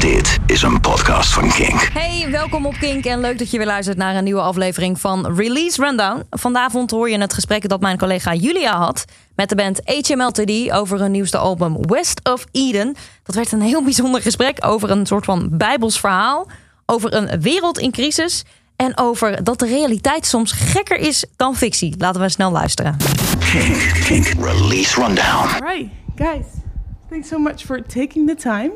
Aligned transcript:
Dit 0.00 0.38
is 0.46 0.62
een 0.62 0.80
podcast 0.80 1.32
van 1.32 1.48
Kink. 1.48 1.90
Hey, 1.92 2.30
welkom 2.30 2.66
op 2.66 2.74
Kink 2.74 3.04
en 3.04 3.20
leuk 3.20 3.38
dat 3.38 3.50
je 3.50 3.56
weer 3.56 3.66
luistert 3.66 3.96
naar 3.96 4.14
een 4.16 4.24
nieuwe 4.24 4.40
aflevering 4.40 5.00
van 5.00 5.34
Release 5.36 5.82
Rundown. 5.82 6.22
Vanavond 6.30 6.90
hoor 6.90 7.10
je 7.10 7.18
het 7.18 7.32
gesprek 7.32 7.68
dat 7.68 7.80
mijn 7.80 7.98
collega 7.98 8.34
Julia 8.34 8.76
had 8.76 9.04
met 9.34 9.48
de 9.48 9.54
band 9.54 9.80
HMLTD 9.84 10.72
over 10.72 10.98
hun 10.98 11.10
nieuwste 11.10 11.38
album 11.38 11.86
West 11.86 12.28
of 12.28 12.44
Eden. 12.52 12.96
Dat 13.22 13.34
werd 13.34 13.52
een 13.52 13.60
heel 13.60 13.84
bijzonder 13.84 14.22
gesprek 14.22 14.66
over 14.66 14.90
een 14.90 15.06
soort 15.06 15.24
van 15.24 15.48
bijbels 15.52 16.00
verhaal, 16.00 16.48
over 16.86 17.14
een 17.14 17.40
wereld 17.40 17.78
in 17.78 17.90
crisis 17.90 18.44
en 18.76 18.98
over 18.98 19.44
dat 19.44 19.58
de 19.58 19.66
realiteit 19.66 20.26
soms 20.26 20.52
gekker 20.52 20.96
is 20.96 21.24
dan 21.36 21.56
fictie. 21.56 21.94
Laten 21.98 22.20
we 22.20 22.28
snel 22.28 22.50
luisteren. 22.50 22.96
Kink, 23.52 23.92
Kink, 24.04 24.26
Release 24.26 25.00
Rundown. 25.00 25.48
All 25.48 25.74
right, 25.74 25.88
guys. 26.16 26.44
Thanks 27.08 27.28
so 27.28 27.38
much 27.38 27.64
for 27.64 27.82
taking 27.86 28.26
the 28.26 28.34
time. 28.34 28.70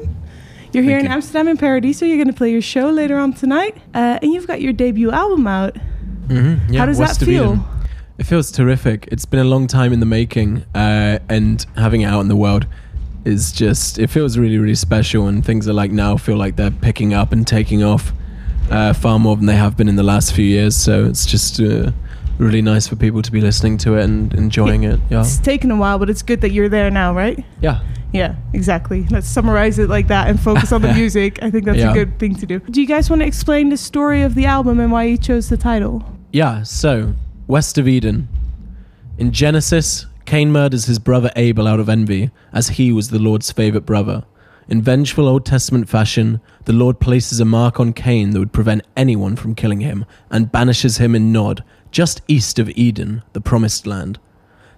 You're 0.73 0.83
here 0.85 0.93
Thank 0.95 1.05
in 1.05 1.11
you. 1.11 1.15
Amsterdam 1.17 1.49
in 1.49 1.57
Paradiso. 1.59 2.07
You're 2.07 2.17
going 2.17 2.29
to 2.29 2.33
play 2.33 2.51
your 2.51 2.63
show 2.63 2.89
later 2.91 3.19
on 3.19 3.33
tonight, 3.35 3.77
uh, 3.95 4.19
and 4.23 4.33
you've 4.33 4.47
got 4.47 4.61
your 4.63 4.73
debut 4.73 5.11
album 5.11 5.47
out. 5.47 5.77
hmm 6.29 6.55
Yeah, 6.71 6.81
How 6.81 6.87
does 6.87 6.99
that 6.99 7.17
feel? 7.19 7.65
It 8.19 8.25
feels 8.25 8.51
terrific. 8.51 9.09
It's 9.11 9.25
been 9.27 9.41
a 9.41 9.45
long 9.45 9.67
time 9.67 9.93
in 9.93 10.01
the 10.01 10.07
making, 10.07 10.65
uh, 10.75 11.19
and 11.29 11.65
having 11.77 12.03
it 12.03 12.07
out 12.07 12.21
in 12.21 12.29
the 12.29 12.37
world 12.37 12.67
is 13.25 13.53
just. 13.53 13.99
It 13.99 14.09
feels 14.09 14.39
really, 14.39 14.59
really 14.59 14.75
special. 14.75 15.27
And 15.29 15.45
things 15.45 15.69
are 15.69 15.73
like 15.73 15.91
now 15.91 16.17
feel 16.17 16.37
like 16.37 16.57
they're 16.57 16.71
picking 16.71 17.13
up 17.15 17.33
and 17.33 17.47
taking 17.47 17.83
off 17.83 18.13
uh, 18.71 18.93
far 18.95 19.19
more 19.19 19.37
than 19.37 19.47
they 19.47 19.57
have 19.57 19.77
been 19.77 19.89
in 19.89 19.97
the 19.97 20.03
last 20.03 20.35
few 20.35 20.45
years. 20.45 20.75
So 20.77 21.05
it's 21.05 21.27
just 21.27 21.61
uh, 21.61 21.91
really 22.39 22.63
nice 22.63 22.87
for 22.89 22.97
people 22.97 23.23
to 23.23 23.31
be 23.33 23.41
listening 23.41 23.79
to 23.79 23.95
it 23.97 24.05
and 24.05 24.33
enjoying 24.35 24.85
it. 24.85 25.01
Yeah, 25.11 25.21
It's 25.21 25.39
taken 25.39 25.71
a 25.71 25.77
while, 25.77 25.99
but 25.99 26.11
it's 26.11 26.23
good 26.23 26.41
that 26.41 26.51
you're 26.51 26.69
there 26.69 26.91
now, 26.91 27.15
right? 27.15 27.45
yeah. 27.61 27.81
Yeah, 28.13 28.35
exactly. 28.53 29.07
Let's 29.11 29.27
summarize 29.27 29.79
it 29.79 29.89
like 29.89 30.09
that 30.09 30.29
and 30.29 30.39
focus 30.39 30.71
on 30.71 30.83
the 30.83 30.93
music. 31.01 31.43
I 31.43 31.51
think 31.51 31.65
that's 31.65 31.81
a 31.81 31.95
good 31.95 32.19
thing 32.19 32.35
to 32.37 32.45
do. 32.45 32.59
Do 32.59 32.79
you 32.83 32.87
guys 32.87 33.09
want 33.09 33.21
to 33.23 33.27
explain 33.27 33.71
the 33.71 33.79
story 33.79 34.21
of 34.21 34.35
the 34.35 34.45
album 34.45 34.81
and 34.81 34.93
why 34.93 35.05
you 35.05 35.17
chose 35.17 35.49
the 35.49 35.57
title? 35.57 36.05
Yeah, 36.31 36.63
so, 36.63 37.15
West 37.47 37.79
of 37.79 37.89
Eden. 37.89 38.29
In 39.17 39.33
Genesis, 39.33 40.05
Cain 40.27 40.53
murders 40.53 40.85
his 40.85 40.99
brother 40.99 41.31
Abel 41.37 41.67
out 41.67 41.81
of 41.81 41.89
envy, 41.89 42.31
as 42.53 42.69
he 42.69 42.93
was 42.93 43.09
the 43.09 43.19
Lord's 43.19 43.51
favorite 43.51 43.87
brother. 43.87 44.25
In 44.69 44.83
vengeful 44.83 45.27
Old 45.27 45.47
Testament 45.47 45.89
fashion, 45.89 46.43
the 46.67 46.73
Lord 46.75 47.01
places 47.01 47.41
a 47.41 47.47
mark 47.47 47.81
on 47.81 47.95
Cain 47.95 48.31
that 48.31 48.39
would 48.39 48.53
prevent 48.53 48.83
anyone 48.95 49.37
from 49.37 49.55
killing 49.55 49.81
him, 49.81 50.05
and 50.31 50.53
banishes 50.53 50.99
him 50.99 51.15
in 51.15 51.33
Nod, 51.33 51.65
just 51.93 52.23
east 52.27 52.59
of 52.59 52.71
Eden, 52.71 53.23
the 53.35 53.41
promised 53.41 53.87
land. 53.87 54.19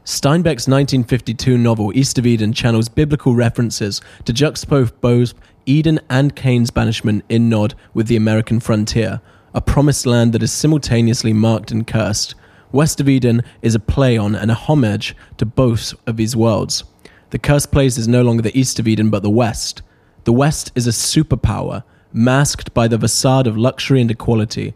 Steinbeck's 0.04 0.68
1952 0.68 1.56
novel 1.56 1.96
East 1.96 2.18
of 2.18 2.26
Eden 2.26 2.52
channels 2.52 2.90
biblical 2.90 3.34
references 3.34 4.02
to 4.24 4.34
juxtapose 4.34 4.92
both 5.00 5.32
Eden 5.64 5.98
and 6.10 6.36
Cain's 6.36 6.70
banishment 6.70 7.24
in 7.30 7.48
Nod 7.48 7.74
with 7.94 8.08
the 8.08 8.16
American 8.16 8.60
frontier, 8.60 9.22
a 9.54 9.62
promised 9.62 10.04
land 10.04 10.32
that 10.34 10.42
is 10.42 10.52
simultaneously 10.52 11.32
marked 11.32 11.70
and 11.70 11.86
cursed. 11.86 12.34
West 12.72 13.00
of 13.00 13.08
Eden 13.08 13.42
is 13.62 13.74
a 13.74 13.80
play 13.80 14.18
on 14.18 14.34
and 14.34 14.50
a 14.50 14.54
homage 14.54 15.16
to 15.38 15.46
both 15.46 15.94
of 16.06 16.16
these 16.16 16.36
worlds. 16.36 16.84
The 17.30 17.38
cursed 17.38 17.72
place 17.72 17.96
is 17.96 18.08
no 18.08 18.22
longer 18.22 18.42
the 18.42 18.58
East 18.58 18.78
of 18.78 18.88
Eden 18.88 19.08
but 19.08 19.22
the 19.22 19.30
West. 19.30 19.80
The 20.24 20.32
West 20.32 20.72
is 20.74 20.86
a 20.86 20.90
superpower, 20.90 21.84
masked 22.12 22.74
by 22.74 22.88
the 22.88 22.98
facade 22.98 23.46
of 23.46 23.56
luxury 23.56 24.00
and 24.00 24.10
equality. 24.10 24.74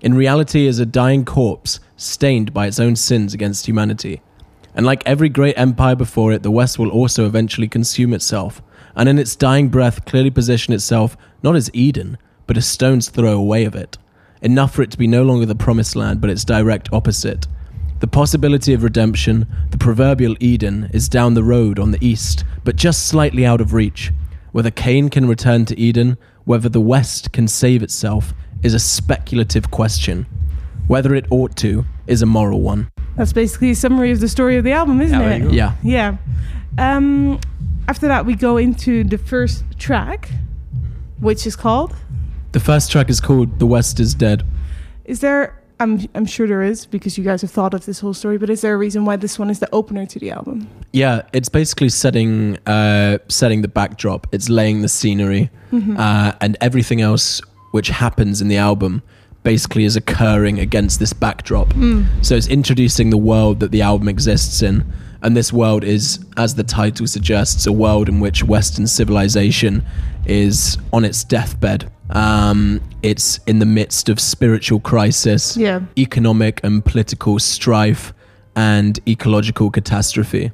In 0.00 0.14
reality, 0.14 0.66
is 0.66 0.78
a 0.78 0.86
dying 0.86 1.24
corpse 1.24 1.78
stained 1.96 2.54
by 2.54 2.66
its 2.66 2.80
own 2.80 2.96
sins 2.96 3.34
against 3.34 3.66
humanity. 3.66 4.22
And 4.74 4.86
like 4.86 5.02
every 5.04 5.28
great 5.28 5.58
empire 5.58 5.94
before 5.94 6.32
it, 6.32 6.42
the 6.42 6.50
West 6.50 6.78
will 6.78 6.90
also 6.90 7.26
eventually 7.26 7.68
consume 7.68 8.14
itself, 8.14 8.62
and 8.96 9.08
in 9.08 9.18
its 9.18 9.36
dying 9.36 9.68
breath 9.68 10.04
clearly 10.06 10.30
position 10.30 10.72
itself 10.72 11.16
not 11.42 11.56
as 11.56 11.70
Eden, 11.74 12.16
but 12.46 12.56
a 12.56 12.62
stone's 12.62 13.10
throw 13.10 13.32
away 13.32 13.64
of 13.64 13.74
it. 13.74 13.98
Enough 14.40 14.74
for 14.74 14.82
it 14.82 14.90
to 14.92 14.98
be 14.98 15.06
no 15.06 15.22
longer 15.22 15.44
the 15.44 15.54
promised 15.54 15.94
land, 15.96 16.20
but 16.20 16.30
its 16.30 16.44
direct 16.44 16.90
opposite. 16.92 17.46
The 18.00 18.06
possibility 18.06 18.72
of 18.72 18.82
redemption, 18.82 19.46
the 19.70 19.76
proverbial 19.76 20.34
Eden, 20.40 20.88
is 20.94 21.10
down 21.10 21.34
the 21.34 21.44
road 21.44 21.78
on 21.78 21.90
the 21.90 22.02
east, 22.04 22.44
but 22.64 22.76
just 22.76 23.06
slightly 23.06 23.44
out 23.44 23.60
of 23.60 23.74
reach. 23.74 24.12
Whether 24.52 24.70
Cain 24.70 25.10
can 25.10 25.28
return 25.28 25.66
to 25.66 25.78
Eden, 25.78 26.16
whether 26.44 26.70
the 26.70 26.80
West 26.80 27.32
can 27.32 27.46
save 27.46 27.82
itself, 27.82 28.32
is 28.62 28.74
a 28.74 28.78
speculative 28.78 29.70
question. 29.70 30.26
Whether 30.86 31.14
it 31.14 31.26
ought 31.30 31.56
to 31.56 31.84
is 32.06 32.22
a 32.22 32.26
moral 32.26 32.60
one. 32.60 32.90
That's 33.16 33.32
basically 33.32 33.70
a 33.70 33.74
summary 33.74 34.10
of 34.10 34.20
the 34.20 34.28
story 34.28 34.56
of 34.56 34.64
the 34.64 34.72
album, 34.72 35.00
isn't 35.00 35.20
Yeah, 35.20 35.30
it? 35.30 35.52
Yeah. 35.52 35.74
Yeah. 35.82 36.16
Um, 36.78 37.38
after 37.88 38.08
that, 38.08 38.26
we 38.26 38.34
go 38.34 38.56
into 38.56 39.04
the 39.04 39.18
first 39.18 39.64
track, 39.78 40.30
which 41.20 41.46
is 41.46 41.56
called. 41.56 41.94
The 42.52 42.60
first 42.60 42.90
track 42.90 43.10
is 43.10 43.20
called 43.20 43.58
The 43.58 43.66
West 43.66 44.00
is 44.00 44.14
Dead. 44.14 44.44
Is 45.04 45.20
there? 45.20 45.56
I'm 45.78 46.06
I'm 46.14 46.26
sure 46.26 46.46
there 46.46 46.62
is 46.62 46.84
because 46.84 47.16
you 47.16 47.24
guys 47.24 47.40
have 47.40 47.50
thought 47.50 47.72
of 47.72 47.86
this 47.86 48.00
whole 48.00 48.12
story. 48.12 48.36
But 48.36 48.50
is 48.50 48.60
there 48.60 48.74
a 48.74 48.76
reason 48.76 49.04
why 49.06 49.16
this 49.16 49.38
one 49.38 49.48
is 49.48 49.60
the 49.60 49.68
opener 49.72 50.04
to 50.06 50.18
the 50.18 50.30
album? 50.30 50.68
Yeah, 50.92 51.22
it's 51.32 51.48
basically 51.48 51.88
setting 51.88 52.58
uh, 52.66 53.18
setting 53.28 53.62
the 53.62 53.68
backdrop. 53.68 54.26
It's 54.32 54.48
laying 54.50 54.82
the 54.82 54.88
scenery, 54.88 55.50
uh, 55.72 56.32
and 56.40 56.56
everything 56.60 57.00
else 57.00 57.40
which 57.70 57.88
happens 57.88 58.40
in 58.40 58.48
the 58.48 58.56
album 58.56 59.02
basically 59.42 59.84
is 59.84 59.96
occurring 59.96 60.58
against 60.58 60.98
this 60.98 61.12
backdrop. 61.14 61.72
So 62.20 62.34
it's 62.36 62.46
introducing 62.48 63.08
the 63.10 63.16
world 63.16 63.60
that 63.60 63.70
the 63.70 63.80
album 63.80 64.06
exists 64.08 64.60
in, 64.62 64.84
and 65.22 65.34
this 65.36 65.50
world 65.52 65.82
is, 65.82 66.18
as 66.36 66.54
the 66.56 66.62
title 66.62 67.06
suggests, 67.06 67.66
a 67.66 67.72
world 67.72 68.08
in 68.08 68.20
which 68.20 68.44
Western 68.44 68.86
civilization 68.86 69.82
is 70.26 70.76
on 70.92 71.04
its 71.06 71.24
deathbed. 71.24 71.90
Um, 72.10 72.80
it's 73.02 73.38
in 73.46 73.60
the 73.60 73.66
midst 73.66 74.08
of 74.10 74.20
spiritual 74.20 74.80
crisis, 74.80 75.56
Yeah. 75.56 75.80
economic 75.96 76.60
and 76.62 76.84
political 76.84 77.38
strife, 77.38 78.12
and 78.56 78.98
ecological 79.08 79.70
catastrophe. 79.70 80.50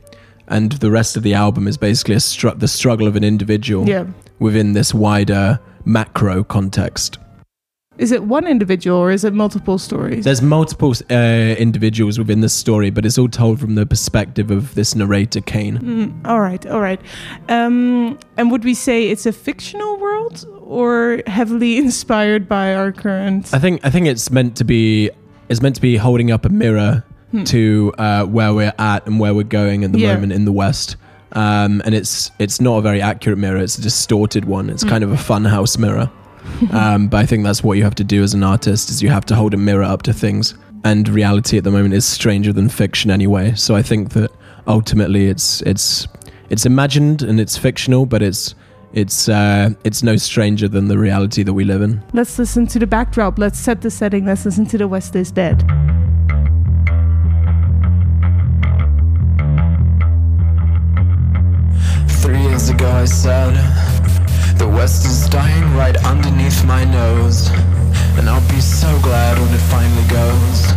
And 0.46 0.72
the 0.72 0.90
rest 0.92 1.16
of 1.16 1.24
the 1.24 1.34
album 1.34 1.66
is 1.66 1.76
basically 1.76 2.14
a 2.14 2.18
stru- 2.18 2.56
the 2.58 2.68
struggle 2.68 3.08
of 3.08 3.16
an 3.16 3.24
individual 3.24 3.88
Yeah. 3.88 4.04
within 4.38 4.74
this 4.74 4.94
wider 4.94 5.58
macro 5.86 6.44
context. 6.44 7.18
Is 7.98 8.12
it 8.12 8.24
one 8.24 8.46
individual 8.46 8.98
or 8.98 9.10
is 9.10 9.24
it 9.24 9.32
multiple 9.32 9.78
stories? 9.78 10.24
There's 10.26 10.42
multiple 10.42 10.92
uh, 11.10 11.14
individuals 11.58 12.18
within 12.18 12.42
the 12.42 12.48
story, 12.50 12.90
but 12.90 13.06
it's 13.06 13.16
all 13.16 13.28
told 13.28 13.58
from 13.58 13.74
the 13.74 13.86
perspective 13.86 14.50
of 14.50 14.74
this 14.74 14.94
narrator, 14.94 15.40
Cain. 15.40 15.78
Mm, 15.78 16.26
all 16.28 16.40
right, 16.40 16.66
all 16.66 16.82
right. 16.82 17.00
Um, 17.48 18.18
and 18.36 18.50
would 18.50 18.64
we 18.64 18.74
say 18.74 19.08
it's 19.08 19.24
a 19.24 19.32
fictional 19.32 19.96
world 19.98 20.44
or 20.60 21.22
heavily 21.26 21.78
inspired 21.84 22.46
by 22.46 22.74
our 22.74 22.92
current? 22.92 23.54
I 23.54 23.58
think 23.58 23.80
I 23.82 23.88
think 23.88 24.06
it's 24.08 24.30
meant 24.30 24.56
to 24.58 24.64
be 24.64 25.10
it's 25.48 25.62
meant 25.62 25.76
to 25.76 25.80
be 25.80 25.96
holding 25.96 26.30
up 26.30 26.44
a 26.44 26.50
mirror 26.50 27.02
to 27.46 27.92
uh, 27.98 28.24
where 28.24 28.52
we're 28.52 28.72
at 28.78 29.06
and 29.06 29.18
where 29.20 29.34
we're 29.34 29.42
going 29.42 29.84
at 29.84 29.92
the 29.92 30.00
Yeah. 30.00 30.14
moment 30.14 30.32
in 30.32 30.44
the 30.44 30.52
West. 30.52 30.96
Um, 31.36 31.82
and 31.84 31.94
it's 31.94 32.30
it's 32.38 32.60
not 32.62 32.78
a 32.78 32.80
very 32.80 33.02
accurate 33.02 33.38
mirror. 33.38 33.58
It's 33.58 33.76
a 33.76 33.82
distorted 33.82 34.46
one. 34.46 34.70
It's 34.70 34.84
kind 34.84 35.04
of 35.04 35.12
a 35.12 35.16
funhouse 35.16 35.78
mirror. 35.78 36.10
um, 36.72 37.08
but 37.08 37.18
I 37.18 37.26
think 37.26 37.44
that's 37.44 37.62
what 37.62 37.76
you 37.76 37.84
have 37.84 37.94
to 37.96 38.04
do 38.04 38.22
as 38.22 38.32
an 38.32 38.42
artist 38.42 38.88
is 38.88 39.02
you 39.02 39.10
have 39.10 39.26
to 39.26 39.34
hold 39.34 39.52
a 39.52 39.56
mirror 39.58 39.84
up 39.84 40.02
to 40.02 40.12
things. 40.12 40.54
And 40.84 41.08
reality 41.08 41.58
at 41.58 41.64
the 41.64 41.70
moment 41.70 41.94
is 41.94 42.06
stranger 42.06 42.52
than 42.52 42.68
fiction 42.68 43.10
anyway. 43.10 43.54
So 43.54 43.74
I 43.76 43.82
think 43.82 44.10
that 44.10 44.30
ultimately 44.66 45.26
it's 45.26 45.60
it's 45.62 46.08
it's 46.48 46.64
imagined 46.64 47.22
and 47.22 47.38
it's 47.38 47.58
fictional, 47.58 48.06
but 48.06 48.22
it's 48.22 48.54
it's 48.94 49.28
uh, 49.28 49.70
it's 49.84 50.02
no 50.02 50.16
stranger 50.16 50.68
than 50.68 50.88
the 50.88 50.96
reality 50.96 51.42
that 51.42 51.52
we 51.52 51.64
live 51.64 51.82
in. 51.82 52.02
Let's 52.14 52.38
listen 52.38 52.66
to 52.68 52.78
the 52.78 52.86
backdrop. 52.86 53.38
Let's 53.38 53.58
set 53.58 53.82
the 53.82 53.90
setting. 53.90 54.24
Let's 54.24 54.46
listen 54.46 54.64
to 54.66 54.78
The 54.78 54.88
West 54.88 55.14
is 55.16 55.30
Dead. 55.30 55.62
Years 62.56 62.70
ago 62.70 62.90
I 62.90 63.04
said. 63.04 63.52
The 64.56 64.66
West 64.66 65.04
is 65.04 65.28
dying 65.28 65.74
right 65.74 65.94
underneath 66.06 66.64
my 66.64 66.84
nose. 66.84 67.50
And 68.16 68.30
I'll 68.30 68.48
be 68.48 68.62
so 68.62 68.88
glad 69.02 69.38
when 69.38 69.52
it 69.52 69.64
finally 69.68 70.08
goes. 70.08 70.72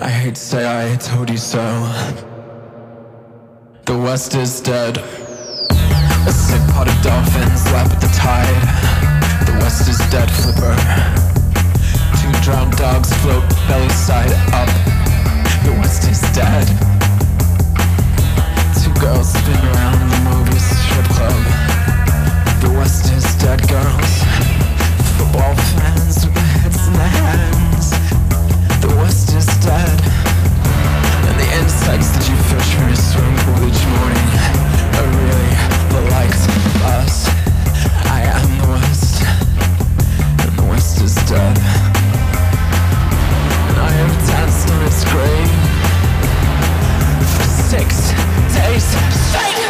I 0.00 0.08
hate 0.08 0.36
to 0.36 0.40
say 0.40 0.62
I 0.64 0.94
told 0.94 1.30
you 1.30 1.36
so. 1.36 1.64
The 3.86 3.98
West 3.98 4.36
is 4.36 4.60
dead. 4.60 4.98
A 4.98 6.32
sick 6.32 6.62
pot 6.72 6.86
of 6.86 7.02
dolphins 7.02 7.64
lap 7.72 7.90
at 7.90 8.00
the 8.00 8.12
tide. 8.14 8.62
The 9.46 9.54
West 9.64 9.88
is 9.88 9.98
dead, 10.14 10.30
flipper. 10.30 10.76
Two 12.20 12.32
drowned 12.44 12.76
dogs 12.76 13.12
float 13.14 13.42
belly 13.66 13.88
side 13.88 14.30
up. 14.54 14.70
The 15.64 15.72
West 15.72 16.04
is 16.08 16.20
dead 16.30 17.03
Girls 19.00 19.32
spin 19.32 19.54
around 19.54 19.98
the 20.10 20.20
movies, 20.30 20.64
strip 20.64 21.04
club. 21.16 21.42
The 22.62 22.70
West 22.78 23.12
is 23.12 23.24
dead 23.36 23.60
girls. 23.68 24.12
Football 25.18 25.54
fans 25.76 26.24
with 26.24 26.34
their 26.34 26.50
heads 26.58 26.86
in 26.86 26.92
their 26.94 27.08
hands. 27.08 27.90
The 28.80 28.94
West 28.96 29.34
is 29.34 29.46
dead. 29.64 29.98
And 31.28 31.36
the 31.40 31.48
insects 31.60 32.10
that 32.14 32.24
you 32.28 32.36
fish 32.48 32.74
from 32.74 32.88
your 32.88 32.96
swimming 32.96 33.38
pool 33.44 33.68
each 33.68 33.84
morning 33.98 34.28
Are 34.98 35.10
really 35.20 35.52
the 35.94 36.02
likes 36.14 36.46
of 36.46 36.82
us. 36.98 37.28
I 38.06 38.22
am 38.24 38.46
the 38.60 38.68
West 38.72 39.22
And 40.42 40.52
the 40.56 40.64
West 40.70 41.02
is 41.02 41.14
dead. 41.26 41.56
And 43.68 43.76
I 43.78 43.90
have 43.90 44.14
danced 44.28 44.70
on 44.70 44.86
its 44.86 45.04
grave 45.04 45.63
six 47.78 48.12
days 48.54 48.84
straight. 48.84 49.64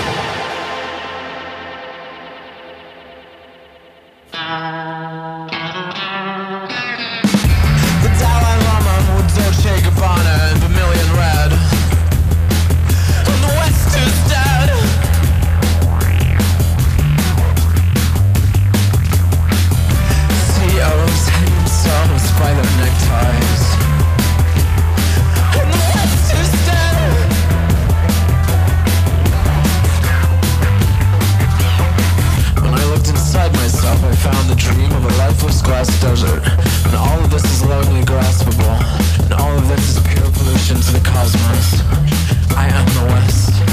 Lifeless 35.55 35.63
glass 35.63 36.01
desert. 36.01 36.43
And 36.87 36.95
all 36.97 37.19
of 37.21 37.31
this 37.31 37.45
is 37.45 37.65
lonely 37.65 38.03
graspable. 38.03 39.25
And 39.25 39.33
all 39.35 39.57
of 39.57 39.69
this 39.69 39.97
is 39.97 40.03
pure 40.03 40.31
pollution 40.33 40.77
to 40.77 40.93
the 40.93 41.01
cosmos. 41.05 41.83
I 42.57 42.69
am 42.69 42.87
the 42.95 43.05
West. 43.13 43.65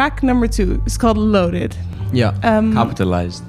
Track 0.00 0.22
number 0.22 0.48
two 0.48 0.82
is 0.86 0.96
called 0.96 1.18
Loaded. 1.18 1.76
Yeah. 2.10 2.32
Um, 2.42 2.72
Capitalized. 2.72 3.44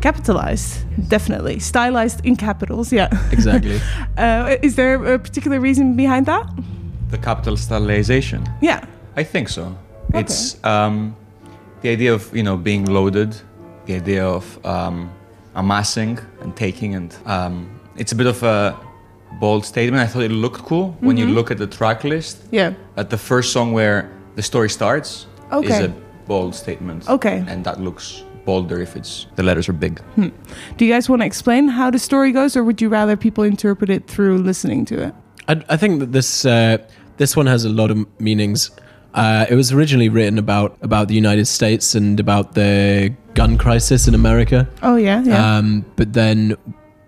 capitalized, 0.00 0.84
definitely. 1.08 1.60
Stylized 1.60 2.26
in 2.26 2.34
capitals, 2.34 2.92
yeah. 2.92 3.08
exactly. 3.30 3.80
Uh, 4.18 4.56
is 4.62 4.74
there 4.74 5.14
a 5.14 5.16
particular 5.16 5.60
reason 5.60 5.94
behind 5.94 6.26
that? 6.26 6.44
The 7.10 7.18
capital 7.18 7.54
stylization. 7.54 8.42
Yeah. 8.60 8.84
I 9.16 9.22
think 9.22 9.48
so. 9.48 9.78
It's 10.12 10.58
um, 10.64 11.14
the 11.82 11.90
idea 11.90 12.12
of 12.14 12.34
you 12.34 12.42
know 12.42 12.56
being 12.56 12.86
loaded, 12.86 13.36
the 13.84 13.94
idea 13.94 14.26
of 14.26 14.44
um, 14.66 15.08
amassing 15.54 16.18
and 16.40 16.56
taking, 16.56 16.96
and 16.96 17.14
um, 17.26 17.68
it's 17.96 18.10
a 18.10 18.16
bit 18.16 18.26
of 18.26 18.42
a 18.42 18.74
bold 19.38 19.64
statement. 19.64 20.02
I 20.02 20.08
thought 20.08 20.24
it 20.24 20.32
looked 20.32 20.62
cool 20.64 20.96
when 20.98 21.16
you 21.16 21.26
look 21.26 21.52
at 21.52 21.58
the 21.58 21.68
track 21.68 22.02
list. 22.02 22.38
Yeah. 22.50 22.74
At 22.96 23.08
the 23.08 23.18
first 23.18 23.52
song 23.52 23.72
where 23.72 24.10
the 24.34 24.42
story 24.42 24.68
starts 24.68 25.26
is 25.52 25.58
Okay. 25.70 25.84
a 25.84 25.92
bold 26.26 26.54
statement. 26.54 27.08
Okay. 27.08 27.44
and 27.48 27.64
that 27.64 27.80
looks 27.80 28.22
bolder 28.44 28.80
if 28.80 28.96
it's 28.96 29.26
the 29.36 29.42
letters 29.42 29.68
are 29.68 29.72
big. 29.72 30.00
Do 30.76 30.84
you 30.84 30.92
guys 30.92 31.08
want 31.08 31.22
to 31.22 31.26
explain 31.26 31.68
how 31.68 31.90
the 31.90 31.98
story 31.98 32.30
goes, 32.32 32.56
or 32.56 32.62
would 32.64 32.80
you 32.80 32.88
rather 32.88 33.16
people 33.16 33.44
interpret 33.44 33.90
it 33.90 34.06
through 34.06 34.38
listening 34.38 34.84
to 34.86 35.02
it? 35.02 35.14
I, 35.48 35.62
I 35.68 35.76
think 35.76 36.00
that 36.00 36.12
this 36.12 36.44
uh, 36.44 36.78
this 37.16 37.36
one 37.36 37.46
has 37.46 37.64
a 37.64 37.68
lot 37.68 37.90
of 37.90 37.98
meanings. 38.20 38.70
Uh, 39.14 39.46
it 39.50 39.54
was 39.56 39.72
originally 39.72 40.08
written 40.08 40.38
about 40.38 40.76
about 40.82 41.08
the 41.08 41.14
United 41.14 41.46
States 41.46 41.94
and 41.94 42.20
about 42.20 42.52
the 42.54 43.12
gun 43.34 43.56
crisis 43.58 44.06
in 44.08 44.14
America, 44.14 44.66
Oh 44.82 44.96
yeah, 44.96 45.22
yeah. 45.24 45.58
um, 45.58 45.84
but 45.96 46.12
then 46.12 46.56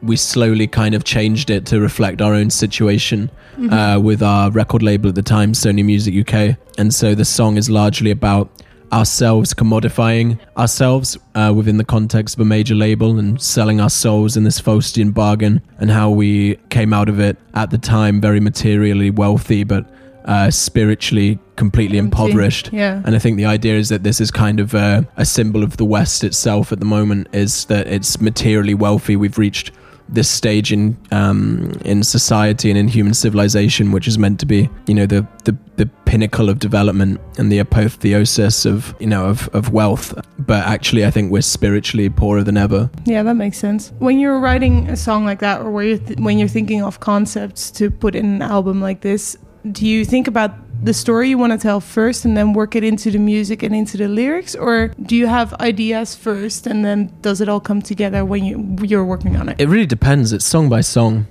we 0.03 0.17
slowly 0.17 0.67
kind 0.67 0.95
of 0.95 1.05
changed 1.05 1.51
it 1.51 1.67
to 1.67 1.81
reflect 1.81 2.21
our 2.23 2.35
own 2.35 2.51
situation 2.51 3.31
uh, 3.71 3.99
with 4.03 4.23
our 4.23 4.51
record 4.51 4.83
label 4.83 5.09
at 5.09 5.15
the 5.17 5.23
time, 5.23 5.53
Sony 5.53 5.85
Music 5.85 6.15
UK, 6.29 6.57
and 6.79 6.95
so 6.95 7.15
the 7.15 7.25
song 7.25 7.57
is 7.57 7.69
largely 7.69 8.11
about 8.13 8.51
ourselves 8.93 9.53
commodifying 9.53 10.39
ourselves 10.57 11.19
uh, 11.35 11.53
within 11.55 11.77
the 11.77 11.85
context 11.85 12.35
of 12.37 12.41
a 12.41 12.45
major 12.45 12.75
label 12.75 13.19
and 13.19 13.41
selling 13.43 13.81
our 13.83 13.91
souls 13.91 14.35
in 14.37 14.45
this 14.45 14.59
Faustian 14.61 15.13
bargain 15.13 15.61
and 15.79 15.91
how 15.91 16.09
we 16.09 16.57
came 16.71 16.95
out 16.95 17.09
of 17.11 17.21
it 17.21 17.37
at 17.53 17.71
the 17.71 17.77
time 17.77 18.19
very 18.19 18.41
materially 18.41 19.11
wealthy 19.11 19.63
but 19.63 19.85
uh, 20.25 20.51
spiritually 20.51 21.39
completely 21.57 21.99
impoverished 21.99 22.71
Yeah. 22.73 23.03
and 23.05 23.15
I 23.15 23.19
think 23.19 23.37
the 23.37 23.45
idea 23.45 23.77
is 23.77 23.91
that 23.91 24.05
this 24.05 24.23
is 24.23 24.31
kind 24.31 24.59
of 24.59 24.73
a, 24.73 25.07
a 25.19 25.25
symbol 25.27 25.63
of 25.63 25.77
the 25.77 25.85
West 25.85 26.25
itself 26.25 26.73
at 26.73 26.79
the 26.81 26.87
moment 26.87 27.29
is 27.35 27.67
that 27.67 27.87
it's 27.89 28.21
materially 28.23 28.75
wealthy. 28.75 29.17
We've 29.17 29.37
reached 29.37 29.71
this 30.09 30.29
stage 30.29 30.73
in 30.73 30.97
um, 31.13 31.73
in 31.85 32.03
society 32.03 32.71
and 32.71 32.79
in 32.79 32.89
human 32.89 33.15
civilization, 33.15 33.93
which 33.93 34.09
is 34.09 34.19
meant 34.19 34.41
to 34.41 34.47
be, 34.47 34.69
you 34.87 34.95
know, 34.95 35.07
the, 35.07 35.27
the, 35.45 35.57
the 35.77 35.87
pinnacle 36.05 36.49
of 36.49 36.59
development 36.59 37.21
and 37.39 37.53
the 37.53 37.59
apotheosis 37.59 38.65
of, 38.65 38.95
you 38.99 39.07
know, 39.07 39.27
of, 39.27 39.49
of 39.55 39.73
wealth. 39.73 40.15
But 40.39 40.67
actually, 40.67 41.05
I 41.05 41.11
think 41.11 41.31
we're 41.31 41.43
spiritually 41.43 42.09
poorer 42.09 42.43
than 42.43 42.57
ever. 42.57 42.91
Yeah, 43.05 43.23
that 43.23 43.35
makes 43.35 43.59
sense. 43.59 43.93
When 43.99 44.19
you're 44.19 44.41
writing 44.41 44.89
a 44.89 44.97
song 44.97 45.25
like 45.25 45.41
that, 45.41 45.61
or 45.61 45.71
where 45.71 45.85
you're 45.85 45.99
th- 45.99 46.19
when 46.19 46.39
you're 46.39 46.49
thinking 46.49 46.83
of 46.83 47.01
concepts 47.01 47.71
to 47.73 47.91
put 47.91 48.15
in 48.15 48.27
an 48.27 48.43
album 48.43 48.81
like 48.81 49.03
this, 49.03 49.37
do 49.73 49.87
you 49.87 50.05
think 50.05 50.29
about 50.29 50.53
the 50.83 50.95
story 50.95 51.29
you 51.31 51.39
want 51.39 51.53
to 51.53 51.59
tell 51.59 51.81
first, 51.81 52.25
and 52.25 52.37
then 52.37 52.53
work 52.53 52.77
it 52.77 52.85
into 52.85 53.11
the 53.11 53.19
music 53.19 53.63
and 53.63 53.75
into 53.75 53.97
the 53.97 54.09
lyrics, 54.09 54.55
or 54.55 54.89
do 55.03 55.17
you 55.17 55.27
have 55.27 55.53
ideas 55.55 56.15
first, 56.15 56.67
and 56.67 56.85
then 56.85 57.13
does 57.23 57.41
it 57.41 57.49
all 57.49 57.61
come 57.61 57.83
together 57.83 58.25
when 58.25 58.45
you 58.45 58.77
you're 58.83 59.05
working 59.05 59.37
on 59.37 59.49
it? 59.49 59.61
It 59.61 59.69
really 59.69 59.87
depends. 59.87 60.33
It's 60.33 60.45
song 60.45 60.69
by 60.69 60.83
song. 60.83 61.27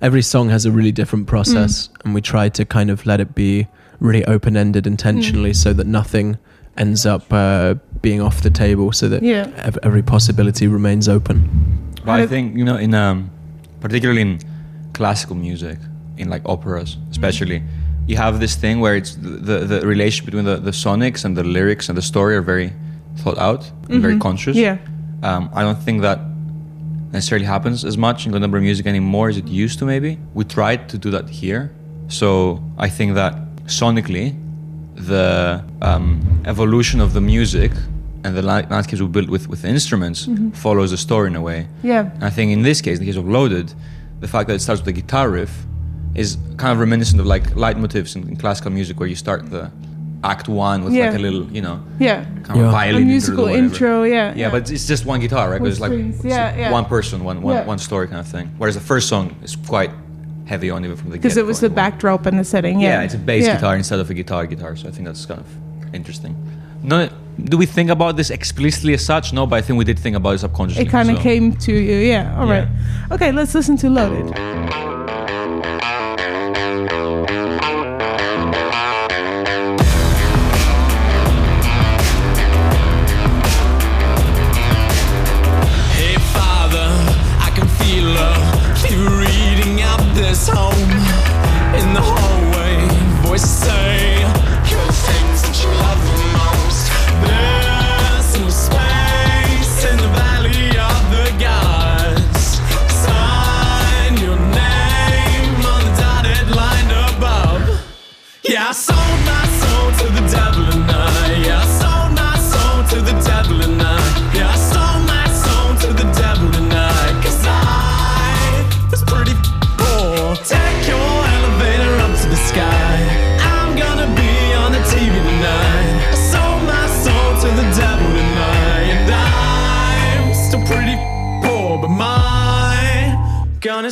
Every 0.00 0.22
song 0.22 0.48
has 0.50 0.64
a 0.64 0.70
really 0.70 0.92
different 0.92 1.26
process, 1.26 1.90
and 2.04 2.14
we 2.14 2.20
try 2.20 2.48
to 2.50 2.64
kind 2.64 2.90
of 2.90 3.04
let 3.04 3.20
it 3.20 3.34
be 3.34 3.66
really 4.00 4.24
open 4.26 4.56
ended 4.56 4.86
intentionally 4.86 5.52
so 5.52 5.72
that 5.72 5.86
nothing 5.86 6.38
ends 6.76 7.04
up 7.04 7.32
uh, 7.32 7.74
being 8.00 8.20
off 8.22 8.40
the 8.42 8.50
table, 8.50 8.92
so 8.92 9.08
that 9.08 9.22
Yeah. 9.22 9.50
ev- 9.56 9.78
every 9.82 10.02
possibility 10.02 10.68
remains 10.68 11.08
open. 11.08 11.48
But 12.04 12.20
I 12.20 12.26
think 12.26 12.56
you 12.56 12.64
know, 12.64 12.76
in 12.76 12.94
um, 12.94 13.30
particularly 13.80 14.20
in 14.22 14.38
classical 14.94 15.34
music, 15.36 15.78
in 16.16 16.30
like 16.30 16.42
operas, 16.46 16.96
especially, 17.10 17.62
you 18.08 18.16
have 18.16 18.40
this 18.40 18.56
thing 18.56 18.80
where 18.80 18.96
it's 18.96 19.14
the 19.14 19.28
the, 19.48 19.58
the 19.72 19.86
relation 19.86 20.24
between 20.24 20.44
the, 20.44 20.56
the 20.56 20.72
sonics 20.72 21.24
and 21.24 21.36
the 21.36 21.44
lyrics 21.44 21.88
and 21.88 21.96
the 21.96 22.02
story 22.02 22.34
are 22.34 22.42
very 22.42 22.72
thought 23.22 23.38
out, 23.38 23.70
and 23.88 24.02
very 24.02 24.18
conscious. 24.18 24.56
Yeah. 24.56 24.78
Um, 25.22 25.50
I 25.52 25.62
don't 25.62 25.82
think 25.86 26.02
that 26.02 26.20
necessarily 27.12 27.46
happens 27.46 27.84
as 27.84 27.96
much 27.96 28.26
in 28.26 28.32
contemporary 28.32 28.64
music 28.64 28.86
anymore 28.86 29.28
as 29.28 29.36
it 29.36 29.48
used 29.48 29.78
to. 29.80 29.84
Maybe 29.84 30.18
we 30.34 30.44
tried 30.44 30.88
to 30.88 30.98
do 30.98 31.10
that 31.10 31.28
here, 31.28 31.70
so 32.08 32.62
I 32.78 32.88
think 32.88 33.14
that 33.14 33.34
sonically, 33.66 34.36
the 34.94 35.64
um, 35.82 36.42
evolution 36.46 37.00
of 37.00 37.12
the 37.12 37.20
music 37.20 37.72
and 38.24 38.36
the 38.36 38.42
landscapes 38.42 39.00
we 39.00 39.08
built 39.08 39.28
with 39.28 39.48
with 39.48 39.64
instruments 39.64 40.28
follows 40.54 40.90
the 40.90 40.96
story 40.96 41.28
in 41.28 41.36
a 41.36 41.42
way. 41.42 41.68
Yeah. 41.82 42.10
And 42.14 42.24
I 42.24 42.30
think 42.30 42.52
in 42.52 42.62
this 42.62 42.80
case, 42.80 42.98
in 42.98 43.04
the 43.04 43.10
case 43.10 43.18
of 43.18 43.28
Loaded, 43.28 43.74
the 44.20 44.28
fact 44.28 44.48
that 44.48 44.54
it 44.54 44.60
starts 44.60 44.80
with 44.80 44.88
a 44.88 44.92
guitar 45.00 45.28
riff 45.28 45.66
is 46.14 46.36
kind 46.56 46.72
of 46.72 46.78
reminiscent 46.80 47.20
of 47.20 47.26
like 47.26 47.44
leitmotifs 47.54 48.16
in, 48.16 48.28
in 48.28 48.36
classical 48.36 48.70
music, 48.72 48.98
where 49.00 49.08
you 49.08 49.14
start 49.16 49.50
the 49.50 49.70
act 50.24 50.48
one 50.48 50.82
with 50.84 50.92
Yeah. 50.92 51.06
like 51.10 51.18
a 51.18 51.22
little, 51.22 51.44
you 51.52 51.62
know, 51.62 51.80
Yeah. 52.00 52.24
kind 52.42 52.56
Yeah. 52.58 52.62
of 52.64 52.68
A 52.68 52.72
violin 52.72 53.06
musical 53.06 53.46
interlude 53.46 53.48
or 53.48 53.62
whatever. 53.62 53.74
intro. 53.74 54.02
Yeah. 54.02 54.32
Yeah, 54.34 54.50
but 54.50 54.70
it's 54.70 54.86
just 54.86 55.06
one 55.06 55.20
guitar, 55.20 55.48
right? 55.50 55.60
With 55.60 55.76
Because 55.78 55.80
like 55.80 55.92
it's 55.92 56.24
Yeah, 56.24 56.46
like 56.46 56.56
yeah. 56.58 56.72
one 56.72 56.86
person, 56.86 57.22
one, 57.22 57.40
one, 57.42 57.54
Yeah. 57.54 57.64
one 57.64 57.78
story 57.78 58.08
kind 58.08 58.18
of 58.20 58.26
thing. 58.26 58.50
Whereas 58.58 58.74
the 58.74 58.80
first 58.80 59.08
song 59.08 59.36
is 59.44 59.54
quite 59.54 59.90
heavy 60.46 60.70
on 60.70 60.84
even 60.84 60.96
from 60.96 61.10
the 61.10 61.16
because 61.18 61.36
it 61.36 61.46
was 61.46 61.60
the 61.60 61.68
backdrop 61.70 62.26
and 62.26 62.36
the 62.38 62.44
setting. 62.44 62.80
Yeah, 62.80 62.88
Yeah. 62.98 63.02
it's 63.02 63.14
a 63.14 63.18
bass 63.18 63.44
Yeah. 63.44 63.54
guitar 63.54 63.76
instead 63.76 64.00
of 64.00 64.10
a 64.10 64.14
guitar 64.14 64.44
guitar. 64.46 64.74
So 64.76 64.88
I 64.88 64.90
think 64.90 65.06
that's 65.06 65.24
kind 65.26 65.40
of 65.40 65.46
interesting. 65.94 66.34
No, 66.82 67.08
do 67.44 67.56
we 67.56 67.66
think 67.66 67.88
about 67.90 68.16
this 68.16 68.30
explicitly 68.30 68.94
as 68.94 69.04
such? 69.04 69.32
No, 69.32 69.46
but 69.46 69.56
I 69.56 69.62
think 69.62 69.78
we 69.78 69.84
did 69.84 69.98
think 70.00 70.16
about 70.16 70.34
it 70.34 70.38
subconsciously. 70.40 70.84
It 70.86 70.90
kind 70.90 71.10
of 71.10 71.16
so- 71.18 71.22
came 71.22 71.52
to 71.52 71.72
you. 71.72 71.96
Yeah. 71.96 72.34
All 72.38 72.46
Yeah. 72.48 72.52
right. 72.58 72.68
Okay, 73.12 73.30
let's 73.30 73.54
listen 73.54 73.76
to 73.78 73.88
Loaded. 73.90 74.34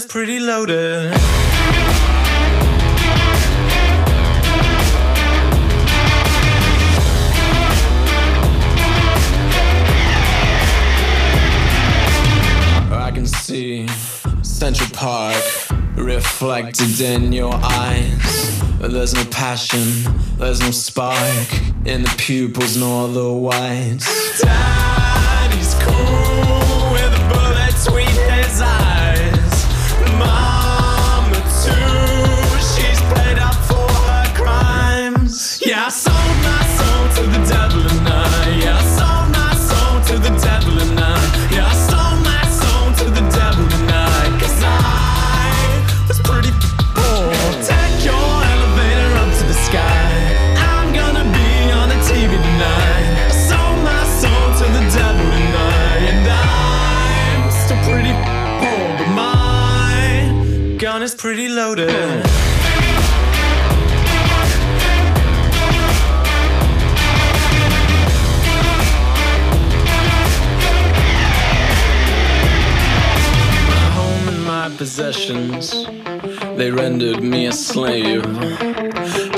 Pretty 0.09 0.39
loaded. 0.39 1.13
I 12.93 13.11
can 13.13 13.27
see 13.27 13.89
Central 14.43 14.89
Park 14.91 15.43
reflected 15.97 17.01
in 17.01 17.33
your 17.33 17.55
eyes. 17.55 18.61
But 18.79 18.93
there's 18.93 19.15
no 19.15 19.25
passion, 19.27 19.83
there's 20.39 20.61
no 20.61 20.71
spark 20.71 21.49
in 21.85 22.03
the 22.03 22.15
pupils 22.19 22.77
nor 22.77 23.09
the 23.09 23.33
whites. 23.33 24.41
Daddy's 24.41 25.75
cool 25.81 26.93
with 26.93 27.13
a 27.13 27.29
bullet 27.33 27.75
between 27.85 28.07
his 28.07 28.61
eyes. 28.61 28.96
Pretty 61.17 61.49
loaded. 61.49 62.25
Possessions, 74.79 75.87
they 76.57 76.71
rendered 76.71 77.23
me 77.23 77.47
a 77.47 77.53
slave. 77.53 78.23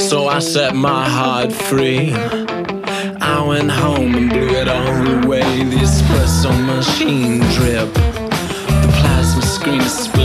So 0.00 0.26
I 0.26 0.40
set 0.40 0.74
my 0.74 1.08
heart 1.08 1.52
free. 1.52 2.12
I 2.12 3.44
went 3.46 3.70
home 3.70 4.16
and 4.16 4.30
blew 4.30 4.48
it 4.48 4.68
all 4.68 5.24
away. 5.24 5.62
The 5.62 5.76
espresso 5.76 6.50
machine 6.66 7.38
drip, 7.54 7.92
the 7.94 8.90
plasma 8.98 9.42
screen 9.42 9.78
display, 9.78 10.17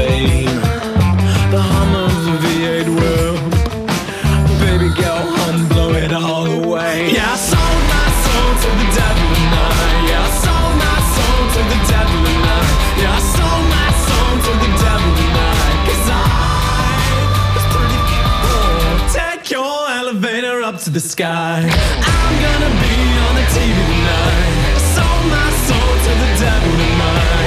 sky. 21.10 21.60
I'm 21.60 22.36
gonna 22.42 22.72
be 22.82 22.96
on 23.26 23.34
the 23.36 23.46
TV 23.56 23.78
tonight. 23.92 24.78
Sold 24.96 25.26
my 25.30 25.50
soul 25.68 25.94
to 26.06 26.12
the 26.24 26.30
devil. 26.40 26.74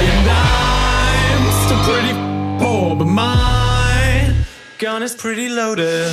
And 0.09 0.27
I'm 0.29 1.45
still 1.63 1.81
pretty 1.89 2.13
poor, 2.63 2.95
but 2.95 3.05
my 3.05 4.33
gun 4.77 5.01
is 5.01 5.15
pretty 5.15 5.49
loaded. 5.49 6.11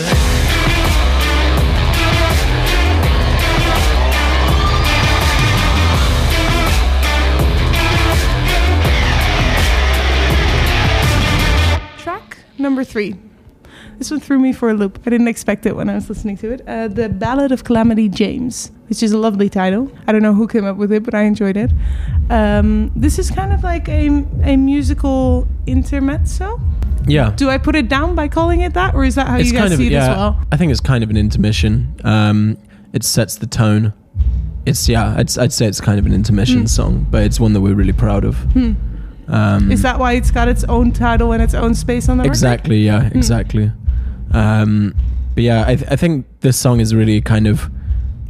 Track 11.99 12.39
number 12.59 12.85
three. 12.85 13.17
This 14.05 14.11
one 14.11 14.21
threw 14.21 14.39
me 14.39 14.53
for 14.53 14.69
a 14.69 14.75
loop. 14.75 14.99
I 15.07 15.09
didn't 15.09 15.29
expect 15.29 15.65
it 15.65 15.75
when 15.75 15.89
I 15.89 15.95
was 15.95 16.11
listening 16.11 16.37
to 16.37 16.53
it. 16.53 16.61
Uh, 16.69 16.89
the 16.89 17.09
Ballad 17.09 17.53
of 17.53 17.65
Calamity 17.65 18.11
James, 18.11 18.71
which 18.91 19.03
is 19.03 19.13
a 19.13 19.17
lovely 19.17 19.49
title. 19.49 19.91
I 20.07 20.13
don't 20.13 20.21
know 20.21 20.35
who 20.35 20.47
came 20.47 20.67
up 20.67 20.77
with 20.77 20.93
it, 20.93 21.03
but 21.05 21.15
I 21.15 21.23
enjoyed 21.23 21.57
it. 21.57 21.71
Um, 22.29 22.93
this 22.95 23.19
is 23.19 23.31
kind 23.31 23.55
of 23.55 23.63
like 23.65 23.89
a, 23.89 24.09
a 24.43 24.59
musical 24.59 25.49
intermezzo. 25.67 26.61
Yeah. 27.07 27.31
Do 27.35 27.49
I 27.49 27.57
put 27.57 27.77
it 27.77 27.89
down 27.89 28.15
by 28.15 28.29
calling 28.29 28.61
it 28.61 28.75
that, 28.75 28.95
or 28.95 29.05
is 29.05 29.15
that 29.15 29.27
how 29.27 29.39
you 29.39 29.51
guys 29.55 29.75
see 29.75 29.87
it 29.87 29.95
as 29.95 30.07
well? 30.11 30.39
I 30.53 30.59
think 30.59 30.71
it's 30.71 30.83
kind 30.83 31.03
of 31.03 31.09
an 31.09 31.17
intermission. 31.17 31.99
Um, 32.05 32.59
it 32.93 33.05
sets 33.05 33.37
the 33.37 33.47
tone. 33.47 33.95
It's 34.67 34.87
yeah, 34.87 35.15
I'd, 35.17 35.39
I'd 35.39 35.53
say 35.55 35.65
it's 35.65 35.81
kind 35.81 35.99
of 35.99 36.05
an 36.05 36.13
intermission 36.13 36.61
Hmm. 36.61 36.67
song, 36.67 37.07
but 37.11 37.23
it's 37.23 37.41
one 37.41 37.55
that 37.55 37.63
we're 37.63 37.75
really 37.75 37.95
proud 37.95 38.27
of. 38.27 38.37
Um, 39.29 39.73
Is 39.73 39.81
that 39.81 39.99
why 39.99 40.13
it's 40.13 40.31
got 40.31 40.49
its 40.49 40.65
own 40.65 40.93
title 40.93 41.33
and 41.33 41.43
its 41.43 41.55
own 41.55 41.75
space 41.75 42.11
on 42.11 42.19
the 42.19 42.25
record? 42.25 42.33
exactly? 42.33 42.81
Yeah, 42.85 43.09
exactly. 43.15 43.73
Um, 44.35 44.95
but 45.35 45.43
yeah, 45.45 45.65
I, 45.67 45.77
th- 45.77 45.91
I 45.91 45.97
think 45.97 46.27
this 46.41 46.57
song 46.57 46.81
is 46.81 46.95
really 46.95 47.21
kind 47.21 47.47
of. 47.47 47.71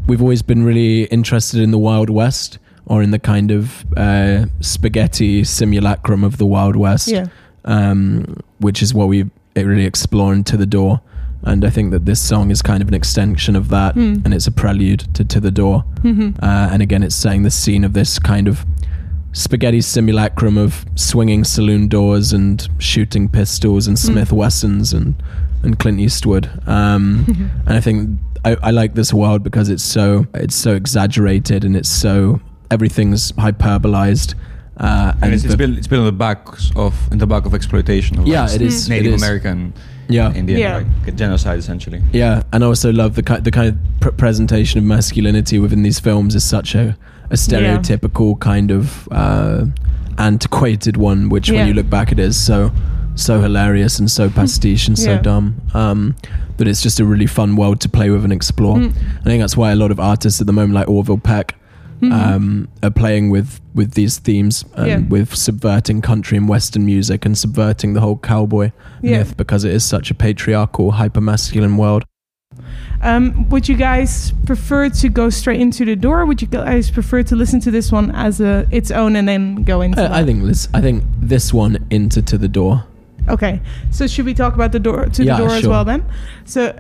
We've 0.07 0.21
always 0.21 0.43
been 0.43 0.63
really 0.65 1.05
interested 1.05 1.61
in 1.61 1.71
the 1.71 1.79
Wild 1.79 2.11
West, 2.11 2.59
or 2.87 3.03
in 3.03 3.11
the 3.11 3.19
kind 3.19 3.51
of 3.51 3.85
uh, 3.97 4.47
spaghetti 4.61 5.45
simulacrum 5.45 6.23
of 6.25 6.37
the 6.37 6.47
Wild 6.47 6.77
West. 6.77 7.09
Yeah. 7.09 7.27
um, 7.65 8.37
which 8.59 8.83
is 8.83 8.93
what 8.93 9.09
we 9.09 9.25
really 9.57 9.85
explore 9.87 10.35
into 10.35 10.57
the 10.59 10.67
door. 10.67 11.01
And 11.43 11.65
I 11.65 11.71
think 11.71 11.91
that 11.93 12.05
this 12.07 12.21
song 12.21 12.51
is 12.51 12.61
kind 12.63 12.83
of 12.83 12.89
an 12.89 12.95
extension 12.95 13.57
of 13.57 13.69
that, 13.71 13.95
Hmm. 13.95 14.17
and 14.25 14.33
it's 14.35 14.47
a 14.47 14.51
prelude 14.53 15.01
to 15.15 15.25
To 15.25 15.41
the 15.41 15.51
Door. 15.51 15.85
Mm-hmm. 16.03 16.43
Uh, 16.45 16.69
and 16.73 16.83
again, 16.83 17.03
it's 17.03 17.15
setting 17.15 17.43
the 17.43 17.51
scene 17.51 17.85
of 17.85 17.93
this 17.95 18.19
kind 18.19 18.49
of 18.49 18.65
spaghetti 19.33 19.81
simulacrum 19.81 20.57
of 20.59 20.85
swinging 20.95 21.45
saloon 21.45 21.89
doors 21.89 22.33
and 22.33 22.69
shooting 22.79 23.29
pistols 23.29 23.87
and 23.87 23.99
Smith 23.99 24.33
Wessons 24.33 24.93
and 24.93 25.15
and 25.65 25.79
Clint 25.79 26.01
Eastwood. 26.01 26.49
Um, 26.67 27.25
and 27.67 27.75
I 27.77 27.81
think 27.81 28.19
I, 28.45 28.57
I 28.63 28.71
like 28.71 28.95
this 28.95 29.13
world 29.13 29.43
because 29.43 29.69
it's 29.69 29.83
so 29.85 30.27
it's 30.35 30.55
so 30.55 30.75
exaggerated 30.75 31.65
and 31.65 31.77
it's 31.77 31.89
so 31.91 32.41
everything's 32.71 33.33
hyperbolized. 33.33 34.35
Uh, 34.77 35.13
And 35.23 35.33
it's, 35.33 35.45
it's 35.45 35.53
but- 35.55 35.59
built 35.59 35.79
it's 35.79 35.87
built 35.87 36.01
on 36.01 36.07
the 36.07 36.13
back 36.13 36.47
of 36.77 36.95
in 37.13 37.19
the 37.19 37.27
back 37.27 37.47
of 37.47 37.55
exploitation 37.55 38.19
of 38.19 38.27
Yeah, 38.27 38.47
like, 38.47 38.57
it 38.57 38.63
is- 38.63 38.89
Native 38.89 39.13
it 39.13 39.15
is. 39.17 39.23
American 39.23 39.73
yeah, 40.09 40.35
Indian 40.35 40.59
Yeah. 40.61 40.77
like 41.07 41.17
genocide 41.17 41.59
essentially. 41.59 42.03
Yeah, 42.13 42.43
and 42.53 42.63
I 42.63 42.67
also 42.67 42.93
love 42.93 43.15
the 43.15 43.23
ki- 43.23 43.41
the 43.41 43.51
kind 43.51 43.69
of 43.69 43.77
pr- 44.01 44.11
presentation 44.11 44.79
of 44.79 44.85
masculinity 44.85 45.59
within 45.59 45.83
these 45.83 45.99
films 46.01 46.35
is 46.35 46.45
such 46.45 46.75
a, 46.75 46.97
a 47.31 47.37
stereotypical 47.37 48.39
kind 48.39 48.71
of 48.71 49.09
uh, 49.13 49.65
antiquated 50.19 50.97
one, 50.97 51.29
which 51.29 51.49
Yeah. 51.49 51.59
when 51.61 51.69
you 51.69 51.75
look 51.75 51.89
back 51.89 52.13
it 52.13 52.19
is 52.19 52.37
so 52.37 52.71
so 53.15 53.41
hilarious 53.41 53.99
and 53.99 54.11
so 54.11 54.29
pastiche 54.29 54.89
and 54.89 54.99
so 54.99 55.13
Yeah. 55.13 55.23
dumb. 55.23 55.55
Um, 55.73 56.15
but 56.57 56.69
it's 56.69 56.83
just 56.83 57.01
a 57.01 57.05
really 57.05 57.27
fun 57.27 57.57
world 57.57 57.81
to 57.81 57.89
play 57.89 58.11
with 58.11 58.25
and 58.25 58.33
explore. 58.33 58.77
Mm. 58.79 58.93
I 59.21 59.25
think 59.25 59.41
that's 59.41 59.57
why 59.57 59.73
a 59.73 59.77
lot 59.77 59.91
of 59.91 59.99
artists 60.01 60.41
at 60.41 60.47
the 60.47 60.53
moment, 60.53 60.75
like 60.75 60.89
Orville 60.89 61.19
Peck, 61.19 61.57
Mhm. 62.01 62.13
um, 62.13 62.69
are 62.83 62.91
playing 62.91 63.31
with 63.31 63.61
with 63.75 63.93
these 63.95 64.19
themes 64.19 64.65
and 64.77 64.87
Yeah. 64.87 64.99
with 65.09 65.35
subverting 65.35 66.01
country 66.01 66.39
and 66.39 66.49
western 66.49 66.87
music 66.87 67.25
and 67.27 67.37
subverting 67.37 67.95
the 67.95 68.01
whole 68.01 68.17
cowboy 68.19 68.71
Yeah. 69.03 69.19
myth 69.19 69.37
because 69.37 69.65
it 69.65 69.73
is 69.73 69.83
such 69.83 70.13
a 70.13 70.15
patriarchal, 70.15 70.93
hyper 70.93 71.21
masculine 71.21 71.77
world. 71.77 72.05
Um, 73.03 73.49
would 73.49 73.69
you 73.69 73.75
guys 73.77 74.33
prefer 74.47 74.89
to 74.91 75.09
go 75.09 75.29
straight 75.31 75.61
into 75.61 75.85
the 75.85 75.97
door? 75.97 76.21
Or 76.21 76.27
would 76.27 76.41
you 76.41 76.47
guys 76.49 76.89
prefer 76.89 77.25
to 77.25 77.35
listen 77.35 77.59
to 77.61 77.71
this 77.73 77.91
one 77.91 78.13
as 78.13 78.41
a 78.41 78.65
its 78.71 78.93
own 78.93 79.17
and 79.17 79.27
then 79.27 79.65
go 79.65 79.81
into? 79.81 80.01
I, 80.01 80.21
I 80.21 80.25
think 80.25 80.45
this. 80.45 80.69
I 80.73 80.81
think 80.81 81.03
this 81.21 81.53
one 81.53 81.79
into 81.91 82.23
to 82.23 82.39
the 82.39 82.49
door. 82.49 82.85
Okay, 83.29 83.61
so 83.91 84.07
should 84.07 84.27
we 84.27 84.35
talk 84.35 84.55
about 84.55 84.73
the 84.73 84.79
door 84.81 85.07
to 85.07 85.25
Yeah, 85.25 85.37
the 85.39 85.47
door 85.47 85.55
as 85.57 85.67
well 85.67 85.85
then? 85.85 86.05
So, 86.45 86.79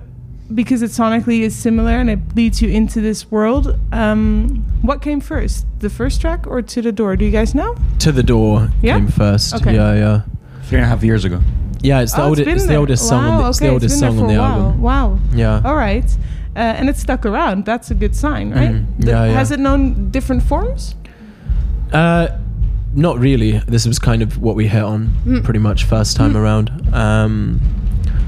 because 0.55 0.83
it 0.83 0.91
sonically 0.91 1.41
is 1.41 1.57
similar 1.57 1.93
and 1.93 2.11
it 2.11 2.19
leads 2.37 2.61
you 2.61 2.69
into 2.69 3.01
this 3.01 3.31
world, 3.31 3.79
um, 3.93 4.63
what 4.83 5.01
came 5.01 5.21
first, 5.21 5.65
the 5.81 5.89
first 5.89 6.21
track 6.21 6.47
or 6.47 6.61
to 6.61 6.83
the 6.83 6.93
door? 6.93 7.17
Do 7.17 7.25
you 7.25 7.31
guys 7.31 7.55
know? 7.55 7.75
To 8.01 8.13
the 8.13 8.23
door 8.23 8.69
Yeah? 8.83 8.99
came 8.99 9.09
first. 9.09 9.55
Okay. 9.55 9.75
Yeah, 9.75 9.95
yeah, 9.95 10.21
Three 10.65 10.79
and 10.79 10.85
a 10.85 10.89
half 10.89 11.03
years 11.03 11.25
ago. 11.25 11.41
yeah. 11.81 12.01
It's 12.03 12.13
the 12.13 12.23
Oh, 12.23 12.29
oldest. 12.29 12.45
been 12.45 12.57
It's, 12.57 12.67
the 12.67 12.75
oldest 12.77 13.09
song. 13.09 13.25
on 13.25 13.31
Wow, 13.31 13.43
the, 13.43 13.49
it's 13.49 13.59
the 13.59 13.65
okay, 13.67 13.73
oldest 13.73 13.95
been 13.95 14.01
there 14.01 14.11
song 14.11 14.19
for 14.19 14.25
on 14.25 14.29
the 14.29 14.35
a 14.37 14.41
while. 14.41 14.61
album. 14.67 14.83
Wow. 14.83 15.19
Yeah. 15.35 15.63
All 15.65 15.77
right, 15.77 16.05
uh, 16.57 16.59
and 16.59 16.89
it 16.91 16.97
stuck 16.99 17.25
around. 17.25 17.65
That's 17.65 17.91
a 17.91 17.95
good 17.95 18.15
sign, 18.15 18.51
right? 18.51 18.71
Mhm. 18.75 18.85
The- 18.99 19.07
Yeah, 19.11 19.25
yeah. 19.27 19.33
Has 19.33 19.51
it 19.51 19.61
known 19.61 20.11
different 20.11 20.43
forms? 20.43 20.95
Uh, 21.93 22.29
not 22.95 23.19
really. 23.19 23.59
This 23.67 23.87
was 23.87 23.99
kind 23.99 24.23
of 24.23 24.39
what 24.39 24.57
we 24.57 24.67
hit 24.69 24.83
on 24.83 25.09
Mm. 25.27 25.43
pretty 25.45 25.61
much 25.61 25.85
first 25.85 26.17
time 26.17 26.37
around. 26.37 26.71
Um, 26.95 27.61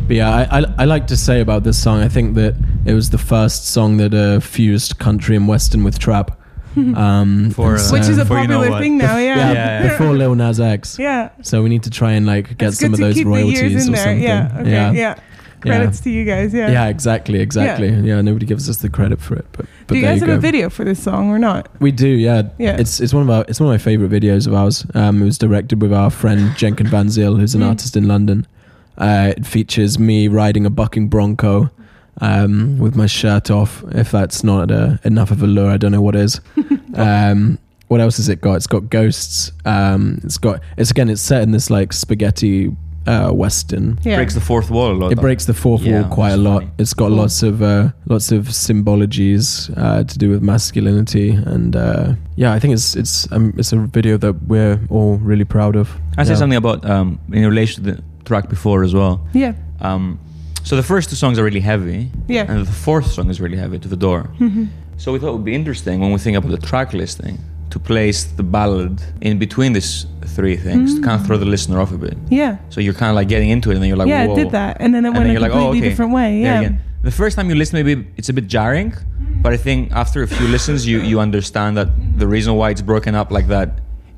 but 0.06 0.16
yeah, 0.16 0.30
I, 0.30 0.61
I, 0.61 0.64
I 0.78 0.85
like 0.85 1.06
to 1.08 1.16
say 1.16 1.40
about 1.40 1.64
this 1.64 1.80
song. 1.82 2.00
I 2.00 2.08
think 2.08 2.35
that 2.37 2.54
it 2.85 2.94
was 2.94 3.11
the 3.11 3.18
first 3.18 3.66
song 3.68 3.96
that 3.96 4.14
uh, 4.14 4.40
fused 4.40 4.99
country 4.99 5.35
and 5.37 5.49
western 5.49 5.85
with 5.85 5.99
trap. 5.99 6.30
Um, 6.76 7.50
For, 7.52 7.76
uh, 7.76 7.78
so- 7.78 7.94
Which 7.94 8.02
is 8.02 8.18
a 8.18 8.23
Before 8.25 8.40
you 8.40 8.49
know 8.49 8.58
popular 8.58 8.80
thing 8.80 8.99
now. 8.99 9.16
Yeah. 9.16 9.37
yeah, 9.37 9.52
Yeah, 9.52 9.82
yeah. 9.85 9.88
before 9.92 10.14
Lil 10.14 10.35
Nas 10.35 10.61
X. 10.61 10.99
Yeah. 10.99 11.30
So 11.40 11.62
we 11.62 11.70
need 11.70 11.85
to 11.85 11.90
try 11.90 12.12
and 12.12 12.26
like 12.26 12.58
get 12.58 12.68
It's 12.68 12.80
some 12.80 12.92
of 12.92 13.00
those 13.00 13.14
keep 13.14 13.26
the 13.26 13.32
years 13.32 13.61
royalties 13.62 13.88
or 13.88 13.96
something. 13.96 14.20
Yeah. 14.23 14.58
Okay. 14.61 14.70
yeah. 14.73 14.92
Yeah. 14.92 15.14
Credits 15.66 16.00
to 16.00 16.11
you 16.11 16.25
guys. 16.25 16.52
Yeah. 16.54 16.70
Yeah, 16.70 16.87
exactly, 16.88 17.40
exactly. 17.40 17.88
Yeah. 17.90 18.20
nobody 18.20 18.46
gives 18.46 18.68
us 18.68 18.78
the 18.78 18.88
credit 18.88 19.20
for 19.20 19.35
it, 19.37 19.46
but 19.52 19.66
but 19.87 19.94
Do 19.94 19.96
you 20.00 20.02
guys 20.04 20.20
you 20.20 20.26
have 20.26 20.35
go. 20.35 20.38
a 20.38 20.40
video 20.40 20.68
for 20.70 20.85
this 20.85 21.02
song 21.02 21.30
or 21.30 21.38
not? 21.38 21.68
We 21.80 21.92
do, 21.92 22.08
yeah. 22.08 22.42
Yeah. 22.58 22.76
It's 22.78 23.00
it's 23.00 23.12
one 23.14 23.23
of 23.23 23.30
our 23.30 23.44
it's 23.49 23.61
one 23.61 23.68
of 23.68 23.73
my 23.73 23.78
favorite 23.78 24.11
videos 24.11 24.46
of 24.46 24.54
ours. 24.54 24.85
Um, 24.94 25.23
it 25.23 25.25
was 25.25 25.38
directed 25.38 25.80
with 25.82 25.92
our 25.92 26.11
friend 26.11 26.56
Jenkin 26.56 26.87
Van 26.88 27.06
Zyl, 27.08 27.37
who's 27.38 27.54
an 27.54 27.61
Mm. 27.62 27.68
artist 27.68 27.96
in 27.96 28.06
London. 28.08 28.46
Uh, 28.99 29.35
it 29.37 29.44
features 29.46 29.99
me 29.99 30.26
riding 30.28 30.64
a 30.66 30.70
bucking 30.70 31.08
bronco, 31.08 31.70
um, 32.23 32.78
with 32.78 32.96
my 32.96 33.06
shirt 33.06 33.50
off. 33.50 33.85
If 33.92 34.11
that's 34.11 34.42
not 34.42 34.70
uh, 34.70 34.96
enough 35.04 35.30
of 35.30 35.42
a 35.42 35.46
lure, 35.46 35.70
I 35.70 35.76
don't 35.76 35.92
know 35.92 36.00
what 36.00 36.16
is. 36.16 36.40
um, 36.94 37.58
what 37.88 38.00
else 38.00 38.16
has 38.16 38.28
it 38.28 38.40
got? 38.40 38.54
It's 38.54 38.66
got 38.66 38.88
ghosts. 38.90 39.52
Um, 39.64 40.20
it's 40.25 40.38
got 40.38 40.61
it's 40.76 40.90
again. 40.90 41.08
It's 41.11 41.23
set 41.23 41.42
in 41.42 41.50
this 41.52 41.70
like 41.70 41.92
spaghetti 41.92 42.75
uh, 43.07 43.31
western. 43.33 43.99
Yeah. 44.03 44.17
Breaks 44.17 44.35
the 44.35 44.41
fourth 44.41 44.71
wall 44.71 44.93
a 44.93 44.95
lot. 44.95 45.13
It 45.13 45.21
breaks 45.21 45.45
the 45.47 45.55
fourth 45.55 45.83
Yeah, 45.83 46.03
wall 46.03 46.11
quite 46.11 46.33
a 46.33 46.37
which 46.37 46.45
lot. 46.45 46.61
funny. 46.63 46.73
It's 46.79 46.95
got 46.95 47.09
Cool. 47.09 47.17
lots 47.17 47.43
of 47.43 47.63
uh, 47.63 47.89
lots 48.07 48.33
of 48.33 48.49
symbologies 48.49 49.71
uh, 49.77 50.05
to 50.05 50.19
do 50.19 50.31
with 50.31 50.43
masculinity, 50.43 51.31
and 51.31 51.75
uh, 51.77 52.15
yeah, 52.37 52.53
I 52.57 52.59
think 52.61 52.75
it's 52.75 52.97
it's 52.97 53.31
um, 53.33 53.53
it's 53.57 53.73
a 53.73 53.79
video 53.79 54.17
that 54.19 54.35
we're 54.49 54.79
all 54.91 55.17
really 55.19 55.45
proud 55.45 55.77
of. 55.77 55.89
I 56.19 56.25
say 56.25 56.31
Yeah. 56.33 56.39
something 56.39 56.57
about 56.59 56.85
um, 56.85 57.19
in 57.33 57.47
relation 57.49 57.85
to 57.85 57.93
the 57.93 58.03
track 58.25 58.49
before 58.49 58.85
as 58.85 58.93
well. 58.95 59.21
Yeah. 59.35 59.53
Um, 59.81 60.19
so 60.65 60.75
the 60.77 60.83
first 60.83 61.11
two 61.11 61.17
songs 61.17 61.39
are 61.39 61.45
really 61.45 61.61
heavy, 61.61 62.11
Yeah. 62.29 62.47
and 62.49 62.67
the 62.67 62.73
fourth 62.73 63.07
song 63.13 63.31
is 63.31 63.41
really 63.41 63.57
heavy 63.59 63.79
to 63.79 63.89
the 63.89 63.97
door. 63.97 64.29
Mhm. 64.40 64.69
So 64.97 65.12
we 65.12 65.19
thought 65.19 65.29
it 65.29 65.37
would 65.37 65.45
be 65.45 65.55
interesting 65.55 66.01
when 66.01 66.11
we 66.12 66.19
think 66.19 66.37
about 66.37 66.51
the 66.51 66.66
track 66.66 66.92
listing 66.92 67.38
to 67.77 67.81
place 67.81 68.25
the 68.25 68.43
ballad 68.43 69.03
in 69.21 69.39
between 69.39 69.73
these 69.75 70.07
three 70.37 70.57
things 70.57 70.95
to 70.95 71.01
kind 71.03 71.21
of 71.21 71.27
throw 71.27 71.37
the 71.37 71.45
listener 71.55 71.79
off 71.83 71.93
a 71.93 71.99
bit. 71.99 72.17
Yeah. 72.31 72.57
So 72.71 72.81
you're 72.81 72.95
kind 73.03 73.11
of 73.11 73.17
like 73.17 73.29
getting 73.29 73.51
into 73.51 73.71
it, 73.71 73.75
and 73.75 73.83
then 73.83 73.89
you're 73.91 73.99
like, 73.99 74.09
yeah, 74.09 74.27
Whoa. 74.27 74.33
it 74.33 74.37
did 74.45 74.51
that, 74.53 74.79
and 74.81 74.95
then 74.95 75.05
it 75.05 75.09
And 75.09 75.17
went 75.17 75.25
then 75.25 75.31
a 75.31 75.33
you're 75.35 75.47
like, 75.47 75.53
completely 75.53 75.79
oh, 75.79 75.81
okay. 75.83 75.89
different 75.91 76.12
way. 76.12 76.41
Yeah. 76.41 76.71
The 77.03 77.11
first 77.11 77.37
time 77.37 77.47
you 77.51 77.55
listen, 77.55 77.75
maybe 77.81 78.07
it's 78.17 78.31
a 78.31 78.33
bit 78.33 78.47
jarring, 78.47 78.95
but 79.43 79.53
I 79.53 79.59
think 79.59 79.93
after 79.93 80.23
a 80.23 80.27
few 80.37 80.49
listens, 80.57 80.87
you 80.91 80.99
you 81.11 81.21
understand 81.21 81.77
that 81.77 81.89
the 82.23 82.27
reason 82.27 82.51
why 82.59 82.71
it's 82.71 82.83
broken 82.93 83.15
up 83.15 83.31
like 83.31 83.47
that 83.57 83.69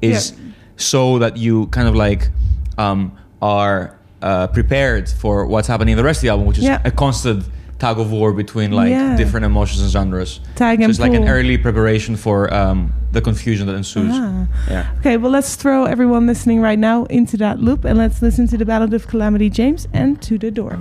is 0.01 0.19
Yeah. 0.31 0.37
so 0.77 1.19
that 1.19 1.37
you 1.37 1.67
kind 1.77 1.89
of 1.91 1.95
like 2.07 2.23
um, 2.85 3.01
are 3.43 3.81
uh, 4.23 4.47
prepared 4.59 5.05
for 5.23 5.35
what's 5.53 5.69
happening 5.73 5.93
in 5.95 5.99
the 6.03 6.05
rest 6.11 6.19
of 6.19 6.23
the 6.27 6.31
album, 6.35 6.47
which 6.47 6.59
is 6.59 6.65
Yeah. 6.65 6.81
a 6.91 6.93
constant 7.05 7.41
tug 7.79 7.99
of 8.01 8.11
war 8.11 8.33
between 8.33 8.73
like 8.73 8.91
Yeah. 8.91 9.17
different 9.17 9.47
emotions 9.47 9.81
and 9.83 9.91
genres. 9.91 10.41
Tag 10.57 10.79
so 10.79 10.83
and 10.85 10.91
it's 10.91 10.99
like 11.01 11.15
an 11.15 11.29
early 11.29 11.57
preparation 11.59 12.17
for 12.17 12.53
um, 12.53 12.93
the 13.13 13.21
confusion 13.21 13.67
that 13.69 13.75
ensues. 13.77 14.11
Ah. 14.13 14.47
Yeah. 14.69 14.87
Okay, 15.01 15.17
well, 15.17 15.31
let's 15.31 15.55
throw 15.57 15.85
everyone 15.85 16.27
listening 16.27 16.61
right 16.61 16.79
now 16.79 17.05
into 17.05 17.37
that 17.37 17.61
loop 17.61 17.85
and 17.85 17.97
let's 17.99 18.21
listen 18.21 18.47
to 18.49 18.57
the 18.59 18.65
Ballad 18.65 18.93
of 18.95 19.07
Calamity 19.07 19.49
James 19.49 19.87
and 19.93 20.21
To 20.23 20.39
the 20.39 20.51
Door. 20.51 20.79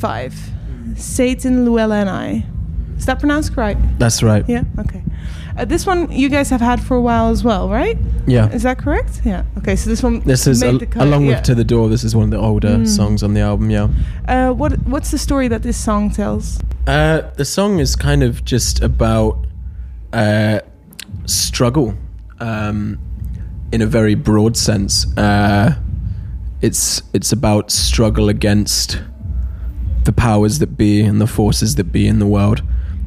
Five 0.00 0.34
Satan, 0.96 1.64
Luella, 1.64 1.96
and 1.96 2.10
I. 2.10 2.44
Is 2.96 3.06
that 3.06 3.18
pronounced 3.18 3.56
right? 3.56 3.76
That's 3.98 4.22
right. 4.22 4.44
Yeah, 4.48 4.64
okay. 4.78 5.02
Uh, 5.56 5.64
this 5.64 5.86
one 5.86 6.10
you 6.12 6.28
guys 6.28 6.50
have 6.50 6.60
had 6.60 6.80
for 6.82 6.96
a 6.96 7.00
while 7.00 7.28
as 7.28 7.42
well, 7.42 7.68
right? 7.68 7.98
Yeah. 8.26 8.50
Is 8.50 8.62
that 8.62 8.78
correct? 8.78 9.22
Yeah. 9.24 9.44
Okay, 9.58 9.76
so 9.76 9.88
this 9.88 10.02
one. 10.02 10.20
This 10.20 10.46
is 10.46 10.62
made 10.62 10.94
al- 10.96 11.08
along 11.08 11.24
yeah. 11.24 11.36
with 11.36 11.44
To 11.44 11.54
the 11.54 11.64
Door. 11.64 11.88
This 11.88 12.04
is 12.04 12.14
one 12.14 12.24
of 12.24 12.30
the 12.30 12.38
older 12.38 12.84
songs 12.86 13.22
on 13.22 13.34
the 13.34 13.40
album. 13.40 13.70
Yeah. 13.70 13.88
Uh, 14.28 14.52
what 14.52 14.72
What's 14.86 15.10
the 15.10 15.18
story 15.18 15.48
that 15.48 15.62
this 15.62 15.76
song 15.76 16.10
tells? 16.10 16.60
Uh, 16.86 17.22
the 17.36 17.44
song 17.44 17.78
is 17.78 17.96
kind 17.96 18.22
of 18.22 18.44
just 18.44 18.82
about 18.82 19.46
uh, 20.12 20.60
struggle 21.26 21.94
um, 22.38 22.98
in 23.72 23.82
a 23.82 23.86
very 23.86 24.14
broad 24.14 24.56
sense. 24.56 25.06
Uh, 25.16 25.76
it's 26.60 27.02
it's 27.12 27.32
about 27.32 27.70
struggle 27.70 28.28
against 28.28 29.00
the 30.04 30.12
powers 30.12 30.58
that 30.58 30.76
be 30.76 31.00
and 31.02 31.20
the 31.20 31.26
forces 31.26 31.74
that 31.76 31.92
be 31.92 32.06
in 32.06 32.18
the 32.18 32.26
world, 32.26 32.62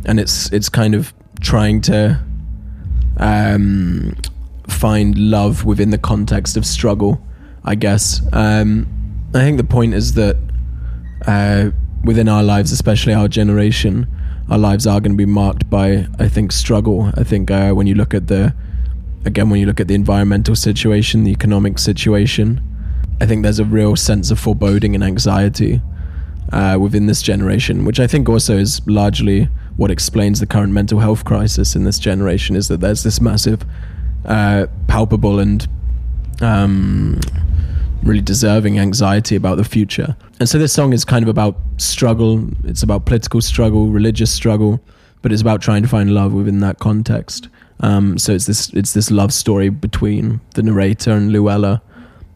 and 0.06 0.20
it's 0.20 0.52
it's 0.52 0.70
kind 0.70 0.96
of 0.96 1.14
trying 1.40 1.82
to 1.82 2.20
um, 3.18 4.16
find 4.68 5.18
love 5.18 5.66
within 5.66 5.90
the 5.90 5.98
context 5.98 6.58
of 6.58 6.66
struggle. 6.66 7.22
I 7.66 7.76
guess. 7.76 8.22
Um, 8.34 8.88
I 9.34 9.40
think 9.40 9.58
the 9.58 9.64
point 9.64 9.94
is 9.94 10.14
that 10.14 10.38
uh, 11.26 11.72
within 12.04 12.28
our 12.28 12.44
lives, 12.44 12.72
especially 12.72 13.14
our 13.14 13.28
generation, 13.28 14.08
our 14.50 14.58
lives 14.58 14.86
are 14.86 15.00
going 15.00 15.14
to 15.14 15.18
be 15.18 15.26
marked 15.26 15.70
by, 15.70 16.08
I 16.20 16.28
think, 16.28 16.52
struggle. 16.52 17.12
I 17.16 17.24
think 17.24 17.50
uh, 17.50 17.72
when 17.72 17.88
you 17.88 17.96
look 17.96 18.14
at 18.14 18.28
the, 18.28 18.54
again, 19.26 19.50
when 19.50 19.60
you 19.60 19.66
look 19.66 19.80
at 19.80 19.88
the 19.88 19.96
environmental 19.96 20.56
situation, 20.56 21.24
the 21.24 21.32
economic 21.32 21.80
situation, 21.80 22.62
I 23.22 23.26
think 23.26 23.44
there's 23.44 23.60
a 23.60 23.66
real 23.66 23.96
sense 23.96 24.30
of 24.32 24.40
foreboding 24.40 24.96
and 24.96 25.04
anxiety 25.04 25.82
uh, 26.54 26.78
within 26.80 27.08
this 27.08 27.22
generation, 27.22 27.84
which 27.84 28.00
I 28.00 28.08
think 28.08 28.30
also 28.30 28.58
is 28.58 28.80
largely 28.88 29.50
what 29.76 29.90
explains 29.90 30.40
the 30.40 30.46
current 30.46 30.72
mental 30.72 31.00
health 31.00 31.26
crisis 31.26 31.76
in 31.76 31.84
this 31.84 32.00
generation. 32.00 32.56
Is 32.56 32.68
that 32.68 32.80
there's 32.80 33.04
this 33.04 33.20
massive, 33.20 33.66
uh, 34.26 34.68
palpable 34.88 35.40
and 35.40 35.68
um, 36.42 37.20
really 38.04 38.22
deserving 38.22 38.78
anxiety 38.80 39.36
about 39.36 39.58
the 39.58 39.64
future. 39.64 40.16
And 40.40 40.48
so 40.48 40.60
this 40.60 40.74
song 40.74 40.94
is 40.94 41.04
kind 41.04 41.24
of 41.24 41.30
about 41.30 41.58
struggle. 41.78 42.48
It's 42.64 42.84
about 42.84 43.06
political 43.06 43.42
struggle, 43.42 43.88
religious 43.88 44.32
struggle, 44.32 44.80
but 45.22 45.32
it's 45.32 45.42
about 45.42 45.62
trying 45.62 45.82
to 45.82 45.90
find 45.90 46.14
love 46.14 46.34
within 46.34 46.60
that 46.60 46.80
context. 46.80 47.50
Um, 47.80 48.18
so 48.18 48.34
it's 48.34 48.46
this 48.46 48.70
it's 48.74 48.94
this 48.94 49.10
love 49.10 49.34
story 49.34 49.70
between 49.70 50.40
the 50.54 50.62
narrator 50.62 51.12
and 51.12 51.32
Luella, 51.32 51.82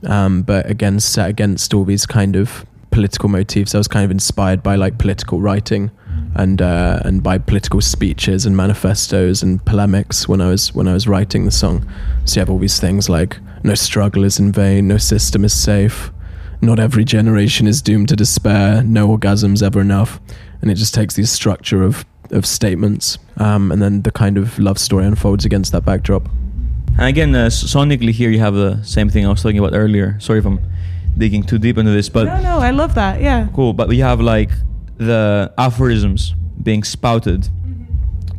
um, 0.06 0.42
but 0.42 0.70
again 0.70 1.00
set 1.00 1.30
against 1.30 1.74
all 1.74 1.86
these 1.86 2.06
kind 2.06 2.36
of 2.36 2.66
political 2.92 3.30
motifs. 3.30 3.76
I 3.76 3.78
was 3.78 3.88
kind 3.88 4.06
of 4.06 4.12
inspired 4.12 4.64
by 4.64 4.76
like 4.76 4.98
political 4.98 5.40
writing 5.40 5.92
and 6.36 6.62
uh, 6.62 7.00
and 7.04 7.24
by 7.24 7.38
political 7.38 7.82
speeches 7.82 8.46
and 8.46 8.56
manifestos 8.56 9.42
and 9.42 9.64
polemics 9.66 10.28
when 10.28 10.42
I 10.42 10.50
was 10.50 10.74
when 10.74 10.88
I 10.88 10.94
was 10.94 11.08
writing 11.08 11.46
the 11.46 11.52
song. 11.52 11.86
So 12.26 12.36
you 12.36 12.42
have 12.42 12.50
all 12.50 12.60
these 12.60 12.80
things 12.80 13.10
like 13.10 13.38
no 13.64 13.76
struggle 13.76 14.24
is 14.24 14.40
in 14.40 14.52
vain, 14.52 14.88
no 14.88 14.98
system 14.98 15.44
is 15.44 15.54
safe, 15.54 16.12
not 16.62 16.80
every 16.80 17.04
generation 17.04 17.68
is 17.68 17.82
doomed 17.82 18.10
to 18.10 18.16
despair, 18.16 18.84
no 18.84 19.08
orgasms 19.08 19.64
ever 19.64 19.82
enough, 19.82 20.20
and 20.62 20.72
it 20.72 20.76
just 20.76 20.94
takes 20.94 21.16
this 21.16 21.32
structure 21.32 21.84
of 21.84 22.06
of 22.32 22.46
statements, 22.46 23.18
um, 23.38 23.72
and 23.72 23.82
then 23.82 24.02
the 24.02 24.12
kind 24.12 24.38
of 24.38 24.60
love 24.60 24.78
story 24.78 25.06
unfolds 25.06 25.46
against 25.46 25.72
that 25.72 25.86
backdrop. 25.86 26.28
And 26.98 27.08
again, 27.08 27.36
uh, 27.36 27.48
sonically 27.48 28.12
here 28.12 28.30
you 28.30 28.40
have 28.40 28.56
the 28.56 28.82
same 28.84 29.10
thing 29.10 29.26
I 29.26 29.30
was 29.30 29.44
talking 29.44 29.60
about 29.60 29.74
earlier. 29.76 30.20
Sorry 30.20 30.40
if 30.40 30.46
I'm 30.46 30.60
digging 31.18 31.44
too 31.44 31.58
deep 31.58 31.78
into 31.78 31.92
this, 31.92 32.10
but 32.10 32.26
no, 32.26 32.42
no, 32.42 32.60
I 32.60 32.72
love 32.72 32.96
that. 32.96 33.22
Yeah. 33.22 33.48
cool. 33.54 33.74
But 33.74 33.88
we 33.88 34.00
have 34.00 34.20
like 34.22 34.52
the 34.98 35.54
aphorisms 35.58 36.34
being 36.62 36.84
spouted 36.84 37.48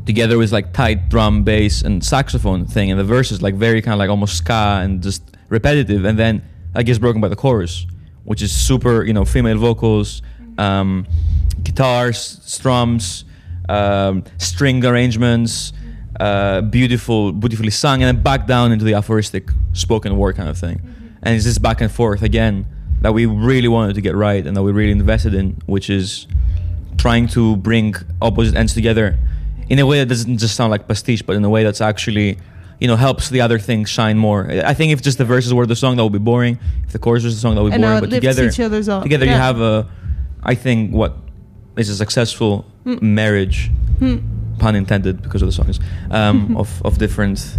together 0.07 0.39
with 0.39 0.53
like 0.53 0.73
tight 0.73 1.09
drum, 1.09 1.45
bass, 1.45 1.83
and 1.83 2.05
saxophone 2.05 2.65
thing, 2.67 2.91
and 2.91 2.99
the 2.99 3.05
verses 3.05 3.43
like 3.43 3.55
very 3.55 3.83
kind 3.83 3.93
of 3.93 3.99
like 3.99 4.11
almost 4.11 4.37
ska 4.37 4.81
and 4.83 5.03
just 5.03 5.23
repetitive, 5.49 6.05
and 6.05 6.19
then 6.19 6.43
that 6.75 6.85
gets 6.85 6.99
broken 6.99 7.21
by 7.21 7.29
the 7.29 7.37
chorus, 7.37 7.87
which 8.25 8.43
is 8.43 8.53
super, 8.53 9.05
you 9.05 9.13
know, 9.13 9.25
female 9.25 9.59
vocals, 9.59 10.23
um, 10.59 11.07
guitars, 11.63 12.41
strums, 12.45 13.25
um, 13.69 14.25
string 14.39 14.85
arrangements, 14.85 15.73
uh, 16.21 16.61
beautiful, 16.63 17.33
beautifully 17.33 17.71
sung, 17.71 18.03
and 18.03 18.17
then 18.17 18.23
back 18.23 18.47
down 18.47 18.73
into 18.73 18.85
the 18.85 18.95
aphoristic 18.95 19.51
spoken 19.73 20.17
word 20.17 20.37
kind 20.37 20.49
of 20.49 20.59
thing. 20.59 20.81
And 21.23 21.35
it's 21.35 21.45
this 21.45 21.59
back 21.59 21.81
and 21.81 21.91
forth 21.91 22.23
again 22.23 22.67
that 23.01 23.13
we 23.13 23.27
really 23.27 23.69
wanted 23.69 23.95
to 23.95 24.01
get 24.01 24.15
right 24.15 24.45
and 24.47 24.57
that 24.57 24.63
we 24.63 24.73
really 24.73 24.93
invested 24.93 25.35
in, 25.35 25.57
which 25.67 25.89
is 25.91 26.27
trying 26.97 27.29
to 27.29 27.57
bring 27.57 27.95
opposite 28.21 28.57
ends 28.57 28.75
together 28.75 29.19
in 29.69 29.79
a 29.79 29.87
way 29.87 29.99
that 29.99 30.07
doesn't 30.07 30.39
just 30.39 30.57
sound 30.57 30.71
like 30.71 30.89
pastiche, 30.89 31.25
but 31.25 31.37
in 31.37 31.45
a 31.45 31.51
way 31.51 31.63
that's 31.63 31.81
actually, 31.81 32.39
you 32.81 32.89
know, 32.89 32.97
helps 32.97 33.29
the 33.29 33.41
other 33.41 33.59
things 33.59 33.89
shine 33.89 34.19
more. 34.19 34.51
I 34.51 34.75
think 34.75 34.93
if 34.93 35.03
just 35.03 35.19
the 35.19 35.25
verses 35.25 35.53
were 35.55 35.67
the 35.67 35.77
song, 35.77 35.97
that 35.97 36.03
would 36.03 36.13
be 36.13 36.19
boring. 36.19 36.59
If 36.85 36.93
the 36.93 36.99
chorus 36.99 37.25
was 37.25 37.35
the 37.35 37.41
song, 37.41 37.55
that 37.55 37.63
would 37.63 37.71
be 37.71 37.75
And 37.75 37.83
boring. 37.83 38.01
But 38.01 38.11
together, 38.11 38.49
each 38.49 38.61
other's 38.61 38.89
up. 38.89 39.03
together 39.03 39.27
you 39.27 39.33
have 39.33 39.61
a, 39.61 39.89
I 40.43 40.55
think, 40.55 40.93
what 40.93 41.17
is 41.77 41.89
a 41.89 41.97
successful 41.97 42.65
marriage, 42.85 43.71
pun 44.59 44.75
intended, 44.75 45.23
because 45.23 45.43
of 45.43 45.49
the 45.49 45.53
songs, 45.53 45.79
um, 46.11 46.57
of 46.63 46.83
of 46.85 46.99
different 46.99 47.57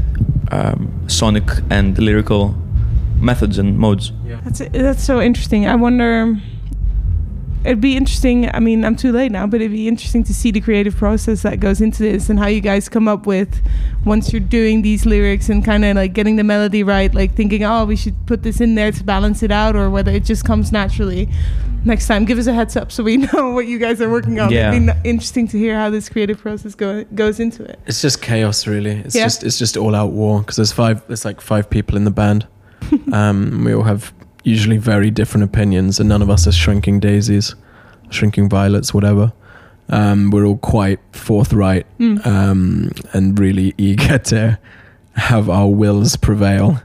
um, 0.51 1.07
sonic 1.07 1.47
and 1.69 1.97
lyrical 1.97 2.55
methods 3.21 3.57
and 3.57 3.77
modes. 3.77 4.11
That's 4.43 4.59
that's 4.71 5.03
so 5.03 5.21
interesting. 5.21 5.67
I 5.67 5.75
wonder. 5.75 6.37
It'd 7.65 7.81
be 7.81 7.97
interesting. 7.97 8.49
I 8.55 8.61
mean, 8.61 8.85
I'm 8.85 8.95
too 8.95 9.11
late 9.11 9.33
now, 9.33 9.45
but 9.45 9.59
it'd 9.59 9.73
be 9.73 9.89
interesting 9.89 10.23
to 10.23 10.33
see 10.33 10.49
the 10.49 10.61
creative 10.61 10.95
process 10.95 11.41
that 11.41 11.59
goes 11.59 11.81
into 11.81 12.01
this 12.03 12.29
and 12.29 12.39
how 12.39 12.47
you 12.47 12.61
guys 12.61 12.87
come 12.87 13.09
up 13.09 13.27
with 13.27 13.61
once 14.05 14.31
you're 14.31 14.39
doing 14.39 14.81
these 14.81 15.05
lyrics 15.05 15.49
and 15.49 15.63
kind 15.65 15.83
of 15.83 15.97
like 15.97 16.13
getting 16.13 16.37
the 16.37 16.43
melody 16.45 16.83
right, 16.83 17.13
like 17.13 17.35
thinking, 17.35 17.65
oh, 17.65 17.83
we 17.83 17.97
should 17.97 18.15
put 18.27 18.43
this 18.43 18.61
in 18.61 18.75
there 18.75 18.93
to 18.93 19.03
balance 19.03 19.43
it 19.43 19.51
out, 19.51 19.75
or 19.75 19.89
whether 19.89 20.09
it 20.09 20.23
just 20.23 20.45
comes 20.45 20.71
naturally. 20.71 21.27
Next 21.83 22.07
time, 22.07 22.23
give 22.23 22.37
us 22.37 22.47
a 22.47 22.53
heads 22.53 22.77
up 22.77 22.93
so 22.93 23.03
we 23.03 23.17
know 23.33 23.49
what 23.51 23.67
you 23.67 23.77
guys 23.77 23.99
are 24.01 24.09
working 24.09 24.39
on. 24.39 24.51
Yeah. 24.53 24.69
It'd 24.71 24.85
be 24.85 24.91
n- 24.91 25.01
interesting 25.03 25.45
to 25.49 25.57
hear 25.57 25.75
how 25.77 25.89
this 25.89 26.07
creative 26.07 26.39
process 26.39 26.75
go- 26.75 27.03
goes 27.13 27.41
into 27.41 27.63
it. 27.65 27.77
It's 27.85 28.01
just 28.01 28.21
chaos, 28.21 28.67
really. 28.67 28.91
It's 28.91 29.15
Yeah. 29.15 29.25
just 29.25 29.43
it's 29.43 29.59
just 29.59 29.75
all 29.75 29.95
out 29.95 30.11
war 30.11 30.39
because 30.39 30.55
there's 30.55 30.71
five. 30.71 31.05
There's 31.07 31.25
like 31.25 31.41
five 31.41 31.69
people 31.69 31.97
in 31.97 32.05
the 32.05 32.11
band. 32.11 32.47
Um, 33.13 33.63
we 33.65 33.73
all 33.73 33.83
have 33.83 34.13
usually 34.43 34.77
very 34.77 35.11
different 35.11 35.43
opinions, 35.43 35.99
and 35.99 36.09
none 36.09 36.21
of 36.21 36.29
us 36.29 36.47
are 36.47 36.51
shrinking 36.51 36.99
daisies, 36.99 37.55
shrinking 38.09 38.49
violets, 38.49 38.93
whatever. 38.93 39.31
Um, 39.89 40.29
we're 40.29 40.45
all 40.45 40.57
quite 40.57 40.99
forthright 41.13 41.85
Mm. 41.99 42.25
um, 42.25 42.91
and 43.13 43.39
really 43.39 43.73
eager 43.77 44.17
to 44.19 44.59
have 45.13 45.49
our 45.49 45.67
wills 45.67 46.15
prevail 46.15 46.81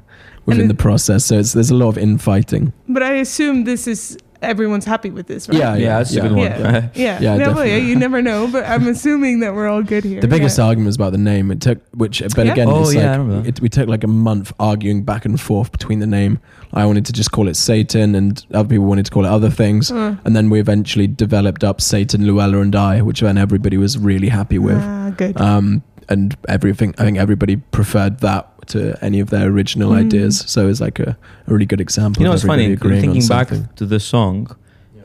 within 0.46 0.62
And 0.62 0.70
the 0.70 0.74
process. 0.74 1.26
So 1.26 1.38
it's, 1.38 1.52
there's 1.52 1.70
a 1.70 1.74
lot 1.74 1.88
of 1.88 1.98
infighting. 1.98 2.72
But 2.88 3.02
I 3.02 3.14
assume 3.14 3.64
this 3.64 3.86
is 3.86 4.16
everyone's 4.44 4.84
happy 4.84 5.10
with 5.10 5.26
this, 5.26 5.48
right? 5.48 5.58
Yeah, 5.58 5.74
Yeah, 5.76 5.98
that's 5.98 6.14
a 6.14 6.20
good 6.20 6.32
one. 6.32 6.40
Yeah, 6.40 6.88
yeah. 6.94 7.20
Yeah, 7.20 7.36
no, 7.36 7.52
well, 7.52 7.64
yeah, 7.64 7.72
definitely. 7.74 7.80
you 7.88 7.96
never 7.96 8.22
know, 8.22 8.46
but 8.46 8.64
I'm 8.64 8.86
assuming 8.88 9.40
that 9.40 9.54
we're 9.54 9.68
all 9.68 9.82
good 9.82 10.04
here. 10.04 10.20
The 10.20 10.28
biggest 10.28 10.58
yeah. 10.58 10.64
argument 10.64 10.86
was 10.86 10.96
about 10.96 11.12
the 11.12 11.18
name. 11.18 11.50
It 11.50 11.60
took, 11.60 11.80
which, 11.92 12.22
but 12.34 12.46
Yeah? 12.46 12.52
again, 12.52 12.68
Oh, 12.68 12.82
it's 12.82 12.94
yeah, 12.94 13.16
like, 13.18 13.46
it, 13.46 13.60
we 13.60 13.68
took 13.68 13.88
like 13.88 14.04
a 14.04 14.08
month 14.08 14.52
arguing 14.58 15.04
back 15.04 15.24
and 15.24 15.40
forth 15.40 15.72
between 15.72 15.98
the 16.00 16.06
name. 16.06 16.38
I 16.72 16.86
wanted 16.86 17.06
to 17.06 17.12
just 17.12 17.30
call 17.32 17.48
it 17.48 17.56
Satan, 17.56 18.14
and 18.14 18.44
other 18.52 18.68
people 18.68 18.86
wanted 18.86 19.06
to 19.06 19.10
call 19.10 19.24
it 19.24 19.30
other 19.30 19.50
things. 19.50 19.90
Uh. 19.92 20.16
And 20.24 20.34
then 20.34 20.50
we 20.50 20.60
eventually 20.60 21.06
developed 21.06 21.62
up 21.64 21.80
Satan, 21.80 22.26
Luella, 22.26 22.60
and 22.60 22.74
I, 22.74 23.00
which 23.02 23.20
then 23.20 23.38
everybody 23.38 23.76
was 23.76 23.96
really 23.98 24.28
happy 24.28 24.58
with. 24.58 24.78
Ah, 24.80 25.12
good. 25.16 25.40
Um, 25.40 25.82
and 26.08 26.36
everything, 26.48 26.94
I 26.98 27.04
think 27.04 27.16
everybody 27.18 27.56
preferred 27.56 28.18
that 28.20 28.50
to 28.68 28.96
any 29.04 29.20
of 29.20 29.28
their 29.30 29.46
original 29.48 29.90
Mm. 29.92 30.00
ideas. 30.06 30.44
So 30.46 30.68
it's 30.68 30.80
like 30.80 30.98
a, 31.00 31.16
a 31.46 31.52
really 31.52 31.66
good 31.66 31.80
example. 31.80 32.20
You 32.22 32.24
know, 32.26 32.32
of 32.32 32.36
it's 32.36 32.44
funny 32.46 32.64
everybody 32.64 32.72
agreeing 32.98 33.08
on 33.10 33.14
thinking 33.20 33.28
back 33.28 33.74
to 33.76 33.86
the 33.86 33.98
song. 34.00 34.48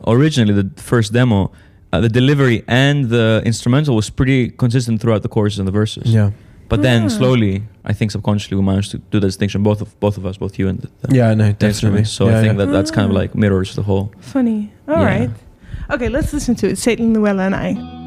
Originally, 0.08 0.54
the 0.54 0.70
first 0.82 1.14
demo, 1.14 1.52
uh, 1.92 2.00
the 2.02 2.10
delivery 2.10 2.64
and 2.68 3.10
the 3.10 3.42
instrumental 3.46 3.96
was 3.96 4.10
pretty 4.10 4.50
consistent 4.50 5.02
throughout 5.02 5.22
the 5.24 5.30
choruses 5.30 5.60
and 5.60 5.68
the 5.68 5.72
verses. 5.72 6.14
Yeah, 6.14 6.32
But 6.70 6.82
then 6.84 7.04
Ah. 7.06 7.10
slowly, 7.10 7.64
I 7.84 7.94
think 7.94 8.12
subconsciously, 8.12 8.56
we 8.58 8.64
managed 8.64 8.92
to 8.92 8.98
do 9.12 9.20
the 9.20 9.28
distinction. 9.28 9.64
Both 9.64 9.82
of 9.82 10.00
both 10.00 10.18
of 10.18 10.26
us, 10.26 10.38
both 10.38 10.60
you 10.60 10.68
and 10.70 10.80
the, 10.80 10.88
the 11.02 11.16
yeah, 11.16 11.34
no, 11.34 11.46
the 11.46 11.54
definitely. 11.54 11.68
instruments. 11.70 12.12
So 12.12 12.24
Yeah, 12.26 12.38
I 12.38 12.42
think 12.44 12.58
yeah. 12.60 12.66
that 12.66 12.72
that's 12.72 12.92
kind 12.92 13.06
of 13.10 13.16
Ah. 13.16 13.20
like 13.22 13.34
mirrors 13.36 13.74
the 13.76 13.82
whole. 13.84 14.12
Funny. 14.20 14.72
All 14.88 14.96
Yeah. 14.98 15.06
right. 15.20 15.30
Okay, 15.90 16.10
let's 16.10 16.32
listen 16.32 16.54
to 16.56 16.68
it. 16.70 16.78
Satan, 16.78 17.14
Luella, 17.14 17.44
and 17.50 17.56
I. 17.56 17.99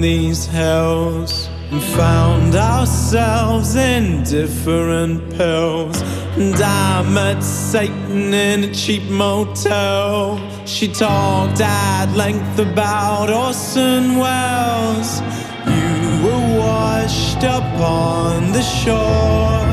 these 0.00 0.46
hills 0.46 1.48
and 1.70 1.82
found 1.82 2.54
ourselves 2.54 3.76
in 3.76 4.22
different 4.24 5.30
pills. 5.36 6.00
And 6.36 6.54
I 6.54 7.02
met 7.02 7.42
Satan 7.42 8.32
in 8.32 8.64
a 8.64 8.74
cheap 8.74 9.02
motel. 9.10 10.38
She 10.66 10.88
talked 10.88 11.60
at 11.60 12.14
length 12.16 12.58
about 12.58 13.30
Orson 13.30 14.16
Welles. 14.16 15.20
You 15.66 16.24
were 16.24 16.58
washed 16.58 17.44
up 17.44 17.80
on 17.80 18.52
the 18.52 18.62
shore, 18.62 19.66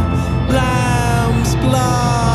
lamb's 0.52 1.56
blood. 1.56 2.27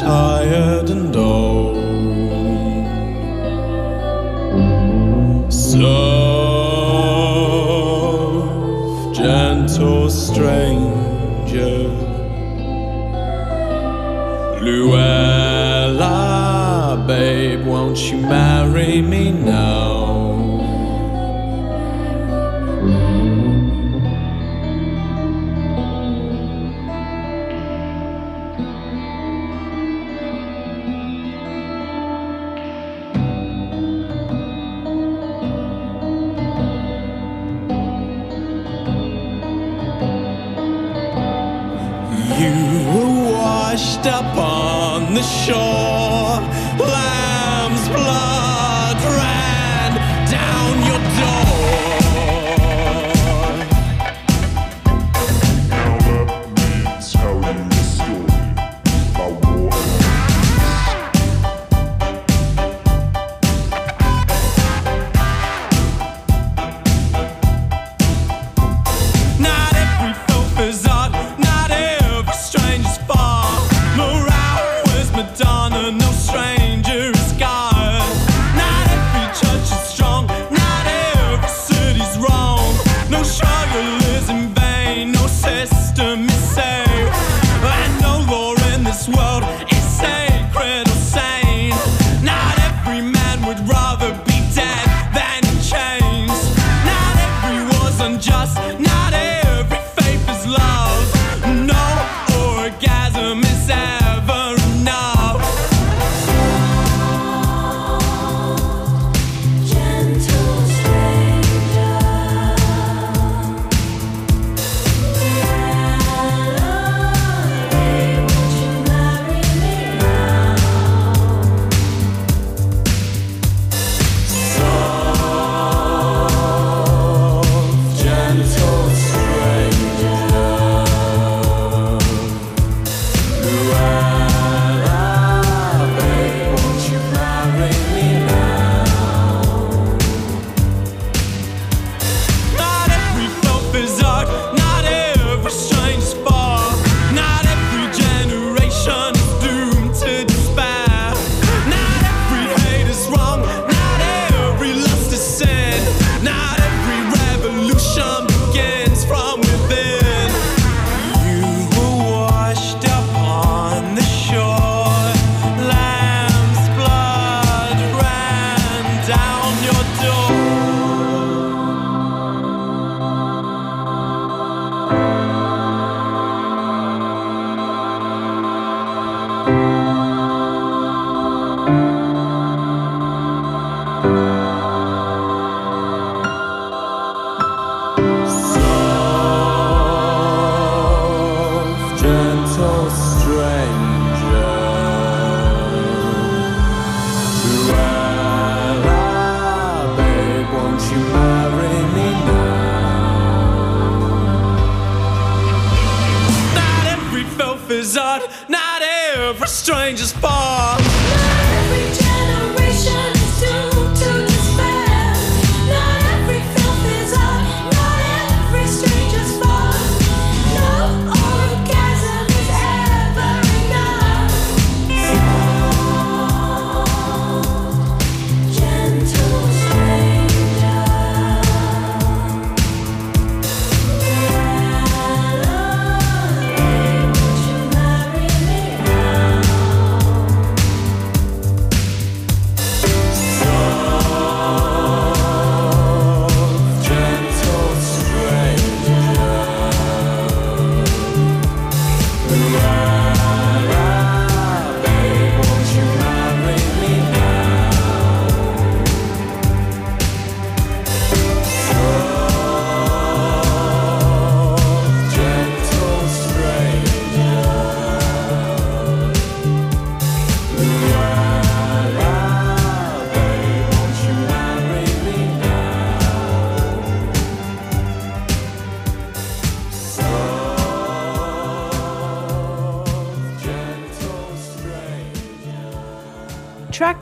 tired 0.00 0.90
and 0.90 1.16
old. 1.16 1.76
Soft, 5.52 5.88
gentle 9.16 10.08
stranger, 10.08 11.88
Luella, 14.62 16.14
babe, 17.06 17.66
won't 17.66 17.98
you 18.10 18.18
marry 18.18 19.02
me 19.02 19.32
now? 19.32 19.77
shore. 45.48 45.97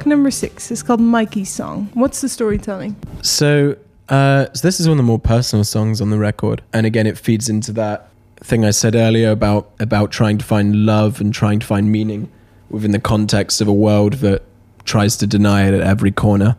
Number 0.06 0.30
six 0.30 0.70
is 0.70 0.82
called 0.82 1.00
Mikey's 1.00 1.50
Song. 1.50 1.90
What's 1.94 2.20
the 2.20 2.28
storytelling? 2.28 2.96
So, 3.22 3.76
uh, 4.08 4.46
so 4.52 4.66
this 4.66 4.80
is 4.80 4.88
one 4.88 4.98
of 4.98 4.98
the 4.98 5.06
more 5.06 5.18
personal 5.18 5.64
songs 5.64 6.00
on 6.00 6.10
the 6.10 6.18
record, 6.18 6.62
and 6.72 6.86
again, 6.86 7.06
it 7.06 7.18
feeds 7.18 7.48
into 7.48 7.72
that 7.72 8.08
thing 8.40 8.64
I 8.64 8.70
said 8.70 8.94
earlier 8.94 9.30
about 9.30 9.70
about 9.80 10.12
trying 10.12 10.38
to 10.38 10.44
find 10.44 10.86
love 10.86 11.20
and 11.20 11.32
trying 11.32 11.58
to 11.60 11.66
find 11.66 11.90
meaning 11.90 12.30
within 12.70 12.90
the 12.90 13.00
context 13.00 13.60
of 13.60 13.68
a 13.68 13.72
world 13.72 14.14
that 14.14 14.42
tries 14.84 15.16
to 15.16 15.26
deny 15.26 15.66
it 15.66 15.74
at 15.74 15.80
every 15.80 16.12
corner. 16.12 16.56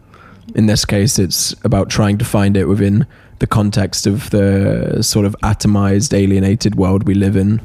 In 0.56 0.66
this 0.66 0.86
case, 0.86 1.20
it's 1.20 1.54
about 1.64 1.90
trying 1.90 2.18
to 2.18 2.26
find 2.26 2.56
it 2.56 2.66
within 2.66 3.06
the 3.40 3.48
context 3.48 4.08
of 4.08 4.30
the 4.32 5.02
sort 5.02 5.26
of 5.26 5.36
atomized, 5.44 6.14
alienated 6.14 6.76
world 6.76 7.04
we 7.04 7.14
live 7.14 7.36
in 7.36 7.62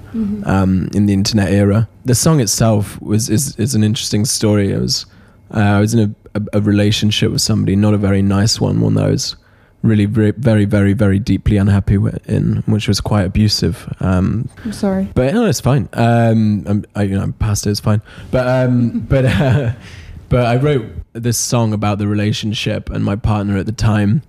um, 0.47 0.88
in 0.95 1.07
the 1.07 1.12
internet 1.12 1.51
era. 1.51 1.88
The 2.05 2.14
song 2.14 2.40
itself 2.40 3.01
was 3.01 3.31
is, 3.31 3.57
is 3.57 3.75
an 3.75 3.85
interesting 3.85 4.25
story. 4.25 4.73
It 4.73 4.81
was 4.81 5.07
uh, 5.55 5.59
I 5.61 5.81
was 5.81 5.95
in 5.95 6.17
a, 6.35 6.41
a, 6.41 6.59
a 6.59 6.61
relationship 6.61 7.31
with 7.31 7.41
somebody, 7.41 7.77
not 7.77 7.95
a 7.95 7.99
very 7.99 8.23
nice 8.23 8.61
one, 8.61 8.81
one 8.81 8.95
that 8.95 9.05
I 9.05 9.11
was 9.11 9.37
really 9.83 10.05
very, 10.05 10.31
very, 10.31 10.65
very, 10.65 10.93
very 10.93 11.19
deeply 11.19 11.57
unhappy 11.57 11.99
with, 11.99 12.29
in, 12.29 12.63
which 12.67 12.88
was 12.88 13.00
quite 13.00 13.25
abusive. 13.25 13.92
Um, 14.00 14.48
I'm 14.65 14.73
sorry. 14.73 15.09
but 15.15 15.35
no, 15.35 15.46
it's 15.46 15.61
fine. 15.61 15.88
Um, 15.92 16.65
I'm, 16.67 16.85
I, 16.94 17.03
you 17.03 17.17
know, 17.17 17.23
I'm 17.23 17.33
past 17.35 17.67
it. 17.67 17.71
It's 17.71 17.81
fine. 17.81 18.00
But 18.31 18.46
um, 18.46 19.00
but 19.09 19.25
uh, 19.25 19.73
but 20.29 20.46
I 20.46 20.57
wrote 20.57 20.87
this 21.13 21.38
song 21.38 21.73
about 21.73 21.98
the 21.98 22.07
relationship, 22.07 22.90
and 22.90 23.05
my 23.05 23.17
partner 23.17 23.59
at 23.59 23.67
the 23.67 23.73
time 23.73 24.23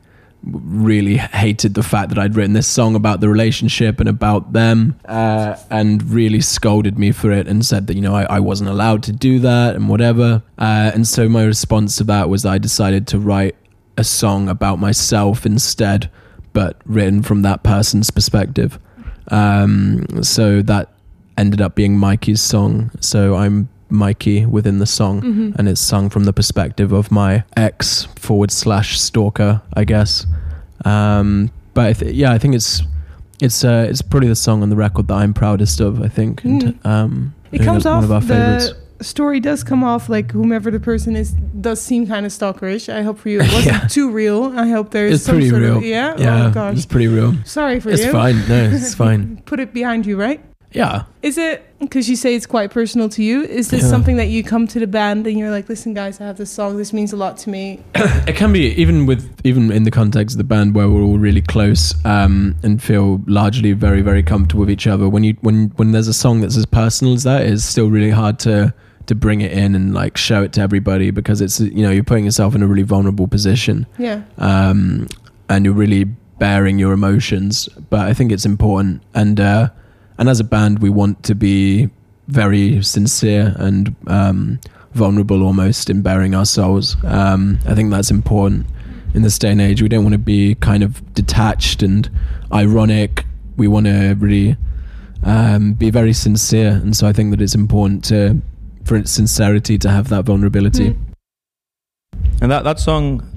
really 0.43 1.17
hated 1.17 1.73
the 1.73 1.83
fact 1.83 2.09
that 2.09 2.17
I'd 2.17 2.35
written 2.35 2.53
this 2.53 2.67
song 2.67 2.95
about 2.95 3.21
the 3.21 3.29
relationship 3.29 3.99
and 3.99 4.09
about 4.09 4.53
them, 4.53 4.99
uh, 5.05 5.55
and 5.69 6.03
really 6.11 6.41
scolded 6.41 6.99
me 6.99 7.11
for 7.11 7.31
it 7.31 7.47
and 7.47 7.65
said 7.65 7.87
that 7.87 7.95
you 7.95 8.01
know 8.01 8.15
I, 8.15 8.23
I 8.23 8.39
wasn't 8.39 8.69
allowed 8.69 9.03
to 9.03 9.11
do 9.11 9.39
that 9.39 9.75
and 9.75 9.89
whatever. 9.89 10.43
Uh, 10.57 10.91
and 10.93 11.07
so 11.07 11.29
my 11.29 11.43
response 11.43 11.95
to 11.97 12.03
that 12.05 12.29
was 12.29 12.45
I 12.45 12.57
decided 12.57 13.07
to 13.07 13.19
write 13.19 13.55
a 13.97 14.03
song 14.03 14.49
about 14.49 14.79
myself 14.79 15.45
instead, 15.45 16.09
but 16.51 16.81
written 16.85 17.21
from 17.21 17.41
that 17.43 17.63
person's 17.63 18.11
perspective. 18.11 18.79
Um, 19.29 20.05
so 20.23 20.61
that 20.63 20.89
ended 21.37 21.61
up 21.61 21.75
being 21.75 21.97
Mikey's 21.97 22.41
song. 22.41 22.91
So 22.99 23.35
I'm 23.35 23.69
Mikey 23.93 24.45
within 24.45 24.79
the 24.79 24.85
song, 24.85 25.53
and 25.57 25.67
it's 25.69 25.79
sung 25.81 26.09
from 26.09 26.25
the 26.25 26.33
perspective 26.33 26.91
of 26.91 27.11
my 27.11 27.43
ex 27.55 28.05
forward 28.15 28.51
slash 28.51 28.99
stalker, 28.99 29.61
I 29.75 29.83
guess. 29.85 30.25
Um, 30.85 31.51
but 31.73 31.85
I 31.87 31.93
th- 31.93 32.13
yeah, 32.13 32.31
I 32.33 32.37
think 32.37 32.55
it's 32.55 32.81
it's 33.41 33.63
uh, 33.63 33.87
it's 33.89 34.01
probably 34.01 34.29
the 34.29 34.35
song 34.35 34.61
on 34.63 34.69
the 34.69 34.75
record 34.75 35.07
that 35.07 35.15
I'm 35.15 35.33
proudest 35.33 35.79
of. 35.79 36.01
I 36.01 36.07
think. 36.07 36.43
And, 36.43 36.79
um, 36.85 37.33
It 37.51 37.61
comes 37.61 37.85
off 37.85 37.95
one 37.95 38.03
of 38.03 38.11
our 38.11 38.21
favorites. 38.21 38.73
the 38.97 39.03
story 39.03 39.39
does 39.39 39.63
come 39.63 39.83
off 39.83 40.07
like 40.09 40.31
whomever 40.31 40.71
the 40.71 40.79
person 40.79 41.15
is 41.15 41.31
does 41.33 41.81
seem 41.81 42.07
kind 42.07 42.25
of 42.25 42.31
stalkerish. 42.31 42.91
I 42.93 43.01
hope 43.01 43.17
for 43.19 43.29
you 43.29 43.39
it 43.41 43.43
wasn't 43.53 43.65
Yeah. 43.65 43.87
too 43.87 44.09
real. 44.11 44.57
I 44.57 44.67
hope 44.69 44.91
there's 44.91 45.15
It's 45.15 45.23
some 45.25 45.35
pretty 45.35 45.49
sort 45.49 45.61
real. 45.61 45.77
Of, 45.77 45.83
yeah. 45.85 46.15
yeah, 46.17 46.47
Oh 46.47 46.51
gosh. 46.51 46.77
it's 46.77 46.85
pretty 46.85 47.07
real. 47.07 47.35
Sorry 47.45 47.79
for 47.79 47.89
It's 47.89 48.05
you. 48.05 48.11
fine. 48.11 48.37
No, 48.47 48.63
it's 48.71 48.93
fine. 49.05 49.41
Put 49.45 49.59
it 49.59 49.73
behind 49.73 50.05
you, 50.05 50.15
right? 50.19 50.41
Yeah. 50.71 51.03
Is 51.21 51.37
it 51.37 51.63
because 51.85 52.09
you 52.09 52.15
say 52.15 52.35
it's 52.35 52.45
quite 52.45 52.71
personal 52.71 53.09
to 53.09 53.23
you? 53.23 53.43
Is 53.43 53.69
this 53.69 53.83
Yeah. 53.83 53.89
something 53.89 54.17
that 54.17 54.27
you 54.29 54.43
come 54.43 54.67
to 54.67 54.79
the 54.79 54.87
band 54.87 55.27
and 55.27 55.37
you're 55.37 55.51
like, 55.51 55.69
listen, 55.69 55.93
guys, 55.93 56.19
I 56.21 56.25
have 56.25 56.37
this 56.37 56.49
song. 56.49 56.77
This 56.77 56.93
means 56.93 57.13
a 57.13 57.17
lot 57.17 57.37
to 57.39 57.49
me. 57.49 57.79
it 57.95 58.35
can 58.35 58.51
be 58.53 58.67
even 58.81 59.05
with 59.05 59.29
even 59.43 59.71
in 59.71 59.83
the 59.83 59.91
context 59.91 60.35
of 60.35 60.37
the 60.37 60.43
band 60.43 60.75
where 60.75 60.89
we're 60.89 61.01
all 61.03 61.17
really 61.19 61.41
close 61.41 61.93
um, 62.05 62.55
and 62.63 62.81
feel 62.81 63.21
largely 63.27 63.73
very 63.73 64.01
very 64.01 64.23
comfortable 64.23 64.61
with 64.61 64.69
each 64.71 64.87
other. 64.87 65.07
When 65.09 65.23
you 65.23 65.35
when 65.41 65.71
when 65.75 65.91
there's 65.91 66.07
a 66.07 66.13
song 66.13 66.41
that's 66.41 66.57
as 66.57 66.65
personal 66.65 67.13
as 67.13 67.23
that, 67.23 67.45
it's 67.45 67.63
still 67.63 67.89
really 67.89 68.11
hard 68.11 68.39
to 68.39 68.73
to 69.05 69.15
bring 69.15 69.41
it 69.41 69.51
in 69.51 69.75
and 69.75 69.93
like 69.93 70.15
show 70.15 70.43
it 70.43 70.53
to 70.53 70.61
everybody 70.61 71.11
because 71.11 71.41
it's 71.41 71.59
you 71.59 71.83
know 71.83 71.91
you're 71.91 72.05
putting 72.05 72.23
yourself 72.25 72.55
in 72.55 72.63
a 72.63 72.67
really 72.67 72.83
vulnerable 72.83 73.27
position 73.27 73.85
Yeah. 73.97 74.21
um, 74.37 75.07
and 75.49 75.65
you're 75.65 75.73
really 75.73 76.05
bearing 76.39 76.79
your 76.79 76.93
emotions. 76.93 77.67
But 77.89 78.07
I 78.07 78.13
think 78.13 78.31
it's 78.31 78.45
important, 78.45 79.01
and 79.13 79.39
uh, 79.39 79.69
and 80.23 80.29
as 80.29 80.39
a 80.39 80.43
band, 80.45 80.79
we 80.79 80.89
want 80.89 81.21
to 81.23 81.35
be 81.35 81.89
very 82.29 82.81
sincere 82.81 83.53
and 83.57 83.93
um, 84.07 84.57
vulnerable, 84.93 85.43
almost 85.43 85.89
in 85.89 86.01
bearing 86.01 86.33
our 86.33 86.45
souls. 86.45 86.95
Um, 87.03 87.59
I 87.67 87.75
think 87.75 87.91
that's 87.91 88.09
important 88.09 88.65
in 89.13 89.21
this 89.23 89.37
day 89.37 89.51
and 89.51 89.59
age. 89.59 89.81
We 89.81 89.89
don't 89.89 90.05
want 90.05 90.13
to 90.13 90.17
be 90.17 90.55
kind 90.55 90.81
of 90.81 91.13
detached 91.13 91.83
and 91.83 92.09
ironic. 92.53 93.25
We 93.57 93.67
want 93.67 93.87
to 93.87 94.15
really 94.17 94.55
um, 95.23 95.73
be 95.73 95.89
very 95.89 96.13
sincere, 96.13 96.69
and 96.69 96.95
so 96.95 97.05
I 97.05 97.11
think 97.11 97.31
that 97.31 97.41
it's 97.41 97.53
important 97.53 98.05
to 98.05 98.41
for 98.85 98.95
its 98.95 99.11
sincerity 99.11 99.77
to 99.79 99.89
have 99.89 100.07
that 100.07 100.23
vulnerability. 100.23 100.95
And 102.41 102.49
that, 102.49 102.63
that 102.63 102.79
song 102.79 103.27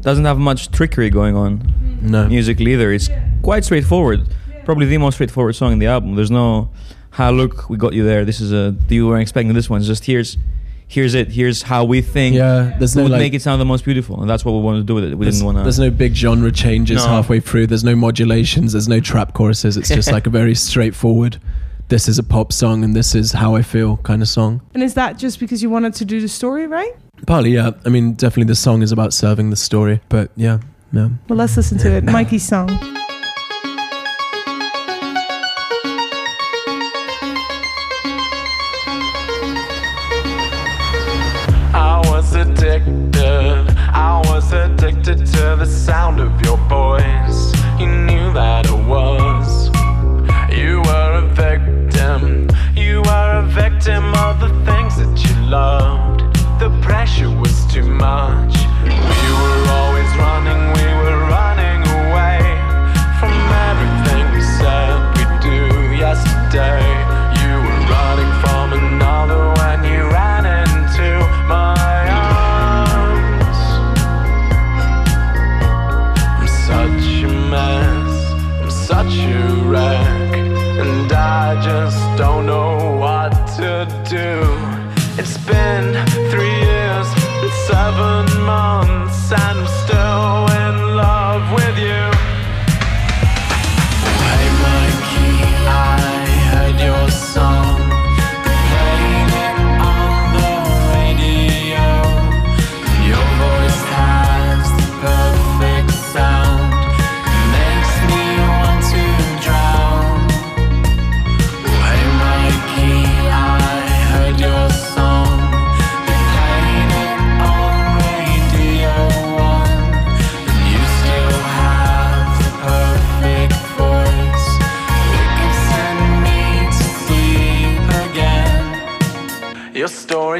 doesn't 0.00 0.24
have 0.24 0.38
much 0.38 0.70
trickery 0.70 1.10
going 1.10 1.36
on 1.36 2.00
No. 2.00 2.26
musically 2.28 2.72
either. 2.72 2.92
It's 2.94 3.10
quite 3.42 3.66
straightforward. 3.66 4.26
Probably 4.68 4.84
the 4.84 4.98
most 4.98 5.14
straightforward 5.14 5.56
song 5.56 5.72
in 5.72 5.78
the 5.78 5.86
album. 5.86 6.14
There's 6.14 6.30
no, 6.30 6.68
"Ha, 7.12 7.30
look, 7.30 7.70
we 7.70 7.78
got 7.78 7.94
you 7.94 8.04
there. 8.04 8.26
This 8.26 8.38
is 8.38 8.52
a 8.52 8.76
you 8.90 9.06
weren't 9.08 9.22
expecting 9.22 9.54
this 9.54 9.70
one." 9.70 9.78
It's 9.80 9.86
just 9.88 10.04
here's, 10.04 10.36
here's 10.86 11.14
it. 11.14 11.28
Here's 11.32 11.62
how 11.62 11.84
we 11.84 12.02
think 12.02 12.36
Yeah, 12.36 12.76
there's 12.78 12.94
we 12.94 13.00
no 13.00 13.04
would 13.04 13.12
like 13.12 13.20
make 13.20 13.32
it 13.32 13.40
sound 13.40 13.62
the 13.62 13.64
most 13.64 13.82
beautiful, 13.86 14.20
and 14.20 14.28
that's 14.28 14.44
what 14.44 14.52
we 14.52 14.60
wanted 14.60 14.80
to 14.80 14.84
do 14.84 14.94
with 14.94 15.04
it. 15.04 15.14
We 15.16 15.24
didn't 15.24 15.42
want 15.42 15.56
to. 15.56 15.62
there's 15.62 15.78
no 15.78 15.88
big 15.88 16.12
genre 16.14 16.52
changes 16.52 16.98
No. 17.02 17.08
halfway 17.08 17.40
through. 17.40 17.68
There's 17.68 17.82
no 17.82 17.96
modulations. 17.96 18.72
There's 18.72 18.88
no 18.88 19.00
trap 19.00 19.32
choruses. 19.32 19.78
It's 19.78 19.88
just 19.88 20.12
like 20.16 20.26
a 20.26 20.30
very 20.30 20.54
straightforward. 20.54 21.40
This 21.88 22.06
is 22.06 22.18
a 22.18 22.22
pop 22.22 22.52
song, 22.52 22.84
and 22.84 22.94
this 22.94 23.14
is 23.14 23.32
how 23.32 23.54
I 23.54 23.62
feel 23.62 23.96
kind 23.96 24.20
of 24.20 24.28
song. 24.28 24.60
And 24.74 24.82
is 24.82 24.92
that 24.92 25.16
just 25.16 25.40
because 25.40 25.62
you 25.62 25.70
wanted 25.70 25.94
to 25.94 26.04
do 26.04 26.20
the 26.20 26.28
story 26.28 26.66
right? 26.66 26.92
Partly, 27.26 27.52
yeah. 27.52 27.70
I 27.86 27.88
mean, 27.88 28.12
definitely 28.12 28.50
the 28.52 28.54
song 28.54 28.82
is 28.82 28.92
about 28.92 29.14
serving 29.14 29.48
the 29.48 29.56
story, 29.56 30.02
but 30.10 30.30
yeah, 30.36 30.58
yeah. 30.92 31.08
Well, 31.26 31.38
let's 31.38 31.56
listen 31.56 31.78
to 31.78 31.90
it. 31.90 32.04
Mikey's 32.04 32.46
song. 32.46 32.68
That 48.38 48.68
I 48.68 48.74
was. 48.94 49.66
You 50.56 50.80
were 50.88 51.12
a 51.24 51.26
victim. 51.44 52.48
You 52.76 53.02
were 53.02 53.30
a 53.42 53.46
victim 53.62 54.14
of 54.26 54.38
the 54.38 54.50
things 54.64 54.94
that 55.00 55.14
you 55.24 55.34
loved. 55.46 56.20
The 56.60 56.70
pressure 56.80 57.30
was 57.30 57.66
too 57.66 57.82
much. 57.82 58.47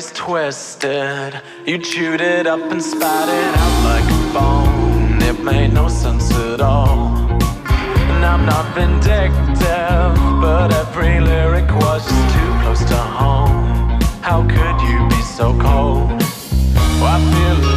Story's 0.00 0.16
twisted. 0.16 1.42
You 1.66 1.78
chewed 1.78 2.20
it 2.20 2.46
up 2.46 2.60
and 2.70 2.80
spat 2.80 3.28
it 3.28 3.54
out 3.58 3.84
like 3.84 4.04
a 4.04 4.32
bone. 4.32 5.22
It 5.22 5.42
made 5.42 5.72
no 5.72 5.88
sense 5.88 6.30
at 6.32 6.60
all. 6.60 7.16
And 8.12 8.24
I'm 8.24 8.46
not 8.46 8.74
vindictive, 8.76 10.14
but 10.40 10.72
every 10.72 11.20
lyric 11.20 11.68
was 11.74 12.06
just 12.06 12.34
too 12.34 12.50
close 12.62 12.84
to 12.84 12.96
home. 12.96 14.00
How 14.22 14.42
could 14.42 14.80
you 14.88 15.08
be 15.08 15.22
so 15.22 15.58
cold? 15.58 16.18
time 17.18 17.67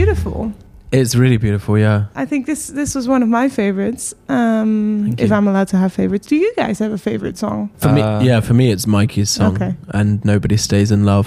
beautiful. 0.00 0.52
It's 0.92 1.14
really 1.16 1.36
beautiful, 1.36 1.76
yeah. 1.78 2.04
I 2.22 2.24
think 2.26 2.46
this 2.46 2.68
this 2.80 2.94
was 2.94 3.08
one 3.08 3.22
of 3.22 3.28
my 3.28 3.48
favorites. 3.48 4.14
Um, 4.28 5.14
if. 5.18 5.30
I'm 5.32 5.48
allowed 5.48 5.68
to 5.68 5.76
have 5.76 5.92
favorites, 5.92 6.26
do 6.28 6.36
you 6.36 6.52
guys 6.56 6.78
have 6.78 6.92
a 6.92 6.98
favorite 7.10 7.36
song? 7.38 7.70
For 7.76 7.88
Uh, 7.88 7.94
me, 7.96 8.00
yeah, 8.28 8.40
for 8.40 8.54
me, 8.54 8.66
it's 8.74 8.86
Mikey's 8.86 9.30
song, 9.30 9.54
Okay. 9.56 9.72
and 9.98 10.24
nobody 10.24 10.56
stays 10.56 10.90
in 10.92 11.04
love. 11.04 11.26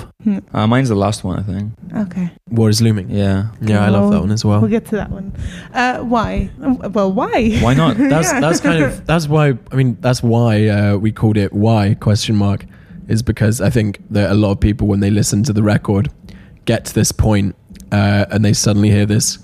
Uh, 0.54 0.66
mine's 0.74 0.88
the 0.90 0.96
last 1.06 1.24
one, 1.26 1.36
I 1.40 1.44
think. 1.52 1.66
Okay, 2.06 2.28
War 2.58 2.70
is 2.70 2.80
looming. 2.82 3.08
Yeah. 3.10 3.48
Yeah, 3.72 3.86
I 3.88 3.90
love 3.90 4.12
that 4.14 4.22
one 4.22 4.32
as 4.32 4.46
well. 4.46 4.60
we'll 4.62 4.72
get 4.80 4.86
to 4.92 4.96
that 5.02 5.12
one. 5.12 5.28
Uh, 5.74 5.98
why? 6.14 6.50
Well, 6.96 7.12
why? 7.22 7.36
Why 7.66 7.74
not? 7.74 7.98
That's 8.14 8.32
Yeah. 8.32 8.40
that's 8.46 8.60
kind 8.62 8.84
of 8.86 8.92
that's 9.12 9.28
why 9.28 9.46
I 9.72 9.76
mean 9.80 9.98
that's 10.06 10.22
why 10.24 10.52
uh, 10.78 10.96
we 11.04 11.12
called 11.12 11.38
it 11.38 11.52
why 11.66 11.96
question 12.08 12.36
mark 12.46 12.62
is 13.14 13.22
because 13.24 13.56
I 13.68 13.70
think 13.78 13.90
that 14.16 14.28
a 14.32 14.38
lot 14.44 14.52
of 14.56 14.60
people 14.60 14.86
when 14.92 15.00
they 15.02 15.12
listen 15.12 15.44
to 15.44 15.54
the 15.54 15.64
record 15.64 16.06
get 16.66 16.86
to 16.86 16.94
this 16.94 17.12
point 17.12 17.56
uh, 17.92 18.26
and 18.32 18.44
they 18.46 18.54
suddenly 18.54 18.90
hear 18.90 19.06
this 19.06 19.40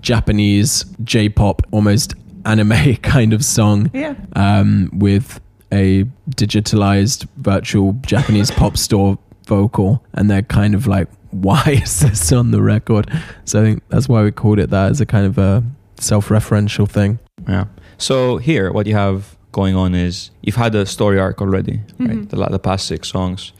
Japanese 0.00 0.84
J-pop 1.04 1.62
almost 1.70 2.14
anime 2.44 2.96
kind 3.02 3.32
of 3.32 3.44
song 3.44 3.90
Yeah. 3.94 4.14
um, 4.34 4.90
with 4.92 5.40
a 5.72 6.04
digitalized 6.30 7.26
virtual 7.36 7.92
Japanese 8.02 8.50
pop 8.60 8.76
store 8.76 9.18
vocal, 9.46 10.04
and 10.14 10.30
they're 10.30 10.42
kind 10.42 10.74
of 10.74 10.86
like, 10.86 11.08
"Why 11.30 11.62
is 11.82 12.00
this 12.00 12.32
on 12.32 12.50
the 12.50 12.60
record?" 12.62 13.10
So 13.44 13.60
I 13.60 13.64
think 13.64 13.82
that's 13.88 14.08
why 14.08 14.22
we 14.22 14.32
called 14.32 14.58
it 14.58 14.70
that 14.70 14.90
as 14.90 15.00
a 15.00 15.06
kind 15.06 15.26
of 15.26 15.38
a 15.38 15.62
self-referential 15.98 16.88
thing. 16.88 17.18
Yeah. 17.48 17.64
So 17.98 18.38
here, 18.38 18.72
what 18.72 18.86
you 18.86 18.94
have 18.94 19.36
going 19.52 19.76
on 19.76 19.94
is 19.94 20.30
you've 20.42 20.56
had 20.56 20.74
a 20.74 20.84
story 20.86 21.18
arc 21.20 21.40
already, 21.40 21.80
right? 21.98 22.28
The, 22.28 22.36
the 22.46 22.58
past 22.58 22.86
six 22.86 23.08
songs, 23.08 23.52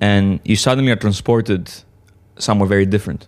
and 0.00 0.40
you 0.44 0.56
suddenly 0.56 0.92
are 0.92 0.96
transported 0.96 1.72
somewhere 2.38 2.68
very 2.68 2.86
different. 2.86 3.26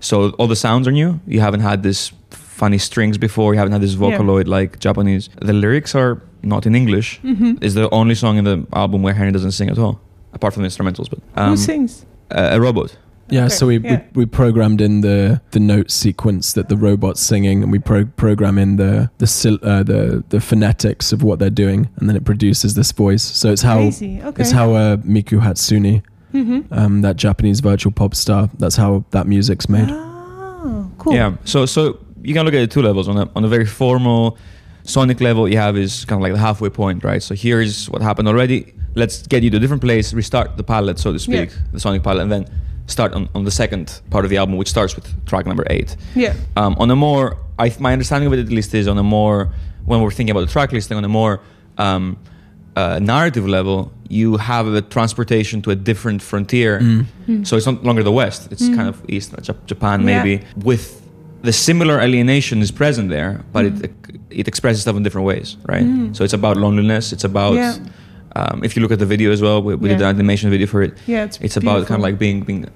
So 0.00 0.30
all 0.38 0.46
the 0.48 0.56
sounds 0.56 0.86
are 0.88 0.92
new. 0.92 1.20
You 1.26 1.40
haven't 1.40 1.60
had 1.60 1.82
this 1.82 2.12
funny 2.30 2.78
strings 2.78 3.18
before. 3.18 3.52
You 3.54 3.58
haven't 3.58 3.72
had 3.72 3.82
this 3.82 3.94
Yeah. 3.94 4.00
vocaloid 4.18 4.46
like 4.46 4.78
Japanese. 4.78 5.28
The 5.42 5.52
lyrics 5.52 5.94
are 5.94 6.20
not 6.42 6.66
in 6.66 6.74
English. 6.74 7.20
It's 7.60 7.74
the 7.74 7.88
only 7.90 8.14
song 8.14 8.38
in 8.38 8.44
the 8.44 8.66
album 8.72 9.02
where 9.02 9.14
Henry 9.14 9.32
doesn't 9.32 9.52
sing 9.52 9.68
at 9.70 9.78
all, 9.78 10.00
apart 10.32 10.54
from 10.54 10.62
the 10.62 10.68
instrumentals. 10.68 11.08
But 11.10 11.18
um, 11.36 11.50
Who 11.50 11.56
sings? 11.56 12.06
a, 12.30 12.56
a 12.56 12.60
robot. 12.60 12.96
Yeah, 13.28 13.46
Okay, 13.46 13.54
so 13.54 13.66
we, 13.66 13.78
yeah. 13.80 14.02
we 14.14 14.20
we 14.22 14.26
programmed 14.26 14.80
in 14.80 15.00
the 15.00 15.40
the 15.50 15.58
note 15.58 15.90
sequence 15.90 16.52
that 16.52 16.68
the 16.68 16.76
robot's 16.76 17.20
singing, 17.20 17.62
and 17.64 17.72
we 17.72 17.80
pro- 17.80 18.04
program 18.16 18.56
in 18.56 18.76
the 18.76 19.10
the 19.18 19.26
sil- 19.26 19.58
uh, 19.64 19.82
the 19.82 20.22
the 20.28 20.40
phonetics 20.40 21.12
of 21.12 21.22
what 21.24 21.38
they're 21.40 21.50
doing, 21.64 21.88
and 21.96 22.08
then 22.08 22.16
it 22.16 22.24
produces 22.24 22.74
this 22.74 22.92
voice. 22.92 23.24
So 23.24 23.50
it's 23.50 23.62
how 23.62 23.78
Crazy. 23.78 24.20
Okay. 24.22 24.40
it's 24.42 24.52
how 24.52 24.74
uh, 24.74 24.96
Miku 24.98 25.40
Hatsune, 25.40 26.02
Mhm. 26.34 26.66
um, 26.70 27.02
that 27.02 27.16
Japanese 27.16 27.60
virtual 27.60 27.92
pop 27.92 28.14
star, 28.14 28.50
that's 28.58 28.76
how 28.76 29.04
that 29.10 29.26
music's 29.26 29.68
made. 29.68 29.88
Oh, 29.90 30.90
cool. 30.98 31.14
Yeah. 31.14 31.32
So 31.44 31.66
so 31.66 31.98
you 32.22 32.34
can 32.34 32.44
look 32.44 32.54
at 32.54 32.60
it 32.60 32.70
two 32.70 32.82
levels. 32.82 33.08
On 33.08 33.16
a 33.16 33.28
on 33.36 33.44
a 33.44 33.48
very 33.48 33.66
formal 33.66 34.36
sonic 34.84 35.20
level, 35.20 35.48
you 35.48 35.56
have 35.58 35.76
is 35.76 36.04
kind 36.04 36.18
of 36.20 36.22
like 36.22 36.32
the 36.32 36.38
halfway 36.38 36.68
point, 36.70 37.04
right? 37.04 37.22
So 37.22 37.34
here 37.34 37.60
is 37.60 37.88
what 37.90 38.02
happened 38.02 38.28
already. 38.28 38.72
Let's 38.94 39.26
get 39.26 39.42
you 39.42 39.50
to 39.50 39.56
a 39.56 39.60
different 39.60 39.82
place, 39.82 40.12
restart 40.14 40.56
the 40.56 40.62
palette, 40.64 40.98
so 40.98 41.12
to 41.12 41.18
speak, 41.18 41.50
Yeah. 41.50 41.56
the 41.72 41.80
sonic 41.80 42.02
palette, 42.02 42.22
and 42.22 42.32
then 42.32 42.46
start 42.86 43.12
on, 43.12 43.28
on 43.34 43.44
the 43.44 43.50
second 43.50 44.00
part 44.10 44.24
of 44.24 44.30
the 44.30 44.36
album, 44.38 44.56
which 44.56 44.68
starts 44.70 44.94
with 44.96 45.06
track 45.26 45.44
number 45.46 45.64
eight. 45.70 45.96
Yeah. 46.14 46.34
Um, 46.56 46.76
on 46.78 46.90
a 46.90 46.96
more, 46.96 47.36
I, 47.58 47.72
my 47.80 47.92
understanding 47.92 48.26
of 48.28 48.32
it 48.32 48.38
at 48.38 48.48
least 48.48 48.74
is 48.74 48.86
on 48.88 48.96
a 48.96 49.02
more, 49.02 49.50
when 49.84 50.00
we're 50.00 50.12
thinking 50.12 50.30
about 50.30 50.46
the 50.46 50.52
track 50.52 50.72
listing, 50.72 50.96
on 50.96 51.04
a 51.04 51.08
more 51.08 51.40
um, 51.78 52.16
uh, 52.76 52.98
narrative 53.00 53.46
level, 53.48 53.90
you 54.08 54.36
have 54.36 54.66
a 54.66 54.82
transportation 54.82 55.62
to 55.62 55.70
a 55.70 55.74
different 55.74 56.22
frontier. 56.22 56.80
So 57.42 57.56
it's 57.56 57.66
not 57.66 57.82
longer 57.84 58.02
the 58.02 58.12
West; 58.12 58.48
it's 58.52 58.68
kind 58.68 58.88
of 58.88 58.96
East, 59.08 59.32
uh, 59.34 59.38
Jap- 59.38 59.66
Japan, 59.66 60.00
Yeah. 60.00 60.22
maybe. 60.22 60.44
With 60.70 60.84
the 61.42 61.52
similar 61.52 62.00
alienation 62.00 62.60
is 62.62 62.70
present 62.70 63.08
there, 63.10 63.40
but 63.52 63.64
it 63.64 63.90
it 64.30 64.46
expresses 64.48 64.80
stuff 64.82 64.96
in 64.96 65.02
different 65.02 65.26
ways, 65.26 65.56
right? 65.72 65.86
So 66.16 66.24
it's 66.24 66.34
about 66.34 66.56
loneliness. 66.56 67.12
It's 67.12 67.24
about 67.24 67.54
Yeah. 67.54 67.74
um, 68.38 68.60
if 68.64 68.70
you 68.76 68.82
look 68.82 68.92
at 68.92 68.98
the 68.98 69.06
video 69.06 69.32
as 69.32 69.40
well, 69.40 69.62
we, 69.66 69.74
we 69.82 69.88
did 69.88 70.00
an 70.02 70.08
animation 70.16 70.50
video 70.50 70.66
for 70.66 70.82
it. 70.82 70.92
Yeah, 71.06 71.24
it's 71.26 71.38
It's 71.40 71.56
about 71.56 71.86
kind 71.88 71.98
of 72.00 72.04
like 72.08 72.18
being 72.18 72.44
being 72.48 72.66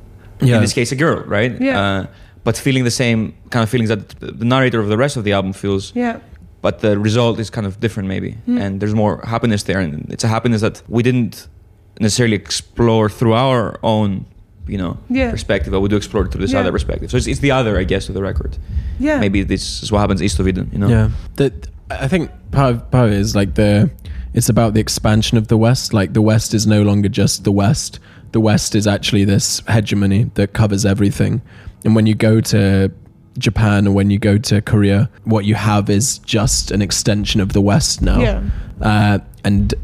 Yeah. 0.40 0.56
in 0.56 0.62
this 0.62 0.72
case 0.72 0.90
a 0.94 0.96
girl, 1.04 1.18
right? 1.36 1.52
Yeah. 1.60 1.80
Uh, 1.80 2.06
but 2.44 2.56
feeling 2.56 2.84
the 2.84 2.96
same 3.04 3.20
kind 3.50 3.62
of 3.62 3.68
feelings 3.68 3.88
that 3.90 4.00
the 4.40 4.44
narrator 4.54 4.80
of 4.80 4.88
the 4.88 4.96
rest 4.96 5.16
of 5.18 5.24
the 5.24 5.32
album 5.34 5.52
feels, 5.52 5.92
Yeah. 5.94 6.16
But 6.62 6.80
the 6.80 6.98
result 6.98 7.38
is 7.38 7.50
kind 7.50 7.66
of 7.66 7.80
different 7.80 8.08
maybe, 8.08 8.32
hmm. 8.46 8.58
and 8.58 8.80
there's 8.80 8.94
more 8.94 9.20
happiness 9.24 9.62
there, 9.64 9.80
and 9.80 10.10
it's 10.12 10.24
a 10.24 10.28
happiness 10.28 10.60
that 10.60 10.82
we 10.88 11.02
didn't 11.02 11.48
necessarily 12.00 12.36
explore 12.36 13.08
through 13.08 13.34
our 13.34 13.78
own, 13.82 14.24
you 14.66 14.78
know, 14.78 14.96
Yeah. 15.08 15.30
perspective, 15.30 15.70
but 15.72 15.80
we 15.80 15.88
do 15.88 15.96
explore 15.96 16.24
it 16.24 16.32
through 16.32 16.40
this 16.42 16.52
Yeah. 16.52 16.60
other 16.60 16.72
perspective. 16.72 17.10
So 17.10 17.16
it's, 17.16 17.26
it's 17.26 17.40
the 17.40 17.50
other, 17.50 17.78
I 17.78 17.84
guess, 17.84 18.08
of 18.08 18.14
the 18.14 18.22
record. 18.22 18.56
Yeah. 18.98 19.20
Maybe 19.20 19.42
this 19.42 19.82
is 19.82 19.92
what 19.92 19.98
happens 20.00 20.22
east 20.22 20.38
of 20.38 20.48
Eden, 20.48 20.70
you 20.72 20.78
know? 20.78 20.88
Yeah, 20.88 21.10
that 21.36 21.68
I 21.90 22.08
think 22.08 22.30
part 22.52 22.74
of, 22.74 22.90
part 22.90 23.08
of 23.08 23.12
it 23.12 23.18
is 23.18 23.34
like 23.34 23.54
the 23.54 23.90
it's 24.32 24.48
about 24.48 24.74
the 24.74 24.80
expansion 24.80 25.36
of 25.38 25.48
the 25.48 25.56
West. 25.56 25.92
Like 25.92 26.12
the 26.12 26.22
West 26.22 26.54
is 26.54 26.66
no 26.66 26.82
longer 26.82 27.08
just 27.08 27.42
the 27.44 27.50
West. 27.52 27.98
The 28.32 28.40
West 28.40 28.74
is 28.76 28.86
actually 28.86 29.24
this 29.24 29.60
hegemony 29.68 30.30
that 30.34 30.52
covers 30.52 30.86
everything. 30.86 31.42
And 31.84 31.96
when 31.96 32.06
you 32.06 32.14
go 32.14 32.40
to 32.40 32.92
Japan 33.40 33.86
or 33.88 33.92
when 33.92 34.10
you 34.10 34.18
go 34.18 34.38
to 34.38 34.60
Korea, 34.60 35.10
what 35.24 35.44
you 35.44 35.54
have 35.56 35.90
is 35.90 36.18
just 36.18 36.70
an 36.70 36.82
extension 36.82 37.40
of 37.40 37.52
the 37.52 37.60
West 37.60 38.02
now. 38.02 38.20
Yeah. 38.20 38.42
Uh, 38.80 39.18
and 39.44 39.74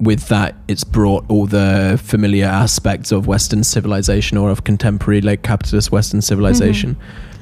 with 0.00 0.28
that, 0.28 0.54
it's 0.68 0.84
brought 0.84 1.24
all 1.30 1.46
the 1.46 1.98
familiar 2.02 2.46
aspects 2.46 3.12
of 3.12 3.26
Western 3.26 3.64
civilization 3.64 4.36
or 4.36 4.50
of 4.50 4.64
contemporary, 4.64 5.20
like 5.20 5.42
capitalist 5.42 5.90
Western 5.92 6.20
civilization. 6.20 6.96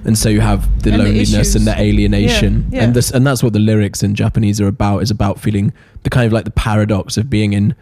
And 0.05 0.19
so 0.19 0.29
you 0.29 0.41
have 0.41 0.63
the 0.83 0.91
Mm-hmm. 0.91 0.95
And 0.95 0.99
loneliness 1.09 1.33
issues. 1.33 1.55
and 1.57 1.67
the 1.67 1.79
alienation, 1.81 2.67
Yeah, 2.71 2.79
yeah. 2.79 2.85
and 2.85 2.95
this, 2.95 3.11
and 3.11 3.27
that's 3.27 3.43
what 3.43 3.53
the 3.53 3.59
lyrics 3.61 4.03
in 4.03 4.15
Japanese 4.15 4.61
are 4.61 4.67
about. 4.67 5.03
Is 5.03 5.11
about 5.11 5.41
feeling 5.41 5.73
the 6.03 6.11
kind 6.11 6.27
of 6.27 6.33
like 6.33 6.45
the 6.45 6.51
paradox 6.51 7.17
of 7.17 7.31
being 7.31 7.53
in 7.53 7.75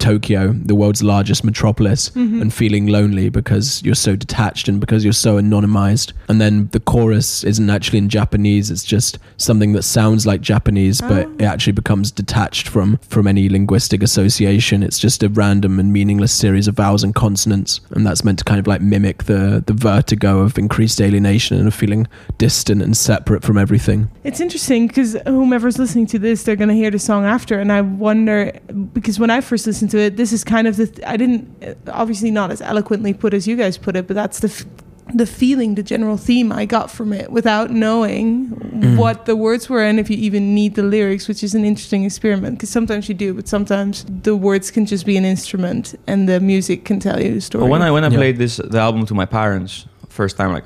Tokyo, 0.00 0.52
the 0.52 0.74
world's 0.74 1.02
largest 1.02 1.44
metropolis, 1.44 2.10
Mm-hmm. 2.10 2.40
and 2.42 2.52
feeling 2.52 2.86
lonely 2.86 3.28
because 3.28 3.82
you're 3.84 3.94
so 3.94 4.16
detached 4.16 4.68
and 4.68 4.80
because 4.80 5.04
you're 5.04 5.12
so 5.12 5.40
anonymized. 5.40 6.12
And 6.28 6.40
then 6.40 6.68
the 6.72 6.80
chorus 6.80 7.44
isn't 7.44 7.70
actually 7.70 7.98
in 7.98 8.08
Japanese; 8.08 8.70
it's 8.70 8.84
just 8.84 9.18
something 9.36 9.72
that 9.72 9.82
sounds 9.84 10.26
like 10.26 10.40
Japanese, 10.40 11.00
but 11.00 11.26
Oh. 11.26 11.32
it 11.38 11.44
actually 11.44 11.72
becomes 11.74 12.10
detached 12.10 12.68
from 12.68 12.98
from 13.08 13.26
any 13.26 13.48
linguistic 13.48 14.02
association. 14.02 14.82
It's 14.82 14.98
just 14.98 15.22
a 15.22 15.28
random 15.28 15.78
and 15.78 15.92
meaningless 15.92 16.32
series 16.32 16.66
of 16.68 16.74
vowels 16.76 17.04
and 17.04 17.14
consonants, 17.14 17.80
and 17.90 18.06
that's 18.06 18.24
meant 18.24 18.38
to 18.38 18.44
kind 18.44 18.58
of 18.58 18.66
like 18.66 18.80
mimic 18.80 19.24
the 19.24 19.62
the 19.66 19.72
vertigo 19.74 20.40
of 20.40 20.58
increased 20.58 21.00
alienation 21.00 21.58
and 21.58 21.66
of 21.68 21.74
feeling 21.74 22.06
distant 22.38 22.82
and 22.82 22.96
separate 22.96 23.42
from 23.42 23.58
everything. 23.58 24.08
It's 24.24 24.40
interesting 24.40 24.86
because 24.86 25.16
whomever's 25.26 25.78
listening 25.78 26.06
to 26.06 26.18
this, 26.18 26.42
they're 26.44 26.56
going 26.56 26.68
to 26.68 26.74
hear 26.74 26.90
the 26.90 26.98
song 26.98 27.24
after, 27.24 27.58
and 27.58 27.70
I 27.72 27.80
wonder 27.82 28.52
because 28.94 29.18
when 29.18 29.30
I 29.30 29.40
first 29.40 29.66
listened 29.66 29.89
to 29.90 29.98
it, 29.98 30.16
this 30.16 30.32
is 30.32 30.44
kind 30.44 30.66
of 30.66 30.76
the 30.76 30.86
th- 30.86 31.06
I 31.06 31.16
didn't 31.16 31.44
uh, 31.62 31.74
obviously 31.92 32.30
not 32.30 32.50
as 32.50 32.60
eloquently 32.62 33.12
put 33.14 33.34
as 33.34 33.46
you 33.46 33.56
guys 33.56 33.78
put 33.78 33.96
it, 33.96 34.06
but 34.06 34.14
that's 34.14 34.40
the 34.40 34.48
f- 34.48 34.64
the 35.12 35.26
feeling, 35.26 35.74
the 35.74 35.82
general 35.82 36.16
theme 36.16 36.52
I 36.52 36.66
got 36.66 36.88
from 36.88 37.12
it 37.12 37.32
without 37.32 37.70
knowing 37.72 38.96
what 38.96 39.26
the 39.26 39.34
words 39.34 39.68
were 39.68 39.82
and 39.82 39.98
if 39.98 40.08
you 40.08 40.16
even 40.16 40.54
need 40.54 40.76
the 40.76 40.84
lyrics, 40.84 41.26
which 41.26 41.42
is 41.42 41.52
an 41.54 41.64
interesting 41.64 42.04
experiment 42.04 42.58
because 42.58 42.70
sometimes 42.70 43.08
you 43.08 43.14
do, 43.16 43.34
but 43.34 43.48
sometimes 43.48 44.04
the 44.22 44.36
words 44.36 44.70
can 44.70 44.86
just 44.86 45.04
be 45.06 45.16
an 45.16 45.24
instrument 45.24 45.96
and 46.06 46.28
the 46.28 46.38
music 46.38 46.84
can 46.84 47.00
tell 47.00 47.20
you 47.20 47.34
the 47.34 47.40
story. 47.40 47.64
But 47.64 47.70
when 47.70 47.82
I 47.82 47.90
when 47.90 48.04
I 48.04 48.08
Yeah. 48.08 48.18
played 48.18 48.36
this 48.38 48.58
the 48.58 48.78
album 48.78 49.04
to 49.06 49.14
my 49.14 49.26
parents 49.26 49.86
first 50.08 50.36
time, 50.36 50.52
like 50.52 50.64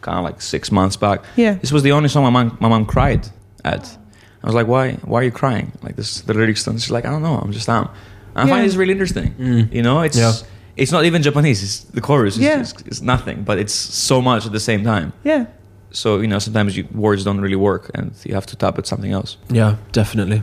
kind 0.00 0.18
of 0.18 0.24
like 0.24 0.40
six 0.40 0.70
months 0.72 0.96
back, 0.96 1.20
yeah, 1.36 1.54
this 1.60 1.70
was 1.72 1.82
the 1.82 1.92
only 1.92 2.08
song 2.08 2.22
my 2.24 2.30
mom 2.30 2.56
my 2.60 2.68
mom 2.70 2.86
cried 2.86 3.28
at. 3.64 3.98
I 4.42 4.46
was 4.46 4.54
like, 4.54 4.66
why 4.66 4.92
why 5.04 5.20
are 5.20 5.24
you 5.24 5.30
crying? 5.32 5.72
Like 5.82 5.96
this 5.96 6.22
the 6.22 6.32
lyrics. 6.34 6.66
And 6.66 6.80
she's 6.80 6.90
like, 6.90 7.04
I 7.06 7.10
don't 7.10 7.22
know, 7.22 7.36
I'm 7.42 7.52
just 7.52 7.68
am. 7.68 7.88
And 8.34 8.42
I 8.42 8.46
Yeah. 8.46 8.54
find 8.54 8.64
this 8.68 8.76
really 8.76 8.92
interesting. 8.92 9.34
Mm. 9.38 9.72
You 9.72 9.82
know, 9.82 10.00
it's 10.02 10.16
Yeah. 10.18 10.32
it's 10.76 10.92
not 10.92 11.04
even 11.04 11.22
Japanese. 11.22 11.62
It's 11.62 11.78
the 11.94 12.00
chorus. 12.00 12.34
Is, 12.36 12.42
Yeah. 12.42 12.60
is, 12.60 12.74
is 12.86 13.00
nothing, 13.02 13.44
but 13.44 13.58
it's 13.58 13.74
so 13.74 14.20
much 14.20 14.46
at 14.46 14.52
the 14.52 14.60
same 14.60 14.82
time. 14.84 15.12
yeah. 15.24 15.44
So 15.90 16.20
you 16.22 16.26
know, 16.26 16.40
sometimes 16.40 16.76
you, 16.76 16.84
words 16.92 17.22
don't 17.24 17.40
really 17.40 17.56
work, 17.70 17.90
and 17.94 18.10
you 18.24 18.34
have 18.34 18.46
to 18.46 18.56
tap 18.56 18.78
at 18.78 18.86
something 18.86 19.12
else. 19.12 19.36
Yeah, 19.48 19.76
definitely. 19.92 20.42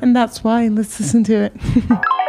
And 0.00 0.14
that's 0.14 0.44
why. 0.44 0.68
Let's 0.68 1.00
listen 1.00 1.24
to 1.24 1.34
it. 1.46 1.52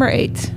number 0.00 0.16
eight, 0.16 0.50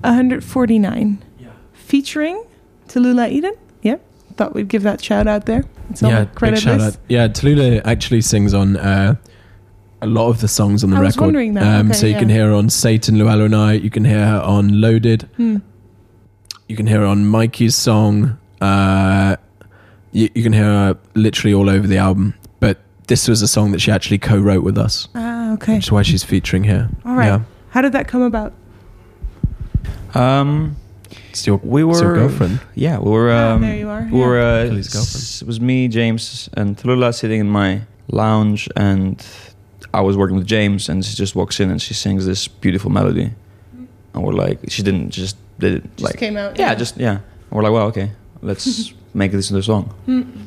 149. 0.00 1.22
Yeah. 1.38 1.48
Featuring 1.74 2.42
Tallulah 2.88 3.30
Eden. 3.30 3.52
Yeah, 3.82 3.96
thought 4.36 4.54
we'd 4.54 4.68
give 4.68 4.82
that 4.84 5.02
shout 5.04 5.26
out 5.26 5.44
there. 5.46 5.64
It's 5.90 6.02
on 6.02 6.10
yeah, 6.10 6.20
the 6.24 6.26
credit 6.34 6.56
big 6.56 6.62
shout 6.64 6.80
list. 6.80 6.96
out. 6.98 7.02
Yeah, 7.08 7.28
Tallulah 7.28 7.82
actually 7.84 8.22
sings 8.22 8.54
on 8.54 8.76
uh, 8.78 9.16
a 10.00 10.06
lot 10.06 10.28
of 10.30 10.40
the 10.40 10.48
songs 10.48 10.82
on 10.82 10.90
the 10.90 10.96
I 10.96 11.00
was 11.00 11.16
record. 11.16 11.26
wondering 11.26 11.54
that. 11.54 11.80
Um, 11.80 11.88
Okay, 11.90 11.98
so 11.98 12.06
you 12.06 12.12
yeah. 12.14 12.18
can 12.18 12.28
hear 12.30 12.46
her 12.48 12.54
on 12.54 12.70
Satan, 12.70 13.18
Luella 13.18 13.44
and 13.44 13.54
I. 13.54 13.74
You 13.74 13.90
can 13.90 14.04
hear 14.06 14.24
her 14.26 14.40
on 14.40 14.80
Loaded. 14.80 15.22
Hmm. 15.36 15.58
You 16.68 16.76
can 16.76 16.86
hear 16.86 17.00
her 17.00 17.06
on 17.06 17.26
Mikey's 17.26 17.76
song. 17.76 18.38
Uh, 18.60 19.36
you, 20.12 20.30
you 20.34 20.42
can 20.42 20.52
hear 20.54 20.64
her 20.64 20.98
literally 21.14 21.52
all 21.52 21.68
over 21.68 21.86
the 21.86 21.98
album. 21.98 22.34
But 22.58 22.78
this 23.06 23.28
was 23.28 23.42
a 23.42 23.48
song 23.48 23.70
that 23.72 23.80
she 23.80 23.92
actually 23.92 24.18
co-wrote 24.18 24.64
with 24.64 24.78
us, 24.78 25.08
Ah, 25.14 25.52
okay. 25.52 25.74
which 25.74 25.84
is 25.84 25.92
why 25.92 26.02
she's 26.02 26.24
featuring 26.24 26.64
here. 26.64 26.88
All 27.04 27.14
right. 27.14 27.26
Yeah. 27.26 27.42
How 27.70 27.82
did 27.82 27.92
that 27.92 28.08
come 28.08 28.22
about? 28.22 28.52
Um, 30.14 30.76
It's 31.30 31.46
your, 31.46 31.58
we 31.62 31.84
were 31.84 31.92
it's 31.92 32.00
your 32.00 32.14
girlfriend. 32.14 32.60
Yeah, 32.74 32.98
we 32.98 33.10
were. 33.10 33.30
Ah, 33.30 33.52
Um, 33.54 33.60
there 33.62 33.76
you 33.76 33.88
are. 33.90 34.08
We 34.10 34.18
were. 34.20 34.38
yeah. 34.38 34.64
Uh, 34.64 34.68
Kelly's 34.68 34.88
girlfriend. 34.92 35.42
it 35.42 35.46
was 35.46 35.60
me, 35.60 35.88
James, 35.88 36.48
and 36.56 36.76
Tallulah 36.76 37.12
sitting 37.14 37.40
in 37.40 37.48
my 37.50 37.82
lounge, 38.10 38.68
and 38.76 39.24
I 39.92 40.00
was 40.00 40.16
working 40.16 40.36
with 40.36 40.46
James, 40.46 40.88
and 40.88 41.04
she 41.04 41.14
just 41.16 41.34
walks 41.36 41.60
in 41.60 41.70
and 41.70 41.80
she 41.82 41.92
sings 41.94 42.24
this 42.24 42.48
beautiful 42.48 42.90
melody, 42.90 43.30
and 44.14 44.22
we're 44.24 44.32
like, 44.32 44.58
she 44.68 44.82
didn't 44.82 45.10
just 45.10 45.36
did 45.58 45.72
it 45.74 45.82
Just 45.96 46.02
like 46.04 46.18
came 46.18 46.36
out. 46.36 46.58
yeah, 46.58 46.74
just 46.74 46.96
yeah. 46.96 47.10
And 47.18 47.52
we're 47.52 47.62
like, 47.62 47.72
well, 47.72 47.86
okay, 47.88 48.10
let's 48.42 48.94
make 49.14 49.32
this 49.32 49.50
into 49.50 49.60
a 49.60 49.62
song. 49.62 49.94
Mm. 50.06 50.46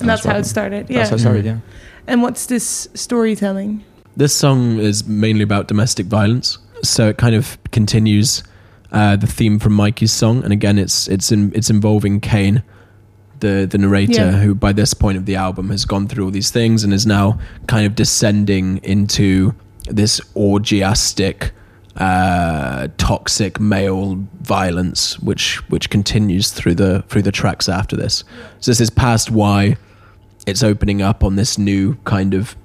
And 0.00 0.08
that's 0.08 0.24
how 0.24 0.32
what- 0.32 0.40
it 0.40 0.46
started. 0.46 0.88
That's 0.88 1.10
how 1.10 1.16
it 1.16 1.20
started. 1.20 1.44
Yeah. 1.44 1.58
And 2.06 2.22
what's 2.22 2.46
this 2.46 2.88
storytelling? 2.94 3.84
This 4.16 4.34
song 4.34 4.78
is 4.78 5.06
mainly 5.06 5.42
about 5.42 5.68
domestic 5.68 6.06
violence, 6.06 6.58
so 6.82 7.08
it 7.08 7.16
kind 7.16 7.34
of 7.34 7.58
continues 7.70 8.42
uh, 8.92 9.16
the 9.16 9.26
theme 9.26 9.58
from 9.58 9.72
Mikey's 9.74 10.12
song, 10.12 10.42
and 10.44 10.52
again, 10.52 10.78
it's 10.78 11.08
it's 11.08 11.30
in, 11.32 11.52
it's 11.54 11.70
involving 11.70 12.20
Cain, 12.20 12.62
the 13.38 13.66
the 13.70 13.78
narrator, 13.78 14.12
Yeah. 14.12 14.40
who 14.40 14.54
by 14.54 14.72
this 14.72 14.94
point 14.94 15.16
of 15.16 15.26
the 15.26 15.36
album 15.36 15.70
has 15.70 15.84
gone 15.84 16.08
through 16.08 16.24
all 16.24 16.30
these 16.30 16.50
things 16.50 16.82
and 16.84 16.92
is 16.92 17.06
now 17.06 17.38
kind 17.68 17.86
of 17.86 17.94
descending 17.94 18.78
into 18.82 19.54
this 19.88 20.20
orgiastic, 20.34 21.52
uh, 21.96 22.88
toxic 22.98 23.60
male 23.60 24.16
violence, 24.42 25.18
which 25.20 25.58
which 25.70 25.88
continues 25.88 26.50
through 26.50 26.74
the 26.74 27.04
through 27.08 27.22
the 27.22 27.32
tracks 27.32 27.68
after 27.68 27.96
this. 27.96 28.24
So 28.58 28.70
this 28.72 28.80
is 28.80 28.90
past 28.90 29.30
why 29.30 29.76
it's 30.46 30.64
opening 30.64 31.00
up 31.00 31.22
on 31.22 31.36
this 31.36 31.56
new 31.58 31.94
kind 32.04 32.34
of 32.34 32.56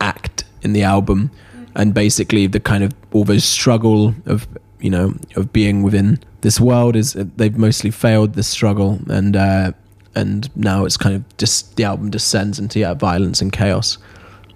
act 0.00 0.37
in 0.68 0.72
the 0.74 0.82
album 0.96 1.30
and 1.74 1.94
basically 1.94 2.46
the 2.46 2.60
kind 2.60 2.82
of 2.84 2.90
almost 3.12 3.48
struggle 3.60 4.14
of 4.26 4.46
you 4.80 4.90
know 4.90 5.06
of 5.36 5.44
being 5.52 5.82
within 5.82 6.18
this 6.42 6.60
world 6.60 6.94
is 6.96 7.06
they've 7.38 7.58
mostly 7.58 7.90
failed 7.90 8.34
this 8.34 8.46
struggle 8.56 8.90
and 9.18 9.34
uh 9.36 9.72
and 10.14 10.48
now 10.56 10.84
it's 10.86 10.96
kind 11.04 11.14
of 11.16 11.22
just 11.38 11.76
the 11.76 11.84
album 11.84 12.10
descends 12.10 12.58
into 12.58 12.78
yeah 12.78 12.94
violence 12.94 13.40
and 13.44 13.50
chaos 13.52 13.98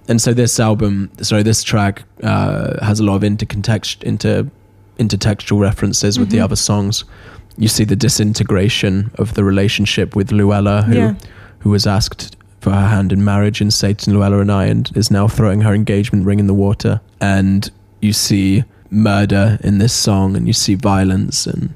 and 0.08 0.20
so 0.20 0.34
this 0.34 0.60
album 0.60 1.10
sorry 1.22 1.42
this 1.42 1.62
track 1.62 2.02
uh 2.22 2.84
has 2.84 3.00
a 3.00 3.04
lot 3.08 3.16
of 3.16 3.22
intercontext 3.22 4.02
inter 4.02 4.44
intertextual 4.98 5.58
references 5.60 6.18
with 6.18 6.30
the 6.30 6.38
Mhm. 6.38 6.44
other 6.44 6.56
songs 6.70 7.04
you 7.64 7.68
see 7.68 7.84
the 7.84 7.96
disintegration 7.96 9.10
of 9.22 9.34
the 9.34 9.44
relationship 9.44 10.14
with 10.16 10.30
Luella 10.32 10.82
who 10.82 10.94
Yeah. 10.96 11.14
who 11.62 11.70
was 11.70 11.86
asked 11.86 12.36
for 12.62 12.70
her 12.70 12.86
hand 12.86 13.12
in 13.12 13.24
marriage 13.24 13.60
and 13.60 13.74
Satan 13.74 14.14
Luella 14.14 14.38
and 14.38 14.50
I, 14.50 14.66
and 14.66 14.90
is 14.96 15.10
now 15.10 15.26
throwing 15.26 15.62
her 15.62 15.74
engagement 15.74 16.24
ring 16.24 16.38
in 16.38 16.46
the 16.46 16.54
water. 16.54 17.00
And 17.20 17.68
you 18.00 18.12
see 18.12 18.62
murder 18.88 19.58
in 19.64 19.78
this 19.78 19.92
song, 19.92 20.36
and 20.36 20.46
you 20.46 20.52
see 20.52 20.76
violence, 20.76 21.44
and 21.46 21.74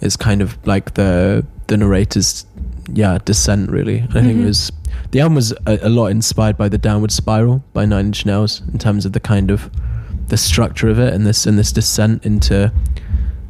it's 0.00 0.16
kind 0.16 0.42
of 0.42 0.58
like 0.66 0.94
the 0.94 1.46
the 1.68 1.76
narrator's 1.76 2.46
yeah 2.92 3.18
descent. 3.24 3.70
Really, 3.70 4.02
I 4.02 4.12
think 4.12 4.26
it 4.26 4.34
mm-hmm. 4.34 4.46
was 4.46 4.72
the 5.12 5.20
album 5.20 5.36
was 5.36 5.52
a, 5.66 5.78
a 5.82 5.88
lot 5.88 6.08
inspired 6.08 6.56
by 6.56 6.68
the 6.68 6.78
Downward 6.78 7.12
Spiral 7.12 7.62
by 7.72 7.84
Nine 7.84 8.06
Inch 8.06 8.26
Nails 8.26 8.60
in 8.72 8.78
terms 8.78 9.06
of 9.06 9.12
the 9.12 9.20
kind 9.20 9.52
of 9.52 9.70
the 10.26 10.36
structure 10.36 10.88
of 10.88 10.98
it 10.98 11.14
and 11.14 11.24
this 11.24 11.46
and 11.46 11.56
this 11.56 11.70
descent 11.70 12.26
into 12.26 12.72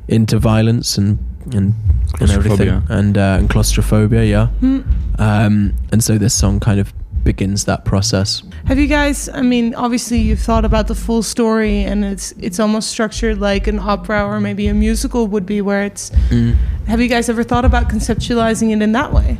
into 0.06 0.38
violence 0.38 0.98
and 0.98 1.18
and, 1.52 1.74
and 2.20 2.30
everything 2.30 2.82
and 2.88 3.18
uh, 3.18 3.36
and 3.38 3.48
claustrophobia 3.50 4.24
yeah 4.24 4.46
Hmm. 4.60 4.80
um, 5.18 5.74
and 5.92 6.02
so 6.02 6.18
this 6.18 6.34
song 6.34 6.60
kind 6.60 6.80
of 6.80 6.92
begins 7.24 7.64
that 7.64 7.84
process 7.84 8.42
Have 8.66 8.78
you 8.78 8.86
guys? 8.86 9.28
I 9.30 9.40
mean, 9.42 9.74
obviously, 9.74 10.18
you've 10.18 10.40
thought 10.40 10.64
about 10.64 10.88
the 10.88 10.94
full 10.94 11.22
story, 11.22 11.82
and 11.84 12.04
it's 12.04 12.32
it's 12.38 12.58
almost 12.60 12.88
structured 12.90 13.38
like 13.40 13.66
an 13.66 13.78
opera 13.78 14.24
or 14.26 14.40
maybe 14.40 14.68
a 14.68 14.74
musical 14.74 15.26
would 15.26 15.44
be, 15.46 15.60
where 15.62 15.84
it's. 15.84 16.10
Mm. 16.30 16.54
Have 16.86 17.00
you 17.00 17.08
guys 17.08 17.28
ever 17.28 17.42
thought 17.44 17.64
about 17.64 17.88
conceptualizing 17.88 18.70
it 18.74 18.82
in 18.82 18.92
that 18.92 19.12
way? 19.12 19.38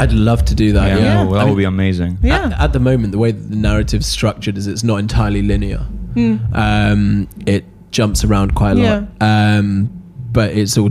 I'd 0.00 0.12
love 0.12 0.44
to 0.46 0.54
do 0.54 0.72
that 0.72 0.86
yeah, 0.88 0.96
yeah, 0.96 1.04
Yeah. 1.04 1.22
well, 1.24 1.32
that 1.34 1.40
I 1.46 1.50
would 1.50 1.56
be 1.58 1.64
amazing. 1.64 2.18
Yeah. 2.22 2.46
At, 2.46 2.60
at 2.60 2.72
the 2.72 2.80
moment, 2.80 3.12
the 3.12 3.18
way 3.18 3.32
that 3.32 3.48
the 3.50 3.56
narrative's 3.56 4.06
structured 4.06 4.56
is 4.58 4.66
it's 4.66 4.84
not 4.84 4.96
entirely 4.98 5.42
linear. 5.42 5.84
Hmm. 6.14 6.36
Um, 6.54 7.28
it 7.46 7.64
jumps 7.92 8.24
around 8.24 8.54
quite 8.54 8.76
a 8.78 8.80
lot, 8.82 9.02
um, 9.20 9.90
but 10.32 10.50
it's 10.52 10.76
all 10.78 10.90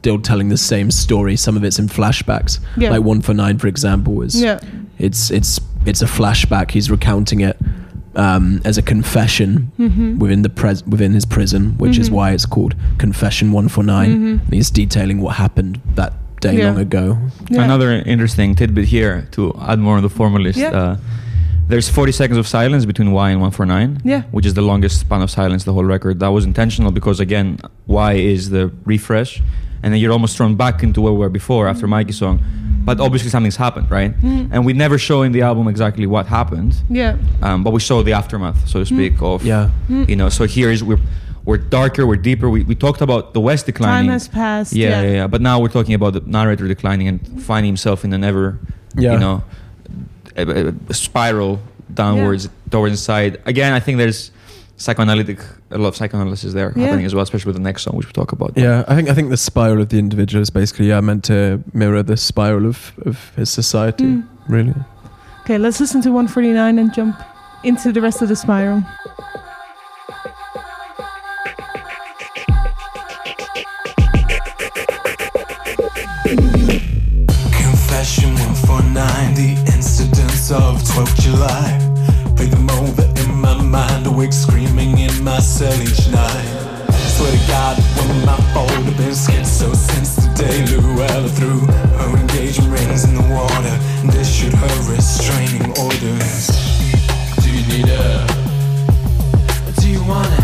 still 0.00 0.18
telling 0.18 0.48
the 0.48 0.56
same 0.56 0.90
story. 0.90 1.36
Some 1.36 1.56
of 1.58 1.64
it's 1.64 1.78
in 1.78 1.86
flashbacks, 1.88 2.58
Yeah. 2.76 2.90
like 2.90 3.02
One 3.02 3.20
for 3.20 3.34
Nine, 3.34 3.58
for 3.58 3.68
example, 3.68 4.22
is 4.22 4.34
Yeah. 4.40 4.58
it's 4.98 5.30
it's 5.30 5.60
it's 5.86 6.02
a 6.02 6.06
flashback. 6.06 6.70
He's 6.70 6.90
recounting 6.90 7.40
it 7.40 7.56
um, 8.16 8.60
as 8.64 8.78
a 8.78 8.82
confession 8.82 9.50
Mm-hmm. 9.78 10.18
within 10.18 10.42
the 10.42 10.48
pres- 10.60 10.84
within 10.86 11.12
his 11.12 11.26
prison, 11.26 11.62
which 11.82 11.98
is 11.98 12.10
why 12.10 12.32
it's 12.36 12.46
called 12.46 12.74
Confession 12.98 13.52
One 13.52 13.68
for 13.68 13.82
9 13.84 14.10
And 14.44 14.54
he's 14.58 14.70
detailing 14.70 15.20
what 15.20 15.36
happened 15.36 15.78
that 15.96 16.12
day 16.40 16.48
Mm-hmm. 16.48 16.58
Yeah. 16.58 16.70
long 16.70 16.78
ago. 16.88 17.04
Yeah. 17.50 17.64
Another 17.64 17.90
interesting 18.14 18.54
tidbit 18.56 18.86
here 18.96 19.28
to 19.32 19.42
add 19.70 19.78
more 19.78 19.96
on 19.98 20.02
the 20.02 20.08
formalist. 20.20 20.58
Yeah. 20.58 20.70
Uh, 20.80 20.96
there's 21.68 21.88
40 21.88 22.12
seconds 22.12 22.38
of 22.38 22.46
silence 22.48 22.84
between 22.86 23.12
Why 23.12 23.30
and 23.30 23.40
149, 23.40 24.00
Yeah. 24.04 24.22
which 24.32 24.46
is 24.46 24.54
the 24.54 24.62
longest 24.62 24.98
span 25.00 25.22
of 25.22 25.30
silence 25.30 25.62
the 25.64 25.72
whole 25.76 25.84
record. 25.96 26.18
That 26.18 26.32
was 26.32 26.44
intentional 26.44 26.90
because, 26.90 27.20
again, 27.20 27.58
Why 27.86 28.14
is 28.14 28.50
the 28.50 28.72
refresh, 28.86 29.40
and 29.82 29.92
then 29.92 30.00
you're 30.00 30.12
almost 30.12 30.36
thrown 30.36 30.54
back 30.56 30.82
into 30.82 31.00
where 31.00 31.12
we 31.12 31.18
were 31.18 31.28
before 31.28 31.68
after 31.68 31.86
mm. 31.86 31.90
Mikey's 31.90 32.18
song. 32.18 32.40
But 32.84 32.98
obviously, 32.98 33.28
something's 33.30 33.56
happened, 33.56 33.90
right? 33.90 34.18
Mm. 34.20 34.48
And 34.52 34.64
we 34.64 34.72
never 34.72 34.96
show 34.98 35.22
in 35.22 35.32
the 35.32 35.42
album 35.42 35.68
exactly 35.68 36.06
what 36.06 36.26
happened, 36.26 36.74
Yeah. 36.88 37.16
um, 37.42 37.62
but 37.62 37.72
we 37.72 37.80
show 37.80 38.02
the 38.02 38.12
aftermath, 38.14 38.66
so 38.66 38.82
to 38.82 38.90
mm. 38.90 38.96
speak, 38.96 39.22
of 39.22 39.44
Yeah. 39.44 39.70
you 39.88 40.16
know. 40.16 40.28
So 40.30 40.44
here 40.46 40.70
is 40.70 40.82
we're 40.82 40.98
we're 41.44 41.56
darker, 41.56 42.06
we're 42.06 42.16
deeper. 42.16 42.48
We, 42.50 42.64
we 42.64 42.74
talked 42.74 43.00
about 43.00 43.32
the 43.32 43.40
West 43.40 43.66
declining. 43.66 44.08
Time 44.08 44.12
has 44.12 44.28
passed. 44.28 44.72
Yeah, 44.72 44.88
Yeah. 44.90 45.02
yeah, 45.02 45.12
yeah. 45.12 45.26
But 45.26 45.40
now 45.40 45.58
we're 45.60 45.68
talking 45.68 45.94
about 45.94 46.12
the 46.12 46.20
narrator 46.20 46.68
declining 46.68 47.08
and 47.08 47.42
finding 47.42 47.68
himself 47.68 48.04
in 48.04 48.12
an 48.12 48.24
ever, 48.24 48.58
Yeah. 48.96 49.12
you 49.14 49.18
know, 49.18 49.42
a, 50.36 50.68
a- 50.68 50.74
a 50.88 50.94
spiral 50.94 51.58
downwards 51.92 52.48
towards 52.70 52.92
inside. 52.92 53.40
Again, 53.46 53.72
I 53.72 53.80
think 53.80 53.98
there's 53.98 54.30
psychoanalytic, 54.80 55.38
a 55.70 55.78
lot 55.78 55.88
of 55.88 55.96
psychoanalysis 55.96 56.52
there 56.54 56.72
Yeah. 56.74 56.86
happening 56.86 57.06
as 57.06 57.14
well, 57.14 57.22
especially 57.22 57.50
with 57.50 57.56
the 57.56 57.62
next 57.62 57.82
song, 57.82 57.96
which 57.96 58.06
we 58.06 58.12
talk 58.12 58.32
about. 58.32 58.52
Yeah, 58.56 58.84
I 58.88 58.94
think 58.96 59.08
I 59.10 59.14
think 59.14 59.28
the 59.30 59.36
spiral 59.36 59.80
of 59.82 59.88
the 59.90 59.98
individual 59.98 60.42
is 60.42 60.50
basically 60.50 60.88
yeah 60.88 61.00
meant 61.00 61.24
to 61.24 61.62
mirror 61.72 62.02
the 62.02 62.16
spiral 62.16 62.66
of, 62.66 62.92
of 63.06 63.16
his 63.36 63.50
society. 63.50 64.04
Mm. 64.04 64.26
Really. 64.48 64.74
Okay, 65.42 65.58
let's 65.58 65.80
listen 65.80 66.00
to 66.02 66.10
149 66.10 66.78
and 66.78 66.92
jump 66.94 67.16
into 67.62 67.92
the 67.92 68.00
rest 68.00 68.22
of 68.22 68.28
the 68.28 68.36
spiral. 68.36 68.82
Confession 77.52 78.34
149, 78.34 79.34
the 79.34 79.72
incidents 79.74 80.50
of 80.50 80.76
12th 80.82 81.20
July. 81.20 81.89
My 83.56 83.62
mind, 83.62 84.06
awake 84.06 84.32
screaming 84.32 84.98
in 84.98 85.24
my 85.24 85.38
cell 85.40 85.72
each 85.82 86.08
night. 86.08 86.46
Swear 87.14 87.32
to 87.32 87.38
God, 87.48 87.76
when 87.96 88.24
my 88.24 88.36
fault 88.52 88.70
have 88.70 88.96
been 88.96 89.10
schizo 89.10 89.74
since 89.74 90.14
the 90.16 90.28
day 90.34 90.64
Luella 90.76 91.28
threw 91.28 91.60
her 91.98 92.16
engagement 92.16 92.72
rings 92.72 93.04
in 93.04 93.14
the 93.14 93.22
water 93.22 93.76
and 94.02 94.14
issued 94.14 94.54
her 94.54 94.92
restraining 94.92 95.70
orders. 95.78 96.46
Do 97.42 97.50
you 97.50 97.62
need 97.72 97.88
her? 97.88 98.26
Do 99.80 99.88
you 99.88 100.02
want 100.04 100.28
it? 100.32 100.40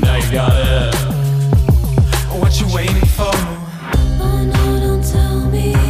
Now 0.00 0.16
you 0.16 0.30
got 0.30 0.52
it. 0.54 0.94
What 2.40 2.60
you 2.60 2.66
waiting 2.74 3.06
for? 3.16 3.34
Oh 4.20 4.44
no, 4.44 4.80
don't 4.80 5.04
tell 5.04 5.40
me 5.50 5.83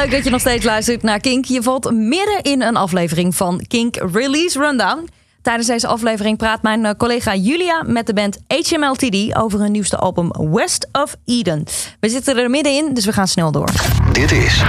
leuk 0.00 0.10
dat 0.10 0.24
je 0.24 0.30
nog 0.30 0.40
steeds 0.40 0.64
luistert 0.64 1.02
naar 1.02 1.20
Kink. 1.20 1.44
Je 1.44 1.62
valt 1.62 1.90
midden 1.90 2.42
in 2.42 2.62
een 2.62 2.76
aflevering 2.76 3.34
van 3.34 3.64
Kink 3.68 3.96
Release 3.96 4.58
Rundown. 4.58 5.08
Tijdens 5.42 5.66
deze 5.66 5.86
aflevering 5.86 6.36
praat 6.36 6.62
mijn 6.62 6.84
eh, 6.84 6.94
collega 6.96 7.34
Julia 7.34 7.82
met 7.82 8.06
de 8.06 8.14
band 8.14 8.38
HMLTD 8.46 9.36
over 9.36 9.60
hun 9.60 9.72
nieuwste 9.72 9.96
album 9.96 10.30
West 10.52 10.88
of 10.92 11.16
Eden. 11.24 11.64
We 12.00 12.08
zitten 12.08 12.36
er 12.36 12.50
middenin, 12.50 12.94
dus 12.94 13.04
we 13.04 13.12
gaan 13.12 13.28
snel 13.28 13.52
door. 13.52 13.68
Dit 14.12 14.32
is 14.32 14.62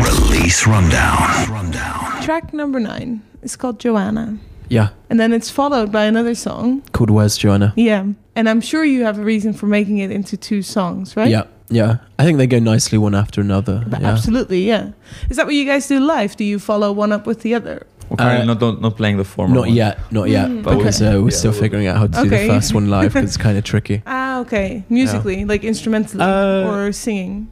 Release 0.00 0.70
Rundown. 0.70 1.52
Rundown. 1.54 2.20
Track 2.20 2.52
number 2.52 2.80
nine 2.80 3.20
is 3.40 3.56
called 3.56 3.82
Joanna. 3.82 4.32
Yeah, 4.66 4.88
And 5.08 5.18
then 5.18 5.32
it's 5.32 5.50
followed 5.50 5.90
by 5.90 6.06
another 6.06 6.34
song. 6.34 6.82
called 6.90 7.10
Where's 7.10 7.36
Joanna? 7.36 7.72
Yeah. 7.74 8.04
And 8.34 8.48
I'm 8.48 8.62
sure 8.62 8.84
you 8.84 9.04
have 9.04 9.20
a 9.20 9.24
reason 9.24 9.54
for 9.54 9.68
making 9.68 9.98
it 9.98 10.10
into 10.10 10.36
two 10.36 10.62
songs, 10.62 11.14
right? 11.14 11.30
Yeah, 11.30 11.42
yeah. 11.68 11.96
I 12.18 12.24
think 12.24 12.38
they 12.38 12.46
go 12.46 12.58
nicely 12.58 12.98
one 12.98 13.14
after 13.14 13.40
another. 13.40 13.84
But 13.86 14.00
yeah. 14.00 14.10
Absolutely, 14.12 14.62
yeah. 14.66 14.90
Is 15.30 15.36
that 15.36 15.46
what 15.46 15.54
you 15.54 15.64
guys 15.64 15.86
do 15.88 15.98
live? 16.00 16.36
Do 16.36 16.44
you 16.44 16.58
follow 16.58 16.92
one 16.92 17.12
up 17.12 17.26
with 17.26 17.42
the 17.42 17.54
other? 17.54 17.86
We're 18.10 18.16
currently 18.16 18.42
Uh, 18.42 18.54
not, 18.54 18.60
not 18.60 18.80
not 18.82 18.96
playing 18.96 19.16
the 19.16 19.24
former. 19.24 19.54
Not 19.54 19.66
one. 19.66 19.74
yet, 19.74 19.98
not 20.12 20.28
yet. 20.28 20.48
Mm, 20.48 20.62
but 20.62 20.74
okay. 20.74 20.84
we're, 20.84 21.08
uh, 21.16 21.20
we're 21.22 21.30
Yeah, 21.30 21.36
still 21.36 21.50
we'll- 21.52 21.60
figuring 21.60 21.86
out 21.86 21.96
how 21.96 22.06
to 22.08 22.22
do 22.24 22.28
the 22.28 22.46
first 22.46 22.74
one 22.74 22.90
live 22.90 23.12
because 23.14 23.28
it's 23.30 23.36
kind 23.42 23.56
of 23.56 23.64
tricky. 23.72 24.02
Ah, 24.06 24.40
okay. 24.40 24.84
Musically, 24.90 25.44
like 25.46 25.64
instrumentally 25.64 26.22
Uh, 26.22 26.68
or 26.70 26.92
singing. 26.92 27.48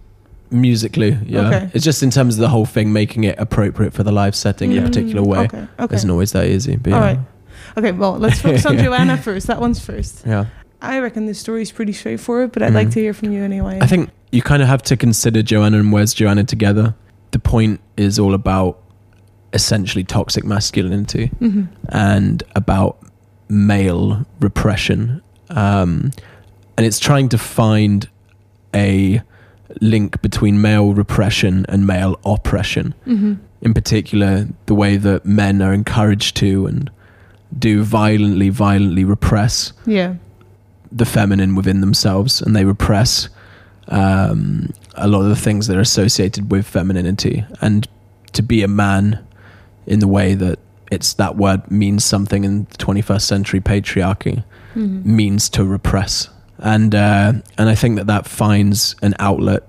Musically, 0.51 1.17
yeah. 1.27 1.47
Okay. 1.47 1.71
It's 1.75 1.85
just 1.85 2.03
in 2.03 2.11
terms 2.11 2.35
of 2.35 2.41
the 2.41 2.49
whole 2.49 2.67
thing, 2.67 2.93
making 2.93 3.23
it 3.25 3.37
appropriate 3.39 3.95
for 3.95 4.03
the 4.03 4.11
live 4.13 4.35
setting 4.35 4.73
in 4.73 4.79
a 4.79 4.81
Mm, 4.83 4.87
particular 4.87 5.23
way. 5.23 5.39
Okay. 5.47 5.65
Okay. 5.79 5.95
Isn't 5.95 6.11
always 6.11 6.33
that 6.33 6.47
easy. 6.49 6.77
But 6.77 6.93
All 6.93 7.01
yeah. 7.01 7.07
right. 7.07 7.19
Okay. 7.79 7.93
Well, 7.93 8.19
let's 8.19 8.41
focus 8.41 8.67
on 8.67 8.77
Joanna 8.85 9.17
first. 9.17 9.47
That 9.47 9.61
one's 9.61 9.79
first. 9.79 10.25
Yeah. 10.27 10.47
I 10.83 10.99
reckon 11.01 11.27
the 11.27 11.35
story 11.35 11.63
is 11.63 11.71
pretty 11.73 11.93
straightforward, 11.93 12.53
but 12.53 12.63
I'd 12.63 12.73
like 12.75 12.89
Mhm. 12.89 12.93
to 12.95 13.01
hear 13.01 13.13
from 13.15 13.33
you 13.33 13.43
anyway. 13.43 13.79
I 13.81 13.87
think 13.87 14.11
you 14.33 14.43
kind 14.43 14.63
of 14.63 14.69
have 14.69 14.83
to 14.85 14.97
consider 14.97 15.43
Joanna 15.43 15.79
and 15.79 15.93
Where's 15.93 16.15
Joanna 16.15 16.45
together. 16.45 16.95
The 17.33 17.39
point 17.39 17.81
is 17.97 18.19
all 18.19 18.35
about 18.35 18.79
essentially 19.53 20.05
toxic 20.05 20.45
masculinity 20.45 21.33
Mhm. 21.41 21.69
and 21.89 22.43
about 22.55 22.99
male 23.49 24.25
repression. 24.41 25.21
Um, 25.51 26.13
and 26.77 26.87
it's 26.87 26.99
trying 27.01 27.29
to 27.31 27.39
find 27.39 28.09
a 28.75 29.21
link 29.81 30.23
between 30.23 30.61
male 30.63 30.95
repression 30.95 31.67
and 31.69 31.87
male 31.87 32.19
oppression. 32.25 32.95
Mhm. 33.07 33.39
In 33.61 33.75
particular, 33.75 34.47
the 34.67 34.75
way 34.75 34.97
that 34.97 35.27
men 35.27 35.61
are 35.61 35.73
encouraged 35.75 36.37
to 36.37 36.67
and 36.67 36.91
do 37.59 37.83
violently, 37.83 38.49
violently 38.49 39.05
repress 39.05 39.73
Yeah. 39.87 40.15
The 40.93 41.05
feminine 41.05 41.55
within 41.55 41.81
themselves 41.81 42.41
and 42.43 42.55
they 42.57 42.65
repress 42.65 43.29
um, 43.89 44.73
a 44.95 45.09
lot 45.09 45.23
of 45.23 45.29
the 45.29 45.37
things 45.37 45.67
that 45.67 45.77
are 45.77 45.81
associated 45.81 46.51
with 46.51 46.67
femininity 46.67 47.45
and 47.61 47.89
to 48.33 48.43
be 48.43 48.63
a 48.63 48.69
man 48.69 49.25
in 49.87 49.99
the 50.01 50.09
way 50.09 50.35
that 50.35 50.59
it's 50.91 51.15
that 51.15 51.37
word 51.37 51.69
means 51.71 52.05
something 52.05 52.45
in 52.45 52.65
the 52.71 52.77
21st 52.79 53.23
century 53.23 53.61
patriarchy 53.61 54.45
Mhm. 54.77 55.05
means 55.05 55.49
to 55.51 55.65
repress 55.65 56.29
and 56.61 56.95
uh, 56.95 57.33
and 57.59 57.69
I 57.69 57.75
think 57.75 57.97
that 57.97 58.07
that 58.07 58.27
finds 58.27 58.95
an 59.03 59.15
outlet 59.19 59.63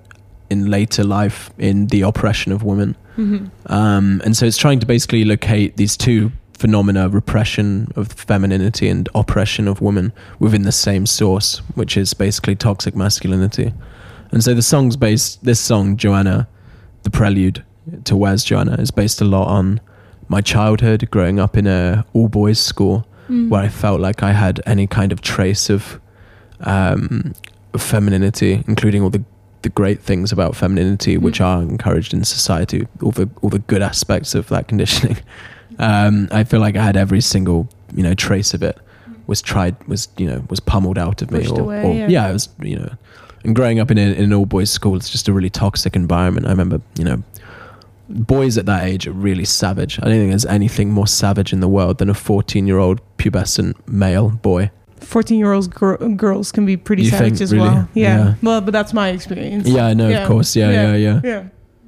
in 0.51 0.69
later 0.69 1.03
life 1.03 1.49
in 1.57 1.87
the 1.87 2.01
oppression 2.01 2.51
of 2.51 2.61
women 2.61 2.95
Mhm. 3.17 3.49
um, 3.67 4.21
and 4.23 4.37
so 4.37 4.45
it's 4.45 4.57
trying 4.57 4.79
to 4.79 4.85
basically 4.85 5.23
locate 5.25 5.77
these 5.77 5.97
two 5.97 6.31
phenomena 6.61 7.09
repression 7.09 7.87
of 7.95 8.07
femininity 8.09 8.87
and 8.87 9.09
oppression 9.15 9.67
of 9.67 9.81
women 9.81 10.13
within 10.39 10.61
the 10.63 10.71
same 10.71 11.05
source, 11.05 11.57
which 11.75 11.97
is 11.97 12.13
basically 12.13 12.55
toxic 12.55 12.95
masculinity. 12.95 13.73
And 14.31 14.43
so 14.43 14.53
the 14.53 14.61
song's 14.61 14.95
based, 14.95 15.43
this 15.43 15.59
song, 15.59 15.97
Joanna, 15.97 16.47
the 17.03 17.09
prelude 17.09 17.63
to 18.05 18.15
Where's 18.15 18.43
Joanna, 18.43 18.75
is 18.79 18.91
based 18.91 19.21
a 19.21 19.25
lot 19.25 19.47
on 19.47 19.81
my 20.29 20.41
childhood 20.41 21.09
growing 21.11 21.39
up 21.39 21.57
in 21.57 21.67
a 21.67 22.05
all 22.13 22.27
boys 22.29 22.59
school 22.59 23.05
Mm. 23.29 23.49
where 23.49 23.61
I 23.61 23.69
felt 23.69 24.01
like 24.01 24.23
I 24.23 24.33
had 24.33 24.59
any 24.65 24.87
kind 24.87 25.11
of 25.13 25.21
trace 25.21 25.69
of, 25.69 25.99
um, 26.61 27.33
of 27.73 27.81
femininity, 27.81 28.63
including 28.67 29.01
all 29.03 29.09
the 29.09 29.23
the 29.61 29.69
great 29.69 30.01
things 30.01 30.31
about 30.31 30.55
femininity, 30.55 31.17
which 31.19 31.39
Mm. 31.39 31.45
are 31.45 31.61
encouraged 31.61 32.13
in 32.15 32.23
society, 32.23 32.87
all 33.03 33.11
the 33.11 33.29
all 33.41 33.49
the 33.51 33.59
good 33.71 33.81
aspects 33.83 34.33
of 34.35 34.47
that 34.49 34.67
conditioning. 34.67 35.17
Um, 35.79 36.27
I 36.31 36.43
feel 36.43 36.59
like 36.59 36.75
I 36.75 36.83
had 36.83 36.97
every 36.97 37.21
single 37.21 37.67
you 37.93 38.03
know 38.03 38.13
trace 38.13 38.53
of 38.53 38.63
it 38.63 38.77
was 39.27 39.41
tried 39.41 39.75
was 39.87 40.07
you 40.17 40.27
know 40.27 40.43
was 40.49 40.59
pummeled 40.59 40.97
out 40.97 41.21
of 41.21 41.31
me, 41.31 41.47
or, 41.47 41.59
away, 41.61 41.83
or 41.83 41.93
yeah. 41.93 42.07
yeah, 42.07 42.29
it 42.29 42.33
was 42.33 42.49
you 42.61 42.77
know. 42.77 42.93
And 43.43 43.55
growing 43.55 43.79
up 43.79 43.89
in, 43.89 43.97
a, 43.97 44.01
in 44.01 44.25
an 44.25 44.33
all 44.33 44.45
boys 44.45 44.69
school, 44.69 44.95
it's 44.95 45.09
just 45.09 45.27
a 45.27 45.33
really 45.33 45.49
toxic 45.49 45.95
environment. 45.95 46.45
I 46.45 46.49
remember 46.49 46.81
you 46.97 47.03
know 47.03 47.23
boys 48.09 48.57
at 48.57 48.65
that 48.65 48.83
age 48.83 49.07
are 49.07 49.13
really 49.13 49.45
savage. 49.45 49.99
I 49.99 50.05
don't 50.05 50.13
think 50.15 50.29
there's 50.29 50.45
anything 50.45 50.91
more 50.91 51.07
savage 51.07 51.53
in 51.53 51.59
the 51.59 51.67
world 51.67 51.97
than 51.97 52.09
a 52.09 52.13
14 52.13 52.67
year 52.67 52.77
old 52.77 53.01
pubescent 53.17 53.75
male 53.87 54.29
boy. 54.29 54.69
14 54.99 55.39
year 55.39 55.53
olds 55.53 55.67
gir- 55.67 55.97
girls 55.97 56.51
can 56.51 56.65
be 56.65 56.77
pretty 56.77 57.03
You 57.03 57.09
savage 57.09 57.33
think, 57.33 57.41
as 57.41 57.53
really? 57.53 57.67
well. 57.67 57.89
Yeah. 57.93 58.17
Yeah. 58.17 58.33
Well, 58.43 58.61
but 58.61 58.71
that's 58.71 58.93
my 58.93 59.09
experience. 59.09 59.67
Yeah, 59.67 59.87
I 59.87 59.93
know, 59.93 60.11
of 60.21 60.27
course. 60.27 60.55
Yeah, 60.55 60.71
yeah, 60.71 60.95
yeah. 60.95 61.21
Yeah. 61.23 61.43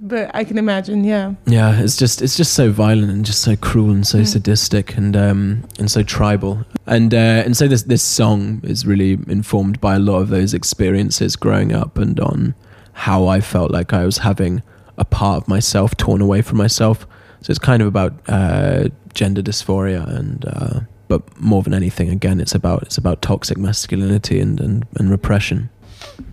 But 0.05 0.31
I 0.33 0.43
can 0.43 0.57
imagine, 0.57 1.05
yeah. 1.05 1.35
Yeah, 1.45 1.79
it's 1.81 1.95
just 1.95 2.21
it's 2.21 2.35
just 2.35 2.53
so 2.53 2.71
violent 2.71 3.09
and 3.09 3.25
just 3.25 3.39
so 3.41 3.55
cruel 3.55 3.89
and 3.91 4.05
so 4.05 4.19
Mm. 4.19 4.27
sadistic 4.27 4.97
and 4.97 5.15
um 5.15 5.63
and 5.79 5.89
so 5.89 6.03
tribal. 6.03 6.65
And 6.85 7.13
uh, 7.13 7.45
and 7.45 7.55
so 7.55 7.67
this 7.69 7.83
this 7.83 8.03
song 8.03 8.59
is 8.63 8.85
really 8.85 9.13
informed 9.29 9.79
by 9.79 9.95
a 9.95 9.99
lot 9.99 10.19
of 10.21 10.27
those 10.27 10.53
experiences 10.53 11.37
growing 11.37 11.71
up 11.73 11.97
and 11.97 12.19
on 12.19 12.53
how 12.91 13.27
I 13.27 13.39
felt 13.41 13.71
like 13.71 13.93
I 13.93 14.03
was 14.05 14.17
having 14.17 14.61
a 14.97 15.05
part 15.05 15.37
of 15.43 15.47
myself 15.47 15.95
torn 15.95 16.21
away 16.21 16.41
from 16.41 16.57
myself. 16.57 17.07
So 17.41 17.51
it's 17.51 17.59
kind 17.59 17.81
of 17.81 17.87
about 17.87 18.11
uh, 18.27 18.89
gender 19.13 19.41
dysphoria 19.41 20.05
and 20.19 20.45
uh, 20.45 20.79
but 21.07 21.21
more 21.39 21.63
than 21.63 21.73
anything, 21.73 22.09
again, 22.09 22.41
it's 22.41 22.55
about 22.55 22.83
it's 22.83 22.97
about 22.97 23.21
toxic 23.21 23.57
masculinity 23.57 24.41
and 24.41 24.59
and, 24.59 24.85
and 24.99 25.09
repression. 25.09 25.69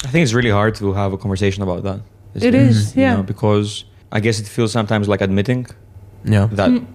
I 0.04 0.08
think 0.08 0.24
it's 0.24 0.34
really 0.34 0.50
hard 0.50 0.74
to 0.76 0.92
have 0.94 1.12
a 1.12 1.18
conversation 1.18 1.62
about 1.62 1.84
that. 1.84 2.00
These 2.34 2.44
It 2.44 2.50
days, 2.52 2.76
is, 2.76 2.96
you 2.96 3.02
yeah. 3.02 3.16
know, 3.16 3.22
because 3.22 3.84
I 4.12 4.20
guess 4.20 4.40
it 4.40 4.46
feels 4.46 4.72
sometimes 4.72 5.08
like 5.08 5.20
admitting 5.20 5.66
Yeah. 6.24 6.48
that 6.52 6.70
Mm. 6.70 6.86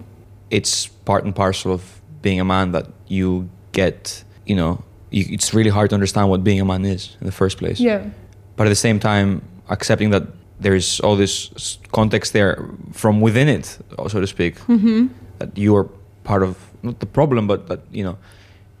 it's 0.50 0.86
part 1.04 1.24
and 1.24 1.34
parcel 1.34 1.72
of 1.72 1.82
being 2.22 2.40
a 2.40 2.44
man 2.44 2.72
that 2.72 2.86
you 3.08 3.48
get, 3.72 4.24
you 4.46 4.56
know, 4.56 4.78
you, 5.10 5.24
it's 5.30 5.52
really 5.54 5.70
hard 5.70 5.88
to 5.90 5.94
understand 5.94 6.28
what 6.30 6.42
being 6.44 6.60
a 6.60 6.64
man 6.64 6.84
is 6.84 7.16
in 7.20 7.26
the 7.26 7.32
first 7.32 7.58
place. 7.58 7.78
Yeah. 7.80 8.00
But 8.56 8.66
at 8.66 8.70
the 8.70 8.74
same 8.88 8.98
time, 8.98 9.40
accepting 9.68 10.10
that 10.10 10.22
there's 10.60 11.00
all 11.00 11.16
this 11.16 11.78
context 11.92 12.32
there 12.32 12.56
from 12.92 13.20
within 13.20 13.48
it, 13.48 13.78
so 14.08 14.20
to 14.20 14.26
speak, 14.26 14.54
Mm-hmm. 14.68 15.06
that 15.38 15.56
you 15.58 15.76
are 15.76 15.86
part 16.24 16.42
of 16.42 16.56
not 16.82 16.98
the 17.00 17.06
problem, 17.06 17.46
but 17.46 17.66
that 17.68 17.80
you 17.92 18.02
know, 18.04 18.16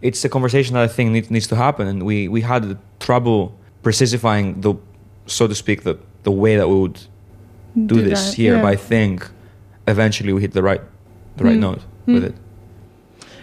it's 0.02 0.24
a 0.24 0.28
conversation 0.28 0.74
that 0.74 0.84
I 0.84 0.88
think 0.88 1.10
need, 1.10 1.30
needs 1.30 1.46
to 1.48 1.56
happen, 1.56 1.86
and 1.86 2.02
we 2.02 2.28
we 2.28 2.40
had 2.42 2.76
trouble 2.98 3.52
precisifying 3.82 4.62
the, 4.62 4.74
so 5.26 5.46
to 5.46 5.54
speak, 5.54 5.82
the 5.82 5.96
the 6.28 6.32
way 6.44 6.56
that 6.60 6.68
we 6.68 6.76
would 6.84 6.98
do, 7.92 8.02
this 8.02 8.22
that, 8.30 8.34
here. 8.36 8.54
yeah. 8.56 8.62
But 8.62 8.72
I 8.72 8.76
think 8.76 9.16
eventually 9.86 10.32
we 10.32 10.40
hit 10.46 10.52
the 10.52 10.62
right 10.70 10.82
the 11.38 11.44
right 11.44 11.56
Mm. 11.58 11.66
note 11.68 11.82
with 12.06 12.22
Mm. 12.24 12.28
it. 12.30 12.34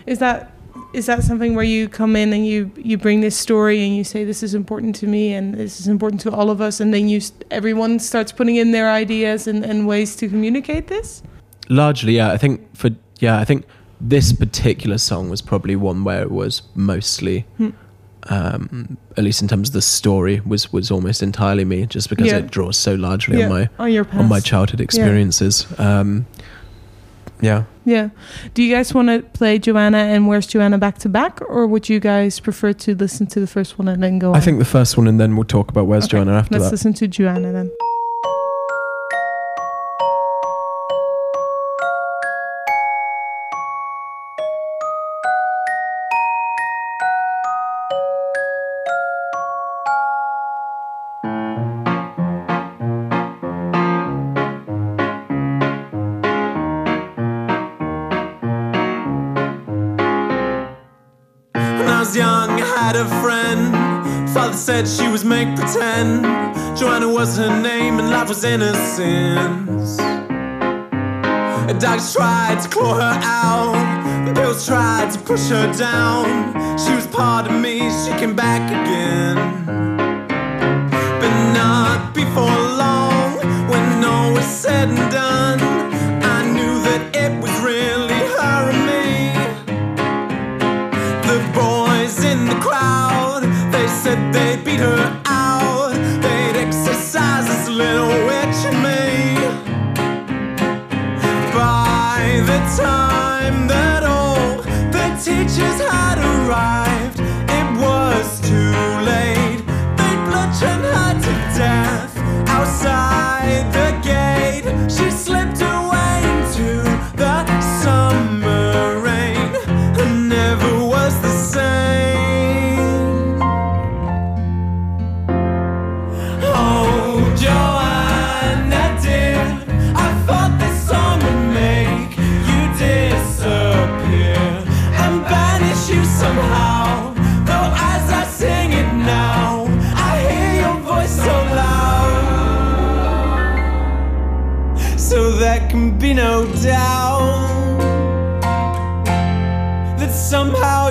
Is 0.06 0.20
that 0.20 0.50
is 0.94 1.06
that 1.06 1.24
something 1.24 1.56
where 1.58 1.70
you 1.76 1.88
come 1.88 2.14
in 2.24 2.34
and 2.34 2.44
you 2.52 2.60
you 2.90 2.98
bring 2.98 3.22
this 3.22 3.36
story 3.48 3.78
and 3.86 3.96
you 3.98 4.04
say 4.04 4.26
this 4.26 4.44
is 4.44 4.54
important 4.54 4.96
to 5.02 5.08
me 5.08 5.24
and 5.38 5.46
this 5.56 5.80
is 5.80 5.88
important 5.88 6.20
to 6.26 6.30
all 6.38 6.50
of 6.50 6.60
us 6.68 6.82
and 6.82 6.94
then 6.94 7.08
you 7.10 7.18
s- 7.18 7.32
everyone 7.60 8.00
starts 8.00 8.32
putting 8.34 8.58
in 8.64 8.72
their 8.72 8.90
ideas 9.04 9.48
and, 9.48 9.64
and 9.70 9.88
ways 9.88 10.16
to 10.18 10.28
communicate 10.28 10.86
this? 10.88 11.24
Largely, 11.70 12.14
yeah. 12.18 12.34
I 12.36 12.38
think 12.38 12.60
for 12.76 12.90
yeah, 13.22 13.42
I 13.44 13.46
think 13.46 13.64
this 14.12 14.34
particular 14.34 14.98
song 14.98 15.30
was 15.30 15.42
probably 15.42 15.76
one 15.76 16.04
where 16.04 16.22
it 16.24 16.32
was 16.32 16.62
mostly, 16.76 17.46
Hmm. 17.58 17.70
Um, 18.30 18.98
at 19.18 19.24
least 19.24 19.42
in 19.42 19.48
terms 19.48 19.70
of 19.70 19.74
the 19.74 19.82
story, 19.82 20.42
was 20.46 20.72
was 20.74 20.92
almost 20.92 21.22
entirely 21.24 21.66
me, 21.66 21.86
just 21.86 22.10
because 22.10 22.28
Yeah. 22.28 22.38
it 22.38 22.52
draws 22.52 22.78
so 22.78 22.96
largely 22.96 23.44
on 23.44 23.50
my 23.50 23.70
on 23.80 23.92
your 23.92 24.08
on 24.14 24.30
my 24.30 24.40
childhood 24.40 24.82
experiences. 24.82 25.68
Um, 25.78 26.26
yeah, 27.42 27.64
Yeah. 27.86 28.10
Do 28.54 28.64
you 28.64 28.74
guys 28.74 28.94
want 28.94 29.10
to 29.10 29.20
play 29.38 29.60
Joanna 29.60 29.98
and 29.98 30.28
Where's 30.30 30.48
Joanna 30.48 30.78
back 30.78 30.98
to 31.00 31.10
back, 31.10 31.42
or 31.50 31.68
would 31.68 31.90
you 31.90 32.00
guys 32.00 32.40
prefer 32.40 32.72
to 32.74 32.96
listen 32.96 33.28
to 33.28 33.40
the 33.42 33.48
first 33.48 33.78
one 33.78 33.90
and 33.90 34.02
then 34.02 34.18
go? 34.20 34.32
I 34.32 34.36
on? 34.38 34.42
think 34.42 34.60
the 34.60 34.66
first 34.66 34.98
one, 34.98 35.08
and 35.10 35.20
then 35.20 35.36
we'll 35.36 35.44
talk 35.44 35.70
about 35.70 35.86
where's 35.88 36.06
Okay, 36.06 36.12
Joanna 36.18 36.34
after 36.38 36.54
Let's 36.54 36.66
that. 36.66 36.72
listen 36.72 36.94
to 36.94 37.08
Joanna 37.08 37.52
then. 37.52 37.72
Had 62.94 63.06
a 63.06 63.22
friend 63.22 64.30
Father 64.30 64.54
said 64.54 64.88
she 64.88 65.08
was 65.08 65.24
make 65.24 65.56
pretend. 65.56 66.24
Joanna 66.78 67.10
was 67.10 67.38
her 67.38 67.62
name 67.62 68.00
and 68.00 68.10
life 68.10 68.30
was 68.30 68.44
innocence. 68.44 69.98
The 71.68 71.78
dogs 71.80 72.14
tried 72.14 72.60
to 72.62 72.70
claw 72.70 72.96
her 72.96 73.20
out. 73.24 74.26
The 74.26 74.34
pills 74.34 74.66
tried 74.66 75.12
to 75.12 75.20
push 75.20 75.50
her 75.50 75.72
down. 75.74 76.54
She 76.80 76.94
was 76.94 77.08
part 77.08 77.48
of 77.48 77.60
me, 77.60 77.80
she 78.04 78.12
came 78.20 78.36
back 78.36 78.64
again. 78.70 79.38
But 81.20 81.54
not 81.54 82.14
before 82.14 82.60
long, 82.84 83.38
when 83.70 84.04
all 84.04 84.34
was 84.34 84.46
said 84.46 84.90
and 84.90 85.12
done. 85.12 85.23
Her 94.84 95.22
out. 95.26 95.94
They'd 96.22 96.58
exercise 96.66 97.46
this 97.48 97.70
little 97.70 98.14
witch 98.28 98.60
in 98.70 98.76
me. 98.88 99.02
By 101.54 102.42
the 102.50 102.60
time 102.84 103.68
that 103.68 104.04
all 104.04 104.58
the 104.96 105.08
teachers 105.24 105.80
had 105.90 106.18
arrived, 106.32 107.20
it 107.60 107.68
was 107.86 108.42
too 108.50 108.76
late. 109.12 109.62
They 110.00 110.14
bludgeoned 110.28 110.86
her 110.94 111.14
to 111.26 111.34
death 111.58 112.18
outside 112.48 113.23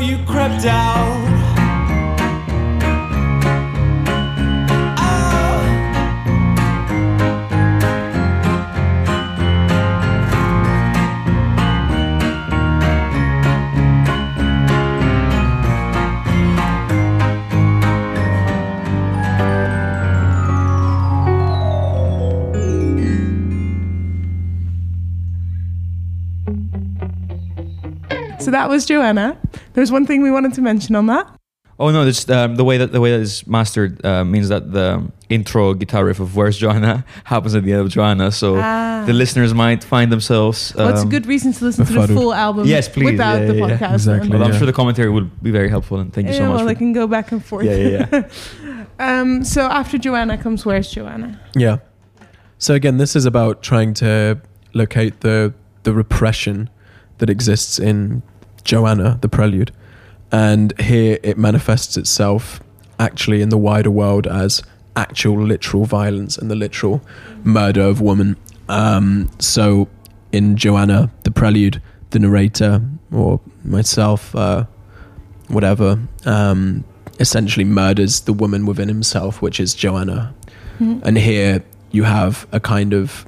you 0.02 0.18
crept 0.26 0.64
out. 0.66 1.22
So 28.40 28.50
that 28.50 28.68
was 28.68 28.84
Joanna. 28.84 29.41
There's 29.74 29.90
one 29.92 30.06
thing 30.06 30.22
we 30.22 30.30
wanted 30.30 30.54
to 30.54 30.60
mention 30.62 30.94
on 30.96 31.06
that. 31.06 31.26
Oh 31.78 31.90
no, 31.90 32.06
it's 32.06 32.28
um, 32.30 32.56
the 32.56 32.64
way 32.64 32.76
that 32.78 32.92
the 32.92 33.00
way 33.00 33.10
that 33.12 33.20
is 33.20 33.44
mastered 33.46 34.04
uh, 34.04 34.24
means 34.24 34.48
that 34.50 34.72
the 34.72 35.10
intro 35.30 35.72
guitar 35.74 36.04
riff 36.04 36.20
of 36.20 36.36
"Where's 36.36 36.56
Joanna" 36.58 37.04
happens 37.24 37.54
at 37.54 37.64
the 37.64 37.72
end 37.72 37.80
of 37.80 37.88
Joanna, 37.88 38.30
so 38.30 38.56
Ah. 38.58 39.02
the 39.06 39.12
listeners 39.14 39.52
might 39.54 39.82
find 39.82 40.12
themselves. 40.12 40.74
Well, 40.76 40.90
it's 40.90 41.00
a 41.00 41.04
um, 41.04 41.08
good 41.08 41.26
reason 41.26 41.52
to 41.54 41.64
listen 41.64 41.86
to 41.86 41.92
the 41.92 42.08
full 42.08 42.32
album 42.34 42.66
Yes, 42.68 42.88
please. 42.88 43.12
without 43.12 43.40
Yeah, 43.40 43.46
the 43.46 43.54
yeah, 43.56 43.66
yeah. 43.66 43.78
podcast. 43.78 43.94
Exactly. 43.94 44.28
But 44.30 44.42
I'm 44.42 44.52
Yeah. 44.52 44.58
sure 44.58 44.66
the 44.66 44.72
commentary 44.74 45.10
would 45.10 45.42
be 45.42 45.50
very 45.50 45.70
helpful, 45.70 45.98
and 45.98 46.12
thank 46.12 46.28
you 46.28 46.34
yeah, 46.34 46.40
so 46.40 46.46
much. 46.48 46.56
well, 46.56 46.66
for- 46.66 46.70
I 46.70 46.74
can 46.74 46.92
go 46.92 47.06
back 47.06 47.32
and 47.32 47.42
forth. 47.44 47.64
yeah, 47.66 47.76
yeah, 47.76 48.06
yeah. 48.12 48.84
Um, 48.98 49.42
so 49.42 49.62
after 49.62 49.98
Joanna 49.98 50.36
comes 50.38 50.64
Where's 50.66 50.88
Joanna? 50.90 51.40
Yeah. 51.56 51.78
So 52.58 52.74
again, 52.74 52.98
this 52.98 53.16
is 53.16 53.24
about 53.24 53.62
trying 53.62 53.94
to 53.94 54.38
locate 54.74 55.22
the 55.22 55.54
the 55.82 55.92
repression 55.92 56.68
that 57.18 57.28
exists 57.30 57.78
in 57.80 58.22
Joanna, 58.64 59.18
the 59.20 59.28
prelude. 59.28 59.72
And 60.30 60.78
here 60.80 61.18
it 61.22 61.36
manifests 61.36 61.96
itself 61.96 62.60
actually 62.98 63.42
in 63.42 63.48
the 63.50 63.58
wider 63.58 63.90
world 63.90 64.26
as 64.26 64.62
actual 64.96 65.42
literal 65.42 65.84
violence 65.84 66.38
and 66.38 66.50
the 66.50 66.54
literal 66.54 67.02
murder 67.44 67.82
of 67.82 68.00
woman. 68.00 68.36
Um, 68.68 69.30
so 69.38 69.88
in 70.32 70.56
Joanna, 70.56 71.10
the 71.24 71.30
prelude, 71.30 71.82
the 72.10 72.18
narrator 72.18 72.82
or 73.10 73.40
myself, 73.64 74.34
uh, 74.34 74.64
whatever, 75.48 75.98
um, 76.24 76.84
essentially 77.20 77.64
murders 77.64 78.22
the 78.22 78.32
woman 78.32 78.66
within 78.66 78.88
himself, 78.88 79.42
which 79.42 79.60
is 79.60 79.74
Joanna. 79.74 80.34
And 81.04 81.18
here 81.18 81.62
you 81.90 82.04
have 82.04 82.46
a 82.52 82.58
kind 82.58 82.92
of 82.94 83.26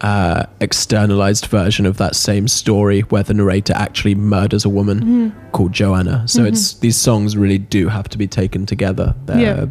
uh, 0.00 0.44
externalized 0.60 1.46
version 1.46 1.86
of 1.86 1.96
that 1.98 2.14
same 2.16 2.48
story 2.48 3.00
where 3.02 3.22
the 3.22 3.34
narrator 3.34 3.72
actually 3.74 4.14
murders 4.14 4.64
a 4.64 4.68
woman 4.68 5.32
called 5.52 5.72
Joanna. 5.72 6.26
So 6.26 6.44
it's 6.44 6.74
these 6.74 6.96
songs 6.96 7.36
really 7.36 7.58
do 7.58 7.88
have 7.88 8.08
to 8.10 8.18
be 8.18 8.26
taken 8.26 8.66
together. 8.66 9.14
They're 9.26 9.40
Yeah. 9.40 9.66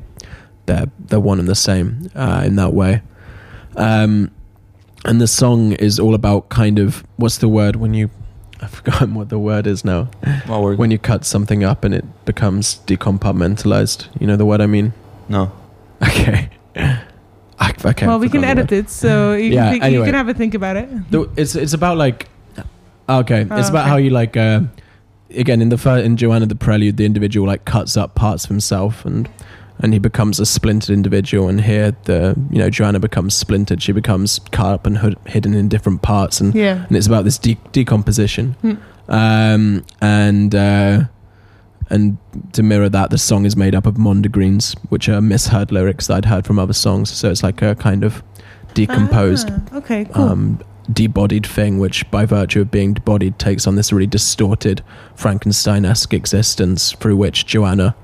they're 0.65 0.85
they're 1.07 1.19
one 1.19 1.39
and 1.39 1.47
the 1.47 1.55
same 1.55 2.09
uh, 2.15 2.43
in 2.45 2.55
that 2.55 2.73
way. 2.73 3.01
Um, 3.75 4.31
and 5.05 5.19
the 5.19 5.27
song 5.27 5.73
is 5.73 5.99
all 5.99 6.13
about 6.15 6.47
kind 6.49 6.79
of 6.79 7.03
what's 7.17 7.39
the 7.39 7.49
word 7.49 7.75
when 7.75 7.93
you 7.93 8.09
I've 8.61 8.69
forgotten 8.71 9.13
what 9.15 9.27
the 9.27 9.39
word 9.39 9.67
is 9.67 9.83
now 9.83 10.07
Well, 10.47 10.63
we're, 10.63 10.75
when 10.77 10.89
you 10.89 10.97
cut 10.97 11.25
something 11.25 11.65
up 11.65 11.83
and 11.83 11.93
it 11.93 12.05
becomes 12.25 12.79
decompartmentalized. 12.87 14.07
You 14.21 14.27
know 14.27 14.37
the 14.37 14.45
word 14.45 14.61
I 14.61 14.67
mean? 14.67 14.93
no, 15.27 15.51
Okay. 16.03 16.49
I, 17.63 17.89
I 17.89 17.93
can't 17.93 18.07
well, 18.09 18.19
we 18.19 18.29
can 18.29 18.43
edit 18.43 18.71
it, 18.71 18.89
so 18.89 19.33
you, 19.33 19.51
Yeah, 19.53 19.71
can 19.71 19.81
think, 19.81 19.93
you 19.93 20.03
can 20.03 20.13
have 20.13 20.29
a 20.29 20.33
think 20.33 20.53
about 20.53 20.75
it. 20.77 20.87
The- 21.11 21.29
It's 21.37 21.55
it's 21.55 21.73
about 21.73 21.97
like 21.97 22.27
okay. 23.07 23.41
It's 23.41 23.51
Oh, 23.51 23.55
about 23.69 23.81
okay. 23.85 23.89
how 23.89 23.97
you 23.97 24.09
like 24.09 24.35
uh, 24.37 24.61
again 25.35 25.61
in 25.61 25.69
the 25.69 25.77
first, 25.77 26.05
in 26.05 26.17
Joanna 26.17 26.45
the 26.45 26.55
Prelude, 26.55 26.97
the 26.97 27.05
individual 27.05 27.47
like 27.47 27.65
cuts 27.65 27.97
up 27.97 28.15
parts 28.15 28.43
of 28.45 28.49
himself 28.49 29.05
and 29.05 29.29
and 29.79 29.91
he 29.93 29.99
becomes 29.99 30.39
a 30.39 30.45
splintered 30.45 30.91
individual. 30.93 31.49
And 31.49 31.61
here 31.61 31.95
the 32.03 32.35
you 32.51 32.59
know 32.59 32.69
Joanna 32.69 32.99
becomes 32.99 33.33
splintered. 33.33 33.81
She 33.81 33.91
becomes 33.91 34.39
cut 34.51 34.67
up 34.67 34.85
and 34.85 34.97
hood- 34.97 35.17
hidden 35.27 35.53
in 35.53 35.67
different 35.69 36.01
parts 36.01 36.41
and 36.41 36.53
Yeah. 36.55 36.85
and 36.87 36.95
it's 36.97 37.07
about 37.07 37.23
this 37.25 37.37
de- 37.37 37.57
decomposition. 37.71 38.55
Hmm. 38.61 38.73
Um, 39.09 39.83
and 40.01 40.55
uh, 40.55 41.03
and 41.93 42.17
to 42.53 42.63
mirror 42.63 42.89
that, 42.89 43.09
the 43.11 43.17
song 43.17 43.45
is 43.45 43.55
made 43.55 43.75
up 43.75 43.85
of 43.85 43.95
mondegreens, 43.95 44.75
which 44.89 45.07
are 45.07 45.21
misheard 45.21 45.71
lyrics 45.71 46.07
that 46.07 46.15
I'd 46.17 46.25
heard 46.25 46.45
from 46.45 46.57
other 46.59 46.73
songs. 46.73 47.09
So 47.11 47.29
it's 47.29 47.43
like 47.43 47.61
a 47.61 47.75
kind 47.75 48.03
of 48.03 48.23
decomposed, 48.73 49.49
Ah, 49.51 49.77
okay, 49.77 50.05
cool. 50.05 50.23
um, 50.23 50.59
debodied 50.91 51.45
thing, 51.45 51.79
which 51.79 52.09
by 52.11 52.25
virtue 52.25 52.61
of 52.61 52.71
being 52.71 52.93
debodied 52.95 53.37
takes 53.37 53.67
on 53.67 53.75
this 53.75 53.93
really 53.93 54.07
distorted 54.07 54.83
Frankenstein-esque 55.15 56.13
existence 56.13 56.91
through 56.93 57.15
which 57.15 57.45
Joanna, 57.45 57.95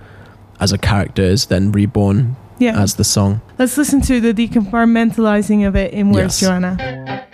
as 0.60 0.72
a 0.72 0.78
character, 0.78 1.24
is 1.24 1.48
then 1.48 1.72
reborn 1.72 2.36
yeah. 2.60 2.80
as 2.80 2.96
the 2.96 3.04
song. 3.04 3.42
Let's 3.58 3.78
listen 3.78 4.02
to 4.02 4.22
the 4.22 4.34
decompartmentalizing 4.34 5.68
of 5.68 5.76
it 5.76 5.94
in 5.94 6.12
Where's 6.12 6.40
Yes. 6.42 6.48
Joanna? 6.50 7.26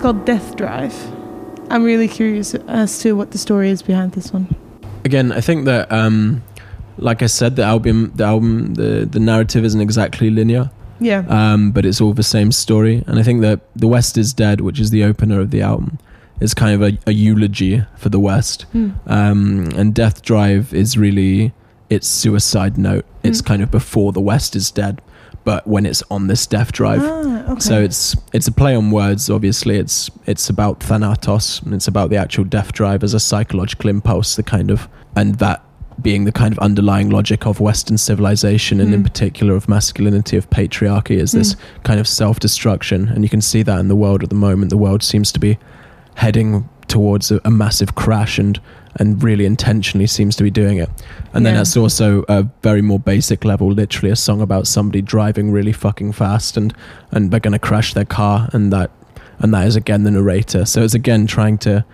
Called 0.00 0.24
Death 0.24 0.56
Drive. 0.56 0.94
I'm 1.70 1.84
really 1.84 2.08
curious 2.08 2.54
as 2.54 2.98
to 3.00 3.12
what 3.14 3.30
the 3.30 3.38
story 3.38 3.70
is 3.70 3.82
behind 3.82 4.12
this 4.12 4.32
one. 4.32 4.54
Again, 5.04 5.30
I 5.32 5.40
think 5.40 5.66
that, 5.66 5.90
um, 5.92 6.42
like 6.98 7.22
I 7.22 7.26
said, 7.26 7.56
the 7.56 7.62
album, 7.62 8.12
the 8.16 8.24
album, 8.24 8.74
the 8.74 9.06
the 9.10 9.20
narrative 9.20 9.64
isn't 9.64 9.80
exactly 9.80 10.30
linear, 10.30 10.70
Yeah. 11.00 11.24
um, 11.28 11.70
but 11.70 11.84
it's 11.86 12.00
all 12.00 12.12
the 12.12 12.22
same 12.22 12.50
story. 12.52 13.04
And 13.06 13.18
I 13.18 13.22
think 13.22 13.40
that 13.42 13.60
the 13.76 13.86
West 13.88 14.18
is 14.18 14.32
dead, 14.32 14.60
which 14.60 14.80
is 14.80 14.90
the 14.90 15.04
opener 15.04 15.40
of 15.40 15.50
the 15.50 15.62
album, 15.62 15.98
is 16.40 16.54
kind 16.54 16.74
of 16.74 16.82
a, 16.82 16.98
a 17.06 17.12
eulogy 17.12 17.82
for 17.96 18.08
the 18.08 18.18
West. 18.20 18.62
Hmm. 18.72 18.90
um, 19.06 19.68
and 19.76 19.94
Death 19.94 20.22
Drive 20.22 20.74
is 20.74 20.98
really 20.98 21.52
its 21.88 22.06
suicide 22.08 22.76
note. 22.78 23.04
It's 23.22 23.42
Mm. 23.42 23.46
kind 23.46 23.62
of 23.62 23.70
before 23.70 24.12
the 24.12 24.20
West 24.20 24.56
is 24.56 24.70
dead, 24.70 25.00
but 25.50 25.66
when 25.66 25.84
it's 25.84 26.00
on 26.12 26.28
this 26.28 26.46
death 26.46 26.70
drive. 26.70 27.00
Ah, 27.02 27.52
okay. 27.52 27.60
So 27.60 27.74
it's 27.82 28.16
it's 28.32 28.46
a 28.46 28.52
play 28.52 28.74
on 28.76 28.92
words. 28.92 29.28
Obviously, 29.28 29.74
it's 29.84 30.08
it's 30.26 30.48
about 30.48 30.78
Thanatos 30.78 31.60
and 31.64 31.74
it's 31.74 31.88
about 31.88 32.10
the 32.10 32.16
actual 32.16 32.44
death 32.44 32.70
drive 32.72 33.02
as 33.02 33.14
a 33.14 33.18
psychological 33.20 33.90
impulse, 33.90 34.36
the 34.36 34.44
kind 34.44 34.70
of 34.70 34.88
and 35.16 35.34
that 35.36 35.60
being 36.00 36.24
the 36.24 36.32
kind 36.32 36.52
of 36.54 36.58
underlying 36.60 37.10
logic 37.10 37.46
of 37.46 37.58
Western 37.58 37.98
civilization 37.98 38.80
and 38.80 38.94
in 38.94 39.00
Mm. 39.00 39.04
particular 39.10 39.54
of 39.56 39.68
masculinity, 39.68 40.36
of 40.36 40.48
patriarchy, 40.50 41.16
is 41.24 41.32
this 41.32 41.54
Mm. 41.54 41.58
kind 41.82 41.98
of 42.00 42.06
self 42.06 42.38
destruction. 42.38 43.08
And 43.12 43.24
you 43.24 43.28
can 43.28 43.40
see 43.40 43.62
that 43.64 43.78
in 43.80 43.88
the 43.88 43.96
world 44.04 44.22
at 44.22 44.28
the 44.28 44.36
moment. 44.48 44.70
The 44.70 44.76
world 44.86 45.02
seems 45.02 45.32
to 45.32 45.40
be 45.40 45.58
heading 46.14 46.68
towards 46.90 47.30
a, 47.30 47.40
a 47.44 47.50
massive 47.50 47.94
crash 47.94 48.38
and 48.38 48.60
and 48.96 49.22
really 49.22 49.46
intentionally 49.46 50.06
seems 50.08 50.34
to 50.36 50.42
be 50.42 50.50
doing 50.50 50.78
it. 50.78 50.90
And 51.32 51.46
then 51.46 51.54
that's 51.54 51.76
also 51.76 52.24
a 52.28 52.42
very 52.62 52.82
more 52.82 52.98
basic 52.98 53.44
level, 53.44 53.68
literally 53.72 54.10
a 54.10 54.16
song 54.16 54.40
about 54.40 54.66
somebody 54.66 55.00
driving 55.00 55.52
really 55.52 55.72
fucking 55.72 56.12
fast 56.12 56.56
and 56.56 56.74
and 57.12 57.30
they're 57.30 57.40
going 57.40 57.52
to 57.52 57.58
crash 57.68 57.94
their 57.94 58.04
car 58.04 58.48
and 58.52 58.72
that 58.72 58.90
and 59.38 59.54
that 59.54 59.66
is 59.66 59.76
again 59.76 60.02
the 60.02 60.10
narrator. 60.10 60.64
So 60.66 60.82
it's 60.82 60.94
again 60.94 61.26
trying 61.26 61.56
to 61.58 61.84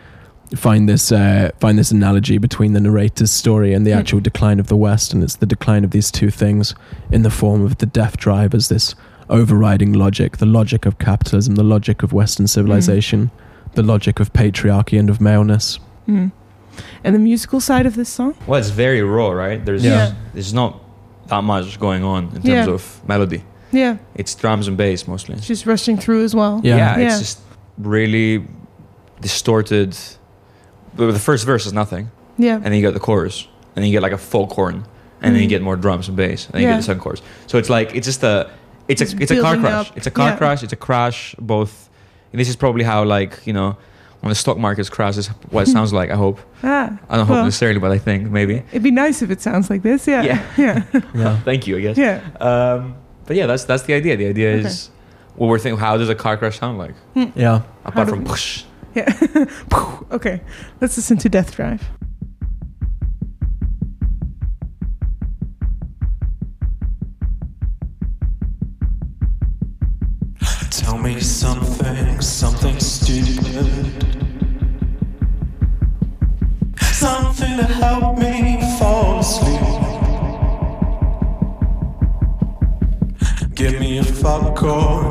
find 0.56 0.88
this 0.88 1.12
uh, 1.12 1.50
find 1.60 1.78
this 1.78 1.90
analogy 1.90 2.38
between 2.38 2.72
the 2.72 2.80
narrator's 2.80 3.30
story 3.30 3.74
and 3.74 3.86
the 3.86 3.92
Hmm. 3.92 3.98
actual 3.98 4.20
decline 4.20 4.58
of 4.60 4.68
the 4.68 4.76
West, 4.76 5.12
and 5.12 5.22
it's 5.22 5.36
the 5.36 5.46
decline 5.46 5.84
of 5.84 5.90
these 5.90 6.10
two 6.10 6.30
things 6.30 6.74
in 7.12 7.22
the 7.22 7.30
form 7.30 7.62
of 7.62 7.76
the 7.78 7.86
death 7.86 8.16
drive 8.16 8.54
as 8.54 8.68
this 8.68 8.94
overriding 9.28 9.92
logic, 9.92 10.36
the 10.38 10.46
logic 10.46 10.86
of 10.86 10.98
capitalism, 10.98 11.56
the 11.56 11.64
logic 11.64 12.02
of 12.04 12.12
Western 12.12 12.46
civilization, 12.46 13.30
the 13.76 13.82
logic 13.82 14.18
of 14.20 14.32
patriarchy 14.32 14.98
and 14.98 15.08
of 15.08 15.20
maleness. 15.20 15.78
Mm. 16.08 16.32
And 17.04 17.14
the 17.14 17.18
musical 17.20 17.60
side 17.60 17.86
of 17.86 17.94
this 17.94 18.08
song? 18.08 18.34
Well, 18.46 18.58
it's 18.58 18.70
very 18.70 19.02
raw, 19.02 19.30
right? 19.30 19.64
There's 19.64 19.84
Yeah. 19.84 20.12
there's 20.34 20.52
not 20.52 20.82
that 21.28 21.42
much 21.44 21.78
going 21.78 22.02
on 22.04 22.24
in 22.34 22.42
terms 22.42 22.44
Yeah. 22.44 22.66
of 22.68 23.00
melody. 23.06 23.42
Yeah. 23.72 23.96
It's 24.14 24.34
drums 24.34 24.68
and 24.68 24.76
bass 24.76 25.06
mostly. 25.06 25.36
Just 25.36 25.66
rushing 25.66 25.96
through 25.96 26.24
as 26.24 26.34
well. 26.34 26.60
Yeah. 26.64 26.76
yeah, 26.76 26.98
Yeah. 26.98 27.06
it's 27.06 27.18
just 27.18 27.38
really 27.78 28.44
distorted. 29.20 29.96
But 30.96 31.12
the 31.12 31.18
first 31.18 31.44
verse 31.46 31.66
is 31.66 31.72
nothing, 31.72 32.10
Yeah. 32.38 32.54
and 32.56 32.64
then 32.64 32.74
you 32.74 32.80
get 32.82 32.94
the 32.94 33.00
chorus, 33.00 33.46
and 33.74 33.82
then 33.82 33.90
you 33.90 33.92
get 33.92 34.02
like 34.02 34.12
a 34.12 34.18
folk 34.18 34.52
horn, 34.52 34.84
and 35.20 35.34
then 35.34 35.42
you 35.42 35.46
Mhm. 35.48 35.50
get 35.50 35.62
more 35.62 35.76
drums 35.76 36.08
and 36.08 36.16
bass, 36.16 36.46
and 36.46 36.54
then 36.54 36.62
you 36.62 36.68
get 36.68 36.76
the 36.78 36.82
second 36.82 37.00
chorus. 37.00 37.20
So 37.46 37.58
it's 37.58 37.68
like 37.70 37.94
it's 37.94 38.06
just 38.06 38.22
a 38.22 38.48
it's 38.88 39.02
It's 39.02 39.12
a 39.14 39.16
it's 39.22 39.30
a 39.32 39.40
car 39.42 39.56
crash. 39.56 39.88
up. 39.90 39.96
It's 39.96 40.06
a 40.06 40.10
car 40.12 40.28
Yeah. 40.28 40.36
crash. 40.36 40.62
It's 40.62 40.72
a 40.72 40.76
crash. 40.76 41.34
Both. 41.40 41.85
And 42.36 42.40
this 42.42 42.50
is 42.50 42.56
probably 42.56 42.84
how 42.84 43.02
like 43.02 43.46
you 43.46 43.54
know 43.54 43.78
when 44.20 44.28
the 44.28 44.34
stock 44.34 44.58
market 44.58 44.90
crashes, 44.90 45.28
what 45.50 45.62
it 45.66 45.70
sounds 45.72 45.90
like. 45.94 46.10
I 46.10 46.16
hope. 46.16 46.38
Ah, 46.62 46.98
I 47.08 47.16
don't 47.16 47.26
hope 47.26 47.44
necessarily, 47.44 47.78
but 47.80 47.90
I 47.92 47.98
think 47.98 48.30
maybe. 48.30 48.56
It'd 48.72 48.82
be 48.82 48.90
nice 48.90 49.22
if 49.22 49.30
it 49.30 49.40
sounds 49.40 49.70
like 49.70 49.80
this. 49.82 50.06
Yeah. 50.06 50.22
Yeah. 50.22 50.42
Yeah. 50.58 50.82
Yeah. 51.14 51.40
Thank 51.44 51.66
you, 51.66 51.78
I 51.78 51.80
guess. 51.80 51.96
yeah. 51.96 52.20
Um, 52.40 52.94
but 53.24 53.36
yeah, 53.36 53.46
that's 53.46 53.64
that's 53.64 53.84
the 53.84 53.94
idea. 53.94 54.18
The 54.18 54.26
idea 54.28 54.50
Okay. 54.56 54.66
is 54.68 54.90
what 55.36 55.46
we're 55.48 55.58
thinking. 55.58 55.80
How 55.80 55.96
does 55.96 56.10
a 56.10 56.14
car 56.14 56.36
crash 56.36 56.58
sound 56.58 56.76
like? 56.76 56.94
Yeah. 57.14 57.62
Apart 57.86 58.08
from 58.10 58.24
push. 58.24 58.64
Yeah. 58.94 59.08
okay. 60.10 60.42
Let's 60.82 60.98
listen 60.98 61.16
to 61.18 61.28
Death 61.30 61.56
Drive. 61.56 61.82
Tell 70.70 70.98
me 70.98 71.20
something, 71.20 71.45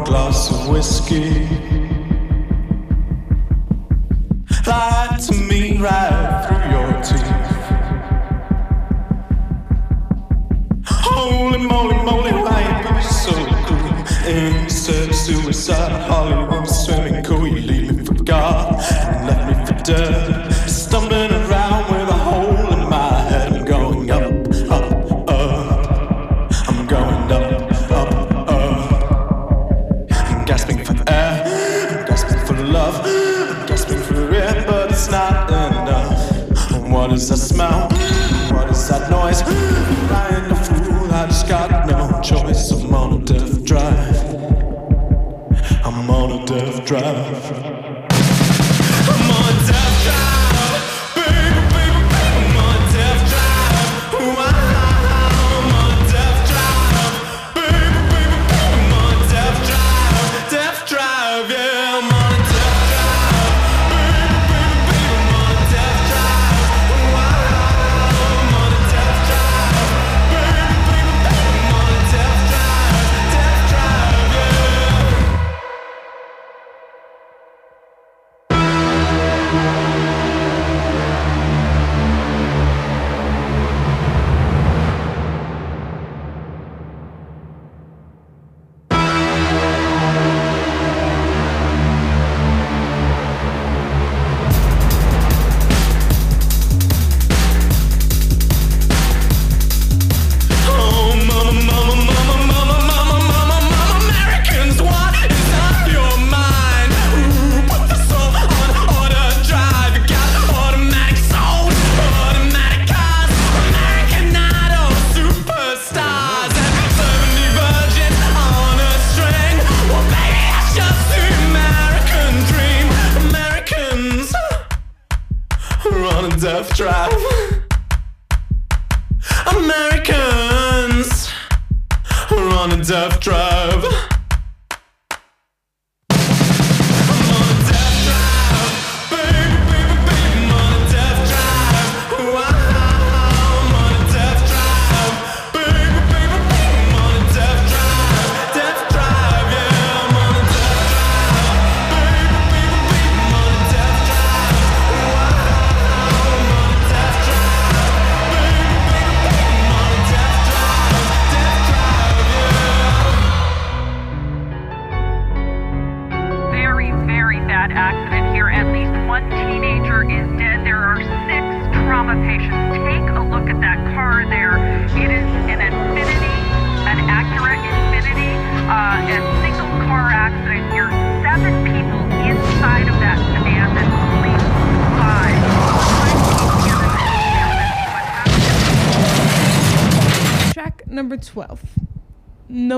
glass 0.06 0.52
of 0.52 0.70
whiskey. 0.70 1.48
Lie 4.68 5.18
to 5.28 5.34
me 5.50 5.78
right 5.78 6.46
through 6.46 6.66
your 6.76 6.92
teeth. 7.08 7.56
Holy 10.86 11.58
moly, 11.58 11.98
moly, 12.04 12.32
why 12.32 12.62
you 12.96 13.02
so 13.02 13.34
cool? 13.66 13.96
Instead 14.32 15.10
of 15.10 15.16
suicide, 15.16 15.92
Hollywood 16.08 16.55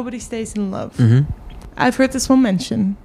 Nobody 0.07 0.19
Stays 0.19 0.53
in 0.53 0.71
Love. 0.71 0.95
Mm-hmm. 0.95 1.29
I've 1.75 1.97
heard 1.97 2.13
this 2.13 2.29
one 2.29 2.41
mentioned 2.41 2.95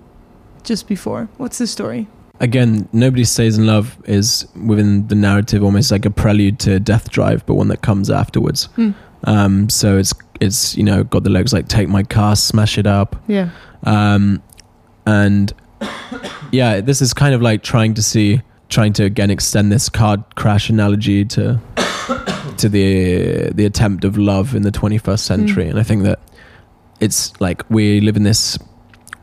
just 0.62 0.86
before. 0.86 1.28
What's 1.36 1.58
the 1.58 1.66
story? 1.66 2.06
Again, 2.38 2.88
Nobody 2.92 3.24
Stays 3.24 3.58
in 3.58 3.66
Love 3.66 3.98
is 4.04 4.46
within 4.64 5.08
the 5.08 5.16
narrative 5.16 5.64
almost 5.64 5.90
like 5.90 6.04
a 6.06 6.10
prelude 6.10 6.60
to 6.60 6.78
Death 6.78 7.10
Drive, 7.10 7.44
but 7.44 7.54
one 7.54 7.66
that 7.68 7.82
comes 7.82 8.08
afterwards. 8.08 8.66
Hmm. 8.76 8.92
Um, 9.24 9.68
so 9.68 9.98
it's 9.98 10.14
it's 10.40 10.76
you 10.76 10.84
know 10.84 11.02
got 11.02 11.24
the 11.24 11.30
legs 11.30 11.52
like 11.52 11.66
take 11.66 11.88
my 11.88 12.04
car, 12.04 12.36
smash 12.36 12.78
it 12.78 12.86
up, 12.86 13.16
Yeah. 13.26 13.50
um, 13.82 14.40
and 15.04 15.52
yeah, 16.52 16.80
this 16.80 17.02
is 17.02 17.12
kind 17.12 17.34
of 17.34 17.42
like 17.42 17.64
trying 17.64 17.94
to 17.94 18.02
see, 18.02 18.42
trying 18.68 18.92
to 18.92 19.02
again 19.06 19.32
extend 19.32 19.72
this 19.72 19.88
car 19.88 20.18
crash 20.36 20.70
analogy 20.70 21.24
to 21.24 21.60
to 22.58 22.68
the 22.68 23.50
the 23.52 23.64
attempt 23.64 24.04
of 24.04 24.16
love 24.16 24.54
in 24.54 24.62
the 24.62 24.70
21st 24.70 25.18
century, 25.18 25.66
and 25.66 25.80
I 25.80 25.82
think 25.82 26.04
that 26.04 26.20
it's 27.02 27.38
like 27.40 27.64
we 27.68 28.00
live 28.00 28.16
in 28.16 28.22
this 28.22 28.58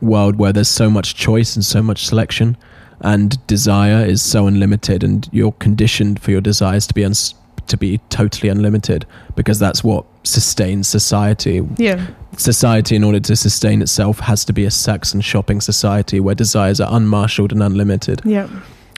world 0.00 0.36
where 0.36 0.52
there's 0.52 0.68
so 0.68 0.88
much 0.90 1.14
choice 1.14 1.56
and 1.56 1.64
so 1.64 1.82
much 1.82 2.06
selection, 2.06 2.56
and 3.00 3.44
desire 3.46 4.04
is 4.04 4.20
so 4.22 4.46
unlimited, 4.46 5.02
and 5.02 5.28
you're 5.32 5.52
conditioned 5.52 6.20
for 6.20 6.30
your 6.30 6.40
desires 6.42 6.86
to 6.86 6.94
be 6.94 7.04
uns- 7.04 7.34
to 7.66 7.76
be 7.76 7.98
totally 8.10 8.48
unlimited 8.48 9.06
because 9.36 9.58
that's 9.58 9.84
what 9.84 10.04
sustains 10.24 10.88
society 10.88 11.62
Yeah. 11.78 12.00
society, 12.36 12.96
in 12.96 13.04
order 13.04 13.20
to 13.20 13.36
sustain 13.36 13.80
itself, 13.82 14.20
has 14.20 14.44
to 14.46 14.52
be 14.52 14.64
a 14.64 14.70
sex 14.70 15.14
and 15.14 15.24
shopping 15.24 15.60
society 15.60 16.18
where 16.20 16.34
desires 16.34 16.80
are 16.80 16.90
unmarshaled 16.92 17.52
and 17.52 17.62
unlimited. 17.62 18.20
Yeah. 18.24 18.48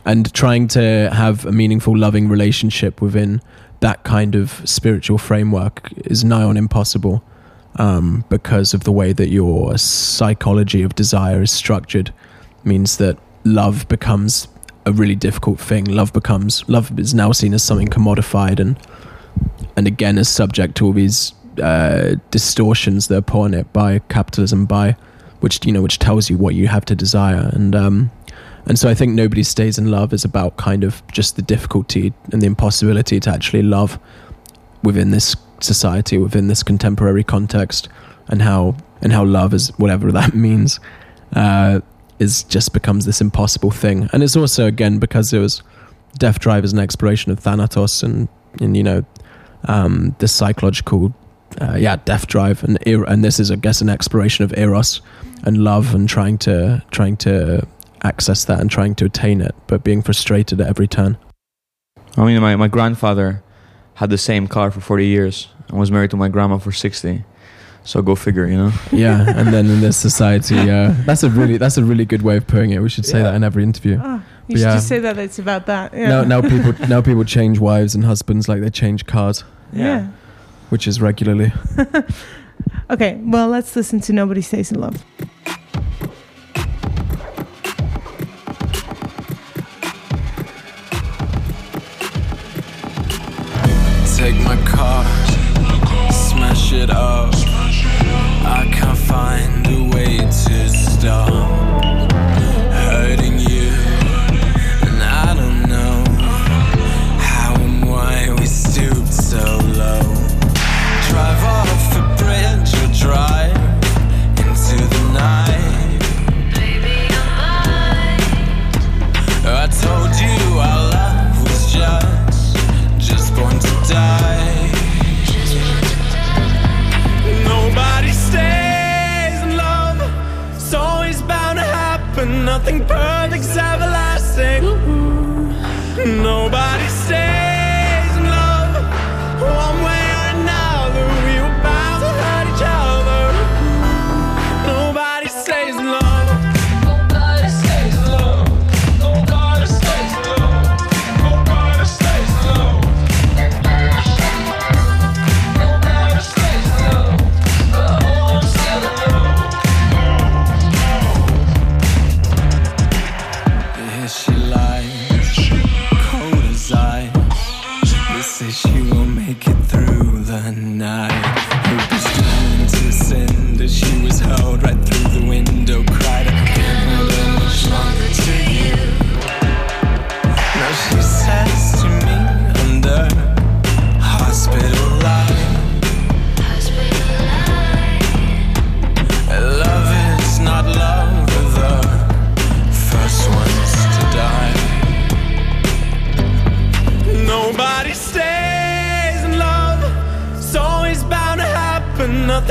And 0.05 0.33
trying 0.35 0.69
to 0.69 1.11
have 1.13 1.47
a 1.47 1.53
meaningful, 1.53 1.97
loving 1.97 2.29
relationship 2.29 3.01
within 3.03 3.41
that 3.81 4.03
kind 4.05 4.35
of 4.35 4.61
spiritual 4.65 5.19
framework 5.19 5.93
is 6.07 6.25
nigh 6.25 6.43
on 6.43 6.57
impossible 6.57 7.23
um, 7.77 8.25
because 8.29 8.75
of 8.75 8.85
the 8.85 8.93
way 8.93 9.13
that 9.13 9.29
your 9.29 9.77
psychology 9.79 10.83
of 10.83 10.95
desire 10.95 11.43
is 11.43 11.51
structured. 11.51 12.13
Means 12.65 12.99
that 12.99 13.19
love 13.45 13.89
becomes 13.89 14.49
a 14.87 14.93
really 14.93 15.17
difficult 15.17 15.59
thing. 15.59 15.85
Love 15.85 16.13
becomes 16.13 16.69
love 16.69 16.99
is 16.99 17.15
now 17.15 17.33
seen 17.33 17.55
as 17.55 17.63
something 17.63 17.89
commodified 17.89 18.61
and 18.61 18.79
and 19.77 19.87
again 19.87 20.19
is 20.19 20.29
subject 20.29 20.77
to 20.77 20.87
all 20.87 20.93
these 20.93 21.33
uh, 21.61 22.17
distortions 22.31 23.09
that 23.09 23.17
are 23.17 23.23
put 23.23 23.41
on 23.41 23.55
it 23.55 23.73
by 23.73 23.99
capitalism, 24.09 24.65
by 24.65 24.97
which 25.41 25.65
you 25.67 25.73
know 25.73 25.83
which 25.83 25.99
tells 25.99 26.31
you 26.31 26.37
what 26.37 26.55
you 26.55 26.69
have 26.69 26.85
to 26.85 26.95
desire, 26.95 27.51
and 27.53 27.75
um, 27.75 28.11
and 28.67 28.79
so 28.79 28.89
I 28.89 28.95
think 28.95 29.15
nobody 29.15 29.43
stays 29.43 29.79
in 29.79 29.91
love 29.91 30.13
is 30.13 30.25
about 30.25 30.57
kind 30.57 30.85
of 30.85 31.03
just 31.09 31.37
the 31.37 31.43
difficulty 31.43 32.13
and 32.33 32.41
the 32.41 32.47
impossibility 32.47 33.21
to 33.21 33.31
actually 33.31 33.63
love 33.63 33.99
within 34.83 35.11
this 35.11 35.37
society, 35.63 36.19
within 36.19 36.49
this 36.49 36.63
contemporary 36.63 37.25
context, 37.25 37.89
and 38.29 38.43
how 38.43 38.77
and 39.01 39.13
how 39.13 39.25
love 39.25 39.55
is 39.55 39.69
whatever 39.79 40.13
that 40.21 40.35
means. 40.35 40.81
Uh, 41.35 41.81
is 42.19 42.45
just 42.45 42.73
becomes 42.73 43.05
this 43.05 43.21
impossible 43.21 43.71
thing, 43.71 44.09
and 44.13 44.23
it's 44.23 44.37
also 44.37 44.67
again 44.67 44.99
because 44.99 45.33
it 45.33 45.39
was 45.39 45.63
Death 46.19 46.39
Drive 46.39 46.65
is 46.65 46.73
an 46.73 46.79
exploration 46.79 47.33
of 47.33 47.41
Thanatos 47.41 48.03
and 48.03 48.29
and 48.61 48.77
you 48.77 48.83
know 48.83 49.05
um, 49.65 50.15
the 50.19 50.29
psychological 50.29 51.15
uh, 51.61 51.77
yeah 51.77 51.97
death 52.05 52.27
drive 52.27 52.63
and 52.65 52.79
and 52.87 53.25
this 53.25 53.39
is 53.39 53.51
I 53.51 53.57
guess 53.57 53.81
an 53.81 53.89
exploration 53.89 54.45
of 54.45 54.57
eros 54.57 55.01
and 55.45 55.59
love 55.59 55.95
and 55.95 56.09
trying 56.09 56.39
to 56.39 56.83
trying 56.91 57.17
to 57.19 57.67
access 58.05 58.45
that 58.47 58.61
and 58.61 58.71
trying 58.71 58.95
to 58.97 59.05
attain 59.05 59.41
it 59.41 59.55
but 59.67 59.85
being 59.85 60.03
frustrated 60.03 60.61
at 60.61 60.67
every 60.67 60.89
turn 60.89 61.17
I 62.17 62.25
mean, 62.25 62.41
my, 62.41 62.57
my 62.57 62.69
grandfather 62.69 63.43
had 64.03 64.11
the 64.11 64.19
same 64.19 64.47
car 64.49 64.71
for 64.71 64.81
40 64.81 65.07
years 65.07 65.49
and 65.69 65.79
was 65.79 65.91
married 65.91 66.11
to 66.11 66.17
my 66.17 66.29
grandma 66.29 66.59
for 66.59 66.73
60. 66.73 67.25
So 67.85 68.03
go 68.03 68.15
figure, 68.15 68.47
you 68.53 68.57
know? 68.63 68.73
yeah 68.93 69.39
and 69.39 69.49
then 69.55 69.67
in 69.75 69.81
this 69.81 69.97
society 69.97 70.59
uh, 70.71 70.95
that's 71.07 71.23
a 71.25 71.31
really 71.31 71.57
that's 71.59 71.79
a 71.79 71.85
really 71.91 72.05
good 72.13 72.23
way 72.23 72.37
of 72.37 72.45
putting 72.47 72.71
it 72.75 72.81
we 72.83 72.89
should 72.89 73.07
say 73.07 73.19
Yeah. 73.19 73.25
that 73.31 73.35
in 73.39 73.43
every 73.45 73.63
interview 73.71 73.97
Ah, 74.01 74.17
you 74.17 74.23
But 74.49 74.57
should 74.59 74.67
yeah. 74.69 74.75
just 74.79 74.89
say 74.89 74.99
that 75.01 75.17
it's 75.19 75.39
about 75.41 75.67
that. 75.67 75.87
Yeah. 75.93 76.09
now 76.15 76.23
now 76.35 76.41
people 76.53 76.73
now 76.95 77.01
people 77.03 77.25
change 77.25 77.59
wives 77.71 77.95
and 77.97 78.05
husbands 78.05 78.49
like 78.49 78.61
they 78.65 78.71
change 78.71 79.01
cars 79.07 79.45
yeah. 79.73 80.01
which 80.73 80.87
is 80.91 81.01
regularly 81.01 81.51
Okay, 82.91 83.19
well, 83.25 83.49
let's 83.49 83.75
listen 83.75 84.01
to 84.01 84.13
Nobody 84.13 84.43
Stays 84.43 84.71
in 84.73 84.79
Love. 84.81 85.03
To 101.03 101.42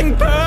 nothing. 0.01 0.40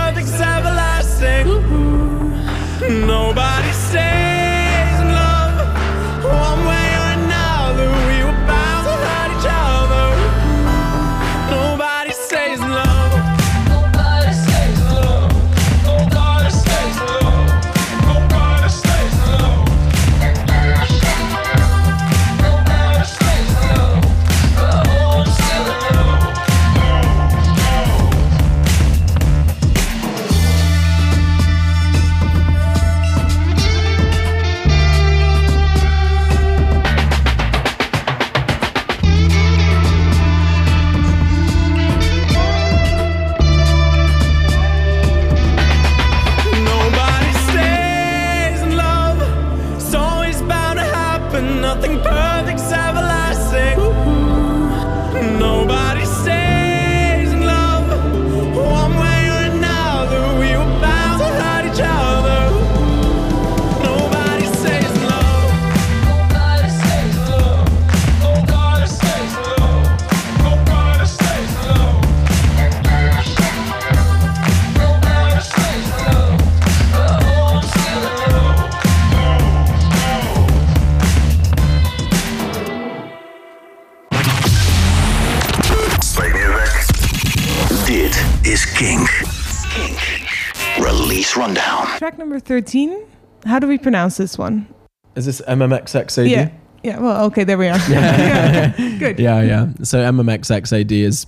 Number 92.24 92.40
13. 92.40 93.05
How 93.44 93.59
do 93.59 93.66
we 93.68 93.76
pronounce 93.76 94.16
this 94.16 94.38
one? 94.38 94.66
Is 95.14 95.26
this 95.26 95.42
MMXXAD? 95.42 96.30
Yeah. 96.30 96.51
Yeah, 96.82 96.98
well, 96.98 97.24
okay, 97.26 97.44
there 97.44 97.59
we 97.59 97.68
are. 97.68 97.78
yeah. 97.90 98.74
Good. 98.98 99.18
yeah, 99.20 99.42
yeah. 99.42 99.68
So 99.82 99.98
MMXXAD 99.98 100.90
is 100.90 101.26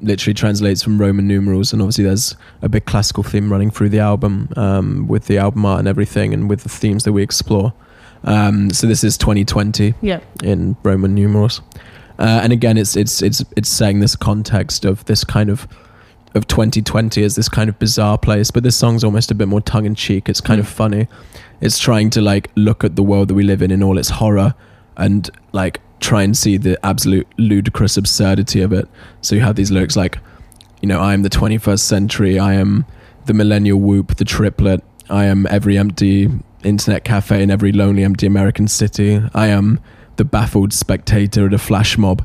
literally 0.00 0.34
translates 0.34 0.82
from 0.82 1.00
Roman 1.00 1.28
numerals, 1.28 1.72
and 1.72 1.80
obviously 1.80 2.02
there's 2.04 2.36
a 2.62 2.68
big 2.68 2.84
classical 2.86 3.22
theme 3.22 3.50
running 3.50 3.70
through 3.70 3.90
the 3.90 4.00
album 4.00 4.48
um, 4.56 5.06
with 5.06 5.26
the 5.26 5.38
album 5.38 5.64
art 5.64 5.78
and 5.78 5.86
everything, 5.88 6.34
and 6.34 6.50
with 6.50 6.64
the 6.64 6.68
themes 6.68 7.04
that 7.04 7.12
we 7.12 7.22
explore. 7.22 7.72
Um, 8.24 8.70
so 8.70 8.86
this 8.88 9.04
is 9.04 9.16
2020 9.18 9.94
Yeah. 10.00 10.18
in 10.42 10.76
Roman 10.82 11.14
numerals, 11.14 11.60
uh, 12.18 12.40
and 12.42 12.52
again, 12.52 12.76
it's 12.76 12.96
it's 12.96 13.20
it's 13.22 13.44
it's 13.56 13.68
saying 13.68 14.00
this 14.00 14.16
context 14.16 14.84
of 14.84 15.04
this 15.06 15.22
kind 15.24 15.48
of 15.50 15.66
of 16.34 16.46
2020 16.48 17.22
as 17.22 17.36
this 17.36 17.48
kind 17.48 17.68
of 17.68 17.78
bizarre 17.78 18.18
place, 18.18 18.50
but 18.50 18.62
this 18.62 18.76
song's 18.76 19.04
almost 19.04 19.30
a 19.30 19.34
bit 19.34 19.48
more 19.48 19.60
tongue 19.60 19.86
in 19.86 19.94
cheek. 19.94 20.28
It's 20.28 20.40
kind 20.40 20.60
of 20.60 20.66
mm. 20.66 20.72
funny. 20.72 21.08
It's 21.60 21.78
trying 21.78 22.10
to 22.10 22.20
like 22.20 22.50
look 22.56 22.84
at 22.84 22.96
the 22.96 23.02
world 23.02 23.28
that 23.28 23.34
we 23.34 23.44
live 23.44 23.62
in 23.62 23.70
in 23.70 23.82
all 23.82 23.98
its 23.98 24.10
horror 24.10 24.54
and 24.96 25.30
like 25.52 25.80
try 26.00 26.22
and 26.22 26.36
see 26.36 26.56
the 26.56 26.84
absolute 26.84 27.26
ludicrous 27.38 27.96
absurdity 27.96 28.60
of 28.60 28.72
it. 28.72 28.88
So 29.20 29.34
you 29.34 29.42
have 29.42 29.56
these 29.56 29.70
lyrics 29.70 29.96
like, 29.96 30.18
you 30.82 30.88
know, 30.88 31.00
I 31.00 31.14
am 31.14 31.22
the 31.22 31.30
21st 31.30 31.80
century, 31.80 32.38
I 32.38 32.54
am 32.54 32.84
the 33.26 33.32
millennial 33.32 33.80
whoop, 33.80 34.16
the 34.16 34.24
triplet, 34.24 34.82
I 35.08 35.24
am 35.24 35.46
every 35.46 35.78
empty 35.78 36.28
internet 36.62 37.04
cafe 37.04 37.42
in 37.42 37.50
every 37.50 37.72
lonely, 37.72 38.04
empty 38.04 38.26
American 38.26 38.68
city, 38.68 39.22
I 39.32 39.46
am 39.46 39.80
the 40.16 40.24
baffled 40.24 40.72
spectator 40.72 41.46
at 41.46 41.54
a 41.54 41.58
flash 41.58 41.96
mob, 41.96 42.24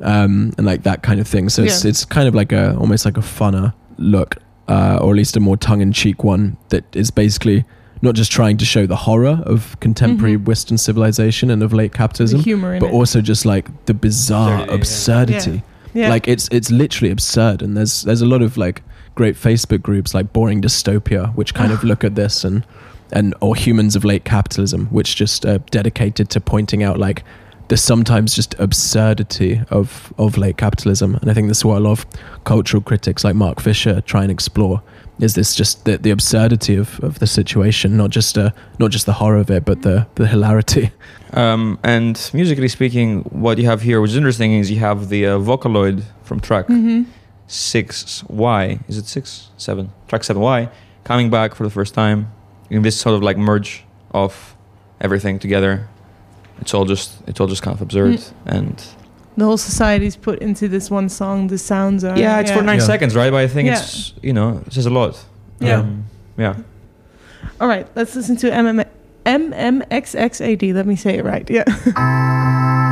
um, 0.00 0.52
and 0.58 0.66
like 0.66 0.82
that 0.82 1.02
kind 1.02 1.20
of 1.20 1.28
thing. 1.28 1.48
So 1.48 1.62
it's 1.62 1.84
Yeah. 1.84 1.90
it's 1.90 2.04
kind 2.04 2.28
of 2.28 2.34
like 2.34 2.52
a 2.52 2.76
almost 2.76 3.04
like 3.04 3.16
a 3.16 3.22
funner 3.22 3.72
look, 3.98 4.36
uh, 4.68 4.98
or 5.00 5.10
at 5.10 5.16
least 5.16 5.36
a 5.36 5.40
more 5.40 5.56
tongue 5.56 5.80
in 5.80 5.92
cheek 5.92 6.24
one 6.24 6.56
that 6.70 6.84
is 6.96 7.10
basically 7.10 7.64
not 8.02 8.14
just 8.14 8.30
trying 8.30 8.56
to 8.58 8.64
show 8.64 8.86
the 8.86 8.96
horror 8.96 9.40
of 9.46 9.78
contemporary 9.80 10.36
Western 10.36 10.76
civilization 10.76 11.50
and 11.50 11.62
of 11.62 11.72
late 11.72 11.94
capitalism, 11.94 12.40
humor 12.40 12.78
but 12.78 12.88
it. 12.88 12.92
also 12.92 13.20
just 13.20 13.46
like 13.46 13.68
the 13.86 13.94
bizarre 13.94 14.66
Absurdity, 14.68 15.32
yeah. 15.32 15.38
absurdity. 15.38 15.62
yeah. 15.94 16.08
Like 16.10 16.28
it's 16.28 16.48
it's 16.48 16.70
literally 16.70 17.10
absurd, 17.10 17.62
and 17.62 17.76
there's 17.76 18.02
there's 18.02 18.20
a 18.20 18.26
lot 18.26 18.42
of 18.42 18.56
like 18.56 18.82
great 19.14 19.36
Facebook 19.36 19.80
groups 19.80 20.12
like 20.12 20.32
Boring 20.32 20.60
Dystopia, 20.60 21.32
which 21.36 21.54
kind 21.54 21.72
of 21.72 21.84
look 21.90 22.04
at 22.04 22.14
this 22.14 22.44
and 22.44 22.64
and 23.12 23.32
or 23.40 23.54
Humans 23.54 23.96
of 23.96 24.04
Late 24.04 24.24
Capitalism, 24.24 24.86
which 24.86 25.14
just 25.14 25.46
uh, 25.46 25.58
dedicated 25.70 26.28
to 26.30 26.40
pointing 26.40 26.82
out 26.82 26.98
like 26.98 27.22
the 27.68 27.76
sometimes 27.76 28.34
just 28.34 28.54
absurdity 28.58 29.60
of 29.70 30.12
of 30.18 30.36
late 30.36 30.56
capitalism, 30.56 31.14
and 31.16 31.30
I 31.30 31.34
think 31.34 31.48
this 31.48 31.58
is 31.58 31.64
what 31.64 31.78
a 31.78 31.80
lot 31.80 31.92
of 31.92 32.06
cultural 32.44 32.82
critics 32.82 33.24
like 33.24 33.34
Mark 33.34 33.60
Fisher 33.60 34.00
try 34.02 34.22
and 34.22 34.30
explore. 34.30 34.82
Is 35.20 35.34
this 35.34 35.54
just 35.54 35.84
the, 35.84 35.96
the 35.96 36.10
absurdity 36.10 36.74
of, 36.76 36.98
of 37.04 37.18
the 37.20 37.26
situation, 37.26 37.96
not 37.96 38.10
just 38.10 38.36
uh, 38.36 38.50
not 38.80 38.90
just 38.90 39.06
the 39.06 39.12
horror 39.12 39.38
of 39.40 39.50
it, 39.50 39.64
but 39.64 39.82
the 39.82 40.06
the 40.16 40.26
hilarity. 40.26 40.90
Um, 41.32 41.78
and 41.82 42.30
musically 42.32 42.68
speaking, 42.68 43.20
what 43.30 43.58
you 43.58 43.66
have 43.66 43.82
here, 43.82 44.00
which 44.00 44.10
is 44.10 44.16
interesting, 44.16 44.52
is 44.52 44.70
you 44.70 44.78
have 44.80 45.08
the 45.08 45.26
uh, 45.26 45.38
Vocaloid 45.38 46.02
from 46.22 46.40
track 46.40 46.66
Mhm. 46.68 47.06
six 47.46 48.22
Y. 48.28 48.78
Is 48.88 48.98
it 48.98 49.06
six, 49.06 49.50
seven? 49.56 49.90
Track 50.08 50.24
seven 50.24 50.42
Y, 50.42 50.68
coming 51.04 51.30
back 51.30 51.54
for 51.54 51.64
the 51.64 51.70
first 51.70 51.94
time 51.94 52.26
in 52.70 52.82
this 52.82 52.96
sort 53.00 53.14
of 53.16 53.22
like 53.22 53.36
merge 53.38 53.84
of 54.12 54.54
everything 55.00 55.38
together. 55.40 55.88
It's 56.60 56.72
all 56.74 56.84
just 56.84 57.12
it's 57.26 57.40
all 57.40 57.46
just 57.46 57.62
kind 57.62 57.74
of 57.76 57.82
absurd 57.82 58.14
Mm. 58.18 58.32
and 58.46 58.84
the 59.36 59.44
whole 59.44 59.56
society's 59.58 60.16
put 60.16 60.38
into 60.38 60.68
this 60.68 60.90
one 60.90 61.08
song. 61.08 61.48
The 61.48 61.58
sounds 61.58 62.04
are. 62.04 62.16
yeah, 62.18 62.40
it's 62.40 62.50
for 62.52 62.62
nine 62.62 62.78
Yeah. 62.78 62.84
seconds, 62.86 63.14
right? 63.16 63.30
But 63.30 63.40
I 63.40 63.48
think 63.48 63.66
Yeah. 63.66 63.78
it's 63.80 64.12
you 64.22 64.32
know 64.32 64.62
it 64.66 64.72
says 64.72 64.86
a 64.86 64.90
lot. 64.90 65.24
Yeah. 65.60 65.80
Um, 65.80 66.04
yeah. 66.38 66.54
All 67.60 67.68
right, 67.68 67.86
let's 67.96 68.14
listen 68.16 68.36
to 68.38 68.50
MM- 68.50 68.86
MMXXAD. 69.26 70.74
Let 70.74 70.86
me 70.86 70.96
say 70.96 71.16
it 71.18 71.24
right. 71.24 71.48
Yeah. 71.50 71.64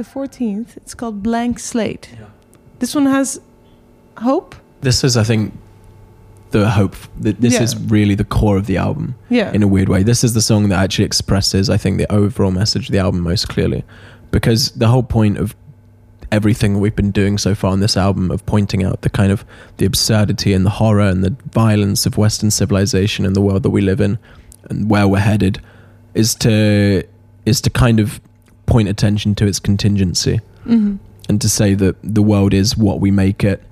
the 0.00 0.04
14th. 0.20 0.76
It's 0.78 0.94
called 0.94 1.22
Blank 1.22 1.58
Slate. 1.58 2.08
This 2.78 2.94
one 2.94 3.04
has 3.04 3.38
hope. 4.18 4.54
This 4.80 5.04
is, 5.04 5.14
I 5.18 5.24
think, 5.24 5.52
the 6.52 6.70
hope. 6.70 6.96
That 7.18 7.40
this 7.42 7.54
Yeah. 7.54 7.62
is 7.64 7.76
really 7.76 8.14
the 8.14 8.24
core 8.24 8.56
of 8.56 8.64
the 8.66 8.78
album. 8.78 9.14
Yeah. 9.28 9.52
in 9.52 9.62
a 9.62 9.68
weird 9.68 9.88
way. 9.90 10.02
This 10.02 10.24
is 10.24 10.32
the 10.32 10.40
song 10.40 10.70
that 10.70 10.78
actually 10.82 11.04
expresses, 11.04 11.68
I 11.68 11.76
think, 11.76 11.98
the 11.98 12.10
overall 12.10 12.50
message 12.50 12.88
of 12.88 12.92
the 12.92 12.98
album 12.98 13.20
most 13.20 13.48
clearly. 13.50 13.84
Because 14.30 14.70
the 14.70 14.88
whole 14.88 15.02
point 15.02 15.36
of 15.36 15.54
everything 16.32 16.80
we've 16.80 16.96
been 16.96 17.10
doing 17.10 17.36
so 17.36 17.54
far 17.54 17.70
on 17.72 17.80
this 17.80 17.96
album 17.96 18.30
of 18.30 18.46
pointing 18.46 18.82
out 18.82 19.02
the 19.02 19.10
kind 19.10 19.30
of 19.32 19.44
the 19.76 19.84
absurdity 19.84 20.54
and 20.54 20.64
the 20.64 20.70
horror 20.70 21.08
and 21.12 21.22
the 21.22 21.34
violence 21.52 22.06
of 22.06 22.16
Western 22.16 22.50
civilization 22.50 23.26
and 23.26 23.36
the 23.36 23.40
world 23.42 23.62
that 23.64 23.70
we 23.70 23.80
live 23.82 24.00
in 24.00 24.18
and 24.70 24.88
where 24.88 25.06
we're 25.08 25.18
headed 25.18 25.60
is 26.14 26.34
to 26.36 27.02
is 27.44 27.60
to 27.60 27.68
kind 27.70 27.98
of 28.00 28.20
point 28.70 28.88
attention 28.88 29.34
to 29.34 29.46
its 29.46 29.58
contingency 29.58 30.40
hmm 30.64 30.96
and 31.28 31.40
to 31.40 31.48
say 31.48 31.74
that 31.74 31.94
the 32.02 32.22
world 32.22 32.52
is 32.52 32.76
what 32.76 32.98
we 32.98 33.10
make 33.12 33.44
it 33.44 33.62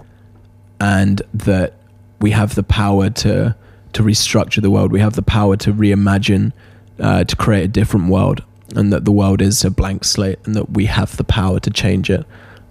and 0.81 1.23
that 1.35 1.75
we 2.21 2.31
have 2.31 2.55
the 2.55 2.63
power 2.63 3.11
to 3.11 3.55
to 3.95 4.03
restructure 4.03 4.63
the 4.63 4.71
world. 4.71 4.93
We 4.93 5.01
have 5.01 5.15
the 5.15 5.23
power 5.23 5.57
to 5.57 5.73
reimagine 5.73 6.53
uh, 7.01 7.25
to 7.25 7.35
create 7.35 7.65
a 7.65 7.69
different 7.69 8.11
world 8.11 8.45
and 8.77 8.93
that 8.93 9.05
the 9.05 9.11
world 9.11 9.41
is 9.43 9.65
a 9.65 9.71
blank 9.71 10.05
slate 10.05 10.39
and 10.45 10.55
that 10.55 10.71
we 10.71 10.87
have 10.87 11.17
the 11.17 11.25
power 11.25 11.59
to 11.61 11.71
change 11.71 12.11
it 12.11 12.25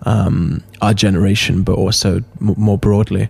um, 0.04 0.64
our 0.82 0.94
generation 0.94 1.64
but 1.64 1.74
also 1.74 2.18
m- 2.40 2.56
more 2.58 2.78
broadly. 2.78 3.30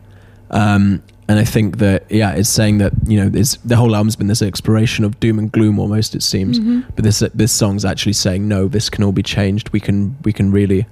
Um, 0.51 1.01
and 1.29 1.39
I 1.39 1.43
think 1.43 1.77
that 1.79 2.09
yeah, 2.09 2.31
it's 2.33 2.49
saying 2.49 2.77
that 2.77 2.93
you 3.05 3.19
know, 3.19 3.29
the 3.29 3.75
whole 3.75 3.95
album's 3.95 4.15
been 4.15 4.27
this 4.27 4.41
exploration 4.41 5.03
of 5.03 5.19
doom 5.19 5.39
and 5.39 5.51
gloom 5.51 5.77
almost. 5.77 6.15
It 6.15 6.23
seems, 6.23 6.57
but 6.95 7.03
this 7.03 7.19
this 7.33 7.51
song's 7.51 7.83
actually 7.83 8.13
saying 8.13 8.47
no, 8.47 8.67
this 8.67 8.89
can 8.89 9.03
all 9.03 9.11
be 9.11 9.23
changed. 9.23 9.69
We 9.71 9.81
can 9.81 10.17
we 10.23 10.31
can 10.31 10.51
really, 10.51 10.85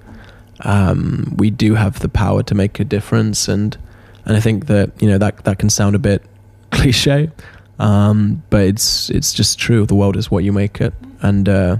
um, 0.61 1.33
we 1.37 1.49
do 1.49 1.75
have 1.75 1.99
the 1.99 2.09
power 2.09 2.43
to 2.43 2.55
make 2.55 2.79
a 2.81 2.83
difference, 2.83 3.47
and 3.47 3.77
and 4.25 4.35
I 4.35 4.41
think 4.41 4.65
that 4.65 4.91
you 5.01 5.07
know 5.07 5.17
that 5.17 5.45
that 5.45 5.57
can 5.57 5.69
sound 5.69 5.95
a 5.95 5.99
bit 5.99 6.21
cliche, 6.71 7.31
um, 7.79 8.43
but 8.49 8.61
it's 8.61 9.09
it's 9.09 9.33
just 9.33 9.57
true. 9.57 9.85
The 9.85 9.95
world 9.95 10.17
is 10.17 10.29
what 10.29 10.43
you 10.43 10.51
make 10.51 10.81
it, 10.81 10.93
and 11.21 11.47
uh, 11.47 11.77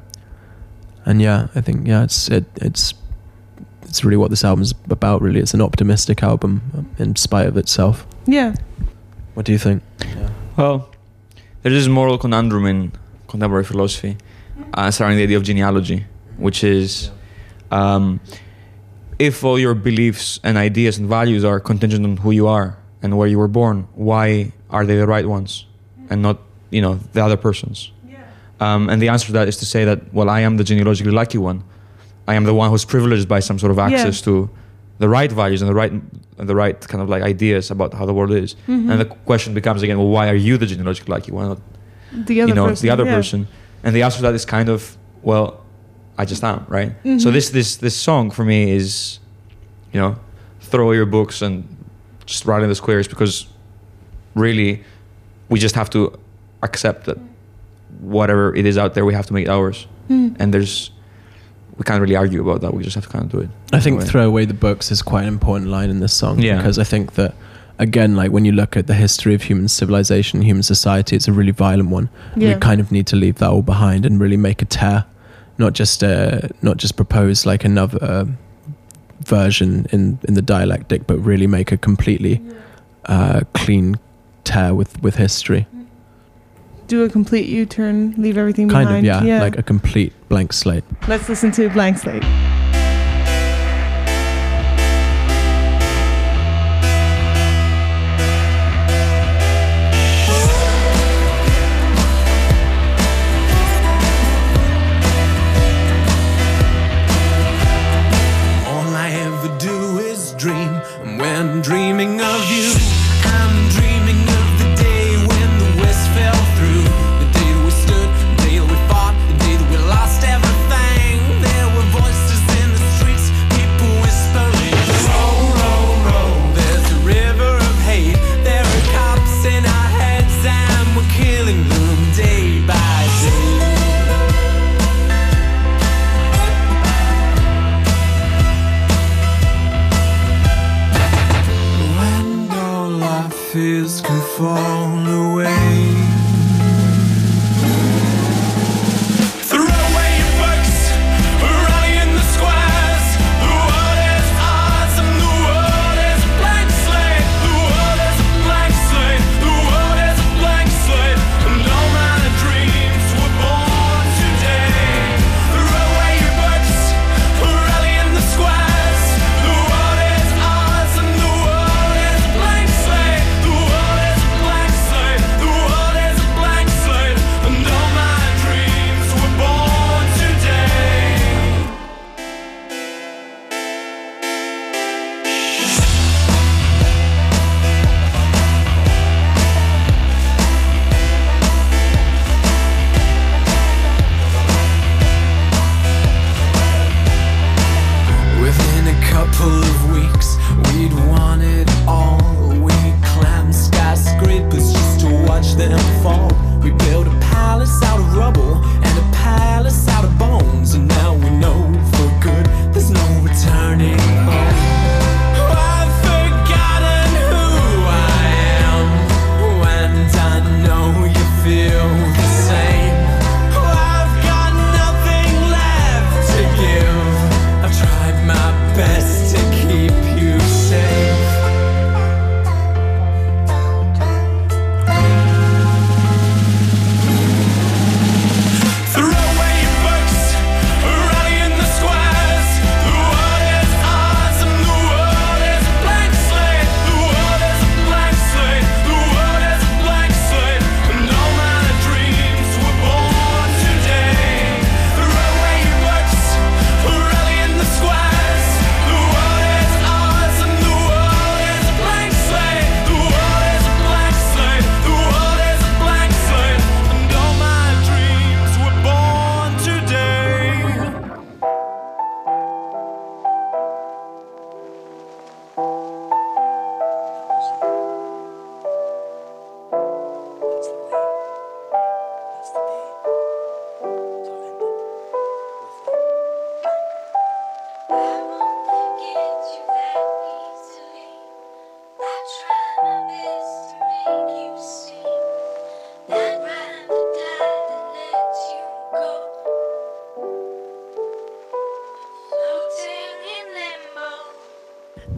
and 1.03 1.21
yeah, 1.21 1.49
I 1.55 1.61
think 1.61 1.87
yeah, 1.87 2.03
it's 2.03 2.29
it, 2.29 2.45
it's 2.61 2.93
it's 3.81 4.05
really 4.05 4.17
what 4.17 4.29
this 4.29 4.45
album's 4.45 4.73
about. 4.89 5.21
Really, 5.21 5.41
it's 5.41 5.53
an 5.53 5.61
optimistic 5.61 6.23
album 6.23 6.89
in 6.97 7.17
spite 7.17 7.47
of 7.47 7.57
itself. 7.57 8.07
Yeah. 8.27 8.55
What 9.33 9.45
do 9.45 9.51
you 9.51 9.57
think? 9.57 9.83
Well, 10.57 10.89
there 11.61 11.71
is 11.71 11.85
this 11.85 11.89
moral 11.91 12.17
conundrum 12.17 12.65
in 12.65 12.91
contemporary 13.27 13.65
philosophy 13.65 14.17
uh, 14.73 14.91
surrounding 14.91 15.17
the 15.17 15.23
idea 15.23 15.37
of 15.37 15.43
genealogy, 15.43 16.05
which 16.37 16.63
is 16.63 17.11
um, 17.71 18.19
if 19.19 19.43
all 19.43 19.59
your 19.59 19.73
beliefs 19.75 20.39
and 20.43 20.57
ideas 20.57 20.97
and 20.97 21.07
values 21.07 21.43
are 21.43 21.59
contingent 21.59 22.05
on 22.05 22.17
who 22.17 22.31
you 22.31 22.47
are 22.47 22.77
and 23.01 23.17
where 23.17 23.27
you 23.27 23.37
were 23.37 23.47
born, 23.47 23.87
why 23.95 24.51
are 24.69 24.85
they 24.85 24.95
the 24.95 25.07
right 25.07 25.27
ones 25.27 25.65
and 26.09 26.21
not, 26.21 26.39
you 26.69 26.81
know, 26.81 26.95
the 27.13 27.23
other 27.23 27.37
person's? 27.37 27.91
Um, 28.59 28.89
and 28.89 29.01
the 29.01 29.09
answer 29.09 29.27
to 29.27 29.33
that 29.33 29.47
is 29.47 29.57
to 29.57 29.65
say 29.65 29.83
that, 29.85 30.13
well, 30.13 30.29
I 30.29 30.39
am 30.41 30.57
the 30.57 30.63
genealogically 30.63 31.11
lucky 31.11 31.37
one. 31.37 31.63
I 32.27 32.35
am 32.35 32.45
the 32.45 32.53
one 32.53 32.69
who's 32.69 32.85
privileged 32.85 33.27
by 33.27 33.39
some 33.41 33.59
sort 33.59 33.71
of 33.71 33.79
access 33.79 34.21
to 34.21 34.49
the 34.97 35.09
right 35.09 35.31
values 35.31 35.61
and 35.61 35.69
the 35.69 35.75
right 35.75 35.91
and 35.91 36.49
the 36.49 36.55
right 36.55 36.79
kind 36.87 37.01
of 37.01 37.09
like 37.09 37.21
ideas 37.23 37.71
about 37.71 37.93
how 37.93 38.05
the 38.05 38.13
world 38.13 38.31
is. 38.31 38.55
Mhm. 38.67 38.89
And 38.91 38.99
the 39.01 39.05
question 39.05 39.53
becomes 39.53 39.83
again, 39.83 39.97
well, 39.97 40.07
why 40.09 40.29
are 40.29 40.35
you 40.35 40.57
the 40.57 40.65
genealogically 40.65 41.11
lucky? 41.13 41.31
Why 41.31 41.43
not 41.47 41.59
The 42.11 42.41
other 42.41 42.49
you 42.49 42.55
know 42.55 42.67
person. 42.67 42.85
the 42.85 42.91
other 42.93 43.05
yeah. 43.05 43.15
person? 43.15 43.47
And 43.83 43.95
the 43.95 44.03
answer 44.03 44.17
to 44.17 44.21
that 44.23 44.33
is 44.35 44.45
kind 44.45 44.69
of, 44.69 44.97
well, 45.21 45.61
I 46.17 46.25
just 46.25 46.43
am, 46.43 46.65
right? 46.69 46.91
So 47.03 47.29
Mhm. 47.29 47.33
this 47.33 47.49
this 47.49 47.75
this 47.77 47.95
song 47.95 48.31
for 48.31 48.45
me 48.45 48.71
is, 48.71 49.19
you 49.93 49.99
know, 49.99 50.15
throw 50.61 50.91
your 50.93 51.05
books 51.05 51.41
and 51.41 51.63
just 52.25 52.45
write 52.45 52.63
in 52.63 52.69
the 52.69 52.75
squares 52.75 53.07
because 53.07 53.47
really, 54.33 54.81
we 55.49 55.59
just 55.59 55.75
have 55.75 55.89
to 55.91 56.11
accept 56.63 57.05
that 57.05 57.17
whatever 57.99 58.55
it 58.55 58.65
is 58.65 58.77
out 58.77 58.93
there, 58.93 59.05
we 59.05 59.13
have 59.13 59.25
to 59.27 59.33
make 59.33 59.45
it 59.45 59.49
ours. 59.49 59.87
And 60.09 60.53
there's, 60.53 60.91
we 61.77 61.83
can't 61.83 62.01
really 62.01 62.15
argue 62.15 62.41
about 62.41 62.61
that. 62.61 62.73
We 62.73 62.83
just 62.83 62.95
have 62.95 63.05
to 63.05 63.09
kind 63.09 63.25
of 63.25 63.31
do 63.31 63.39
it. 63.39 63.49
I 63.73 63.79
think 63.79 63.95
Anyway. 63.95 64.05
"Throw 64.11 64.27
Away 64.27 64.45
the 64.45 64.53
Books" 64.53 64.91
is 64.91 65.01
quite 65.01 65.23
an 65.23 65.29
important 65.33 65.69
line 65.69 65.89
in 65.89 65.99
this 65.99 66.13
song 66.13 66.39
Yeah. 66.39 66.57
because 66.57 66.79
I 66.79 66.83
think 66.85 67.13
that 67.13 67.33
again, 67.79 68.15
like 68.15 68.31
when 68.31 68.45
you 68.45 68.53
look 68.53 68.77
at 68.77 68.87
the 68.87 68.93
history 68.93 69.33
of 69.35 69.41
human 69.43 69.67
civilization, 69.67 70.41
human 70.41 70.63
society, 70.63 71.15
it's 71.15 71.27
a 71.27 71.33
really 71.33 71.51
violent 71.51 71.89
one. 71.89 72.07
Yeah. 72.37 72.53
We 72.53 72.59
kind 72.61 72.79
of 72.81 72.91
need 72.91 73.05
to 73.07 73.15
leave 73.17 73.35
that 73.35 73.49
all 73.49 73.61
behind 73.61 74.05
and 74.05 74.19
really 74.21 74.37
make 74.37 74.61
a 74.61 74.65
tear, 74.65 75.03
not 75.57 75.73
just 75.73 76.03
uh, 76.03 76.39
not 76.61 76.77
just 76.77 76.95
propose 76.95 77.45
like 77.45 77.65
another 77.65 77.97
uh, 78.01 78.25
version 79.25 79.85
in 79.91 80.19
in 80.27 80.33
the 80.35 80.41
dialectic, 80.41 81.07
but 81.07 81.17
really 81.19 81.47
make 81.47 81.71
a 81.71 81.77
completely 81.77 82.41
uh, 83.05 83.41
clean 83.53 83.95
tear 84.43 84.73
with 84.73 85.01
with 85.03 85.15
history. 85.15 85.67
Do 86.87 87.03
a 87.03 87.09
complete 87.09 87.47
U-turn, 87.47 88.13
leave 88.17 88.37
everything 88.37 88.69
Kind 88.69 88.87
behind. 88.87 89.07
of, 89.07 89.25
yeah, 89.25 89.41
like 89.41 89.57
a 89.57 89.63
complete 89.63 90.13
blank 90.29 90.53
slate. 90.53 90.83
Let's 91.07 91.27
listen 91.27 91.51
to 91.53 91.69
Blank 91.69 91.97
Slate. 91.97 92.23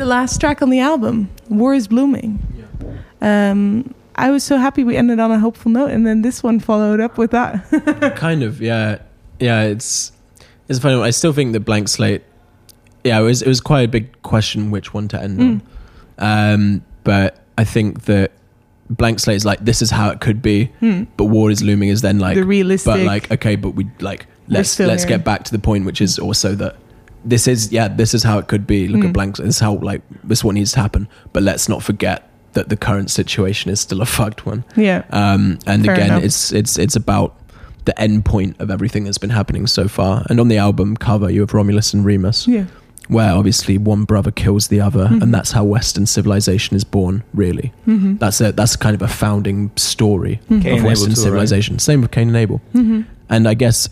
Last 0.08 0.40
track 0.40 0.62
on 0.62 0.70
the 0.70 0.80
album, 0.80 1.30
War 1.50 1.76
is 1.76 1.92
Looming. 1.92 2.40
Um, 3.20 3.94
I 4.16 4.32
was 4.32 4.42
so 4.42 4.56
happy 4.58 4.86
we 4.86 4.96
ended 4.96 5.20
on 5.20 5.32
a 5.32 5.38
hopeful 5.40 5.70
note, 5.70 5.92
and 5.92 6.08
then 6.08 6.22
this 6.22 6.42
one 6.42 6.62
followed 6.62 7.02
up 7.02 7.18
with 7.18 7.32
that. 7.32 8.16
kind 8.16 8.42
of 8.42 8.62
yeah 8.62 9.00
yeah 9.40 9.64
it's 9.64 10.14
it's 10.70 10.80
funny 10.80 11.00
i 11.02 11.12
still 11.12 11.32
think 11.34 11.52
that 11.54 11.60
blank 11.60 11.88
slate 11.88 12.24
yeah 13.04 13.20
it 13.20 13.22
was 13.22 13.42
it 13.44 13.48
was 13.48 13.62
quite 13.62 13.82
a 13.82 13.88
big 13.88 14.20
question 14.24 14.72
which 14.72 14.94
one 14.96 15.08
to 15.08 15.22
end 15.22 15.40
on 15.40 15.62
um 16.18 16.82
but 17.04 17.40
i 17.60 17.64
think 17.64 18.06
that 18.06 18.32
blank 18.90 19.20
slate 19.20 19.36
is 19.36 19.46
like 19.46 19.60
this 19.64 19.84
is 19.84 19.92
how 19.92 20.10
it 20.10 20.20
could 20.22 20.42
be 20.42 20.72
but 21.18 21.26
war 21.26 21.52
is 21.52 21.62
looming 21.62 21.90
is 21.90 22.02
then 22.02 22.18
like 22.18 22.34
The 22.36 22.44
realistic- 22.46 22.92
but 22.92 23.00
like 23.02 23.30
okay 23.32 23.56
but 23.56 23.72
we 23.76 23.86
like 24.00 24.26
let's 24.48 24.80
let's 24.80 25.04
here. 25.04 25.18
get 25.18 25.24
back 25.24 25.44
to 25.44 25.52
the 25.52 25.60
point 25.60 25.86
which 25.86 26.02
is 26.02 26.18
also 26.18 26.56
that 26.56 26.76
this 27.28 27.48
is 27.48 27.72
yeah 27.72 27.88
this 27.88 28.14
is 28.14 28.24
how 28.24 28.38
it 28.40 28.48
could 28.48 28.66
be 28.66 28.88
look 28.88 29.04
at 29.06 29.14
blanks. 29.14 29.40
this 29.40 29.56
is 29.56 29.60
how 29.60 29.74
like 29.76 30.02
this 30.24 30.40
is 30.40 30.44
what 30.44 30.54
needs 30.56 30.72
to 30.72 30.80
happen 30.80 31.08
but 31.34 31.44
let's 31.44 31.68
not 31.70 31.84
forget 31.84 32.30
that 32.54 32.70
the 32.70 32.78
current 32.78 33.10
situation 33.12 33.70
is 33.70 33.80
still 33.82 34.02
a 34.02 34.06
fucked 34.18 34.46
one 34.46 34.64
yeah. 34.76 35.04
um, 35.12 35.60
and 35.68 35.86
Fair 35.86 35.94
again, 35.96 36.08
enough. 36.08 36.24
it's 36.24 36.52
it's 36.54 36.78
it's 36.80 36.96
about 36.96 37.36
the 37.86 38.00
end 38.02 38.26
point 38.26 38.56
of 38.60 38.70
everything 38.72 39.04
that's 39.06 39.18
been 39.18 39.30
happening 39.30 39.66
so 39.68 39.88
far. 39.88 40.26
And 40.30 40.42
on 40.42 40.50
the 40.50 40.58
album 40.58 40.98
cover, 40.98 41.30
you 41.30 41.40
have 41.40 41.54
Romulus 41.54 41.94
and 41.94 42.04
Remus, 42.04 42.46
yeah. 42.46 42.66
where 43.08 43.32
obviously 43.32 43.78
one 43.78 44.04
brother 44.04 44.30
kills 44.30 44.68
the 44.68 44.82
other, 44.82 45.08
Mhm. 45.08 45.22
and 45.24 45.34
that's 45.34 45.54
how 45.54 45.64
Western 45.64 46.06
civilization 46.06 46.76
is 46.76 46.84
born. 46.84 47.24
Really, 47.34 47.72
Mhm. 47.88 48.20
that's 48.20 48.42
a 48.42 48.52
that's 48.52 48.76
kind 48.76 48.94
of 48.94 49.02
a 49.02 49.08
founding 49.08 49.72
story 49.78 50.42
Mhm. 50.50 50.58
Of 50.58 50.64
Western 50.64 50.80
Abel 50.84 50.96
too, 50.96 51.08
right? 51.08 51.18
civilization. 51.18 51.80
Same 51.80 52.02
with 52.02 52.12
Cain 52.12 52.28
and 52.28 52.36
Abel. 52.38 52.60
Mhm. 52.76 53.06
And 53.30 53.48
I 53.48 53.54
guess 53.54 53.88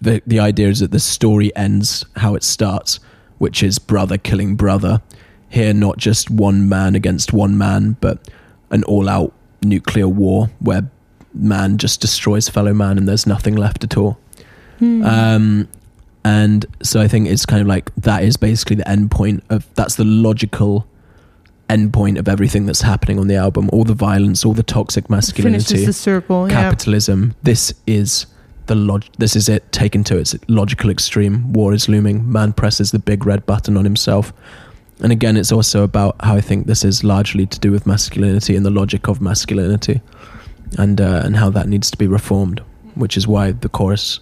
the 0.00 0.22
the 0.26 0.40
idea 0.40 0.68
is 0.68 0.80
that 0.80 0.90
the 0.90 1.00
story 1.00 1.54
ends 1.56 2.04
how 2.16 2.34
it 2.34 2.42
starts, 2.42 3.00
which 3.38 3.62
is 3.62 3.78
brother 3.78 4.18
killing 4.18 4.56
brother. 4.56 5.02
Here, 5.48 5.72
not 5.72 5.96
just 5.96 6.28
one 6.30 6.68
man 6.68 6.94
against 6.94 7.32
one 7.32 7.56
man, 7.56 7.96
but 8.00 8.28
an 8.70 8.82
all-out 8.84 9.32
nuclear 9.62 10.08
war 10.08 10.50
where 10.58 10.90
man 11.32 11.78
just 11.78 12.00
destroys 12.00 12.48
fellow 12.48 12.74
man, 12.74 12.98
and 12.98 13.08
there's 13.08 13.26
nothing 13.26 13.54
left 13.54 13.84
at 13.84 13.96
all. 13.96 14.18
Hmm. 14.78 15.04
Um, 15.04 15.68
and 16.24 16.66
so 16.82 17.00
I 17.00 17.08
think 17.08 17.28
it's 17.28 17.46
kind 17.46 17.62
of 17.62 17.68
like 17.68 17.94
that 17.94 18.24
is 18.24 18.36
basically 18.36 18.76
the 18.76 18.88
end 18.88 19.10
point 19.12 19.44
of 19.48 19.72
that's 19.76 19.94
the 19.94 20.04
logical 20.04 20.86
end 21.68 21.92
point 21.92 22.18
of 22.18 22.28
everything 22.28 22.66
that's 22.66 22.82
happening 22.82 23.18
on 23.18 23.28
the 23.28 23.36
album. 23.36 23.70
All 23.72 23.84
the 23.84 23.94
violence, 23.94 24.44
all 24.44 24.52
the 24.52 24.62
toxic 24.62 25.08
masculinity 25.08 25.86
the 25.86 25.92
circle. 25.92 26.48
Yeah. 26.48 26.62
capitalism. 26.62 27.34
This 27.42 27.72
is 27.86 28.26
the 28.66 28.74
log. 28.74 29.04
This 29.18 29.36
is 29.36 29.48
it 29.48 29.70
taken 29.72 30.04
to 30.04 30.16
its 30.18 30.34
logical 30.48 30.90
extreme. 30.90 31.52
War 31.52 31.72
is 31.74 31.88
looming. 31.88 32.30
Man 32.30 32.52
presses 32.52 32.90
the 32.90 32.98
big 32.98 33.26
red 33.26 33.44
button 33.46 33.76
on 33.76 33.84
himself. 33.84 34.32
And 35.02 35.12
again, 35.12 35.36
it's 35.36 35.52
also 35.52 35.82
about 35.82 36.16
how 36.20 36.36
I 36.36 36.40
think 36.40 36.66
this 36.66 36.84
is 36.84 37.04
largely 37.04 37.46
to 37.46 37.58
do 37.60 37.70
with 37.70 37.86
masculinity 37.86 38.56
and 38.56 38.64
the 38.64 38.70
logic 38.70 39.08
of 39.08 39.20
masculinity, 39.20 40.00
and 40.78 41.00
uh, 41.00 41.20
and 41.24 41.36
how 41.36 41.50
that 41.50 41.68
needs 41.68 41.90
to 41.90 41.98
be 41.98 42.06
reformed. 42.06 42.60
Which 42.94 43.16
is 43.16 43.26
why 43.28 43.52
the 43.52 43.68
chorus 43.68 44.20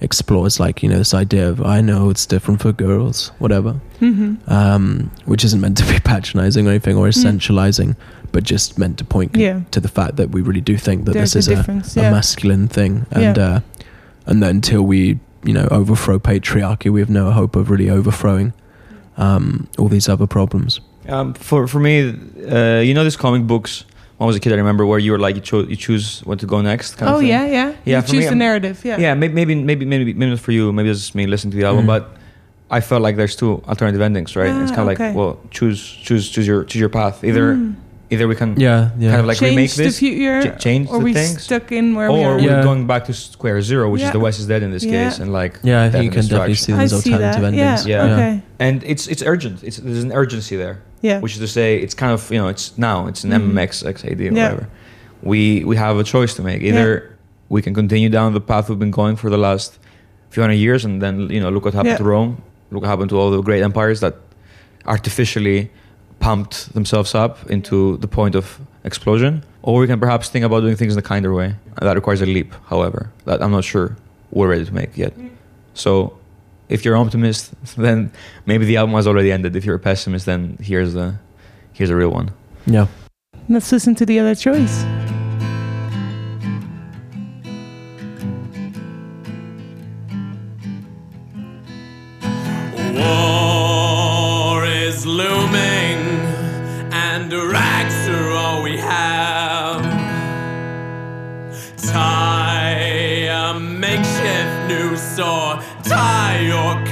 explores 0.00 0.60
like 0.60 0.82
you 0.82 0.88
know 0.90 0.98
this 0.98 1.14
idea 1.14 1.48
of 1.48 1.62
I 1.62 1.80
know 1.80 2.10
it's 2.10 2.26
different 2.26 2.60
for 2.60 2.72
girls, 2.72 3.30
whatever 3.38 3.76
Mhm. 4.00 4.36
um, 4.50 5.10
which 5.24 5.42
isn't 5.44 5.60
meant 5.60 5.78
to 5.78 5.84
be 5.86 5.98
patronizing 6.04 6.66
or 6.66 6.70
anything 6.70 6.96
or 6.96 7.08
essentializing, 7.08 7.96
but 8.32 8.44
just 8.44 8.78
meant 8.78 8.98
to 8.98 9.04
point 9.04 9.32
Mm. 9.32 9.40
Yeah. 9.40 9.60
to 9.70 9.80
the 9.80 9.88
fact 9.88 10.16
that 10.16 10.30
we 10.32 10.42
really 10.42 10.60
do 10.60 10.76
think 10.76 11.04
that 11.06 11.12
There's 11.14 11.32
this 11.32 11.48
is 11.48 11.66
a, 11.68 11.70
a 11.70 12.02
yeah. 12.02 12.10
masculine 12.10 12.68
thing, 12.68 13.06
and 13.10 13.36
Yeah. 13.36 13.46
uh, 13.46 13.60
and 14.26 14.42
that 14.42 14.50
until 14.50 14.82
we 14.82 15.18
you 15.44 15.52
know 15.52 15.66
overthrow 15.70 16.18
patriarchy, 16.18 16.90
we 16.90 17.00
have 17.00 17.10
no 17.10 17.30
hope 17.30 17.56
of 17.56 17.70
really 17.70 17.88
overthrowing 17.90 18.52
um, 19.16 19.66
all 19.78 19.88
these 19.88 20.08
other 20.08 20.26
problems. 20.26 20.80
Um, 21.08 21.34
for 21.34 21.66
for 21.68 21.80
me, 21.80 22.10
uh, 22.50 22.80
you 22.80 22.94
know, 22.94 23.04
these 23.04 23.16
comic 23.16 23.46
books. 23.46 23.84
When 24.18 24.24
I 24.24 24.28
was 24.28 24.36
a 24.36 24.40
kid, 24.40 24.52
I 24.52 24.56
remember 24.56 24.86
where 24.86 24.98
you 24.98 25.12
were 25.12 25.18
like 25.18 25.34
you, 25.36 25.42
cho- 25.42 25.68
you 25.68 25.76
choose 25.76 26.20
what 26.24 26.38
to 26.40 26.46
go 26.46 26.62
next. 26.62 26.96
Kind 26.96 27.10
Oh 27.10 27.14
of 27.16 27.20
thing. 27.20 27.28
yeah, 27.28 27.44
yeah. 27.46 27.74
Yeah, 27.84 27.96
You 28.00 28.02
choose 28.02 28.12
me, 28.12 28.20
the 28.20 28.26
I'm- 28.28 28.38
narrative. 28.38 28.82
Yeah. 28.82 28.96
Yeah, 28.98 29.14
maybe 29.14 29.34
maybe 29.34 29.54
maybe 29.54 29.84
maybe 29.84 30.14
maybe 30.14 30.30
not 30.30 30.40
for 30.40 30.52
you. 30.52 30.72
Maybe 30.72 30.88
it's 30.88 31.00
just 31.00 31.14
me 31.14 31.26
listening 31.26 31.50
to 31.52 31.58
the 31.58 31.64
album, 31.66 31.84
Mhm. 31.84 31.86
but 31.88 32.16
I 32.70 32.80
felt 32.80 33.02
like 33.02 33.16
there's 33.16 33.36
two 33.36 33.62
alternative 33.68 34.00
endings, 34.00 34.34
right? 34.34 34.48
it's 34.62 34.72
Ah, 34.72 34.74
kind 34.74 34.88
of 34.88 34.94
okay. 34.94 35.08
like 35.08 35.16
well, 35.16 35.38
choose 35.50 35.78
choose 36.02 36.30
choose 36.30 36.46
your 36.46 36.64
choose 36.64 36.80
your 36.80 36.88
path. 36.88 37.22
Either 37.24 37.56
Mm. 37.56 37.74
Either 38.10 38.28
we 38.28 38.34
can 38.36 38.58
Yeah, 38.58 38.90
yeah. 38.98 39.10
kind 39.10 39.20
of 39.20 39.26
like 39.26 39.40
remake 39.40 39.56
change 39.70 39.74
this, 39.76 39.98
the 39.98 40.10
future, 40.10 40.56
ch- 40.56 40.62
change 40.62 40.88
or 40.88 40.98
the 40.98 41.04
we 41.04 41.12
things, 41.12 41.42
stuck 41.42 41.72
in 41.72 41.94
where 41.94 42.10
we 42.12 42.20
or 42.20 42.32
are. 42.34 42.36
we're 42.40 42.62
going 42.62 42.86
back 42.86 43.04
to 43.06 43.12
square 43.12 43.60
zero, 43.62 43.90
which 43.90 44.00
Yeah. 44.02 44.08
is 44.08 44.12
the 44.12 44.20
West 44.20 44.38
is 44.40 44.46
dead 44.46 44.62
in 44.62 44.70
this 44.70 44.84
Yeah. 44.84 44.92
case, 45.10 45.18
and 45.18 45.32
like 45.32 45.58
yeah, 45.62 45.82
I 45.84 45.90
think 45.90 46.04
you 46.04 46.10
can 46.10 46.22
definitely 46.22 46.54
see 46.54 46.72
destruction. 46.72 46.80
I 46.80 46.82
those 46.82 46.92
alternative 47.06 47.40
that. 47.42 47.46
endings. 47.52 47.86
Yeah. 47.86 48.06
Yeah. 48.06 48.12
Okay. 48.14 48.42
and 48.66 48.82
it's 48.92 49.06
it's 49.08 49.22
urgent. 49.22 49.62
It's 49.64 49.76
there's 49.78 50.04
an 50.04 50.12
urgency 50.12 50.56
there, 50.56 50.76
Yeah. 51.02 51.20
which 51.20 51.32
is 51.36 51.40
to 51.40 51.48
say 51.48 51.76
it's 51.84 51.94
kind 51.94 52.12
of 52.12 52.20
you 52.30 52.38
know 52.40 52.48
it's 52.48 52.66
now 52.78 53.06
it's 53.10 53.22
an 53.24 53.30
Mhm. 53.30 53.50
MMX 53.52 53.82
XAD 53.84 54.20
or 54.20 54.24
Yeah. 54.24 54.30
whatever. 54.44 54.68
We 55.22 55.64
we 55.70 55.74
have 55.76 55.96
a 55.98 56.04
choice 56.04 56.32
to 56.38 56.42
make. 56.42 56.62
Either 56.62 56.86
we 57.48 57.60
can 57.62 57.74
continue 57.74 58.08
down 58.18 58.32
the 58.34 58.40
path 58.52 58.68
we've 58.68 58.78
been 58.86 58.90
going 59.02 59.16
for 59.16 59.30
the 59.30 59.38
last 59.48 59.78
few 60.30 60.42
hundred 60.42 60.60
years, 60.66 60.84
and 60.84 61.00
then 61.02 61.14
you 61.34 61.40
know 61.42 61.50
look 61.54 61.64
what 61.64 61.74
happened 61.74 61.92
Yeah. 61.98 62.04
to 62.04 62.04
Rome, 62.14 62.32
look 62.70 62.82
what 62.82 62.88
happened 62.94 63.10
to 63.10 63.16
all 63.20 63.30
the 63.30 63.42
great 63.42 63.62
empires 63.62 63.98
that 64.00 64.14
artificially 64.86 65.70
pumped 66.20 66.72
themselves 66.74 67.14
up 67.14 67.48
into 67.50 67.96
the 67.98 68.08
point 68.08 68.34
of 68.34 68.58
explosion, 68.84 69.44
or 69.62 69.80
we 69.80 69.86
can 69.86 70.00
perhaps 70.00 70.28
think 70.28 70.44
about 70.44 70.60
doing 70.60 70.76
things 70.76 70.92
in 70.94 70.98
a 70.98 71.02
kinder 71.02 71.32
way. 71.34 71.54
That 71.80 71.96
requires 71.96 72.22
a 72.22 72.26
leap, 72.26 72.54
however, 72.66 73.10
that 73.24 73.42
I'm 73.42 73.50
not 73.50 73.64
sure 73.64 73.96
we're 74.30 74.48
ready 74.48 74.64
to 74.64 74.74
make 74.74 74.96
yet. 74.96 75.12
So, 75.74 76.18
if 76.68 76.84
you're 76.84 76.94
an 76.94 77.06
optimist, 77.06 77.52
then 77.76 78.10
maybe 78.46 78.64
the 78.64 78.76
album 78.76 78.94
has 78.94 79.06
already 79.06 79.30
ended. 79.30 79.56
If 79.56 79.64
you're 79.64 79.76
a 79.76 79.80
pessimist, 79.80 80.26
then 80.26 80.58
here's 80.60 80.94
the 80.94 81.16
here's 81.72 81.90
a 81.90 81.96
real 81.96 82.10
one. 82.10 82.30
Yeah. 82.66 82.86
Let's 83.48 83.70
listen 83.70 83.94
to 83.96 84.06
the 84.06 84.18
other 84.18 84.34
choice. 84.34 84.84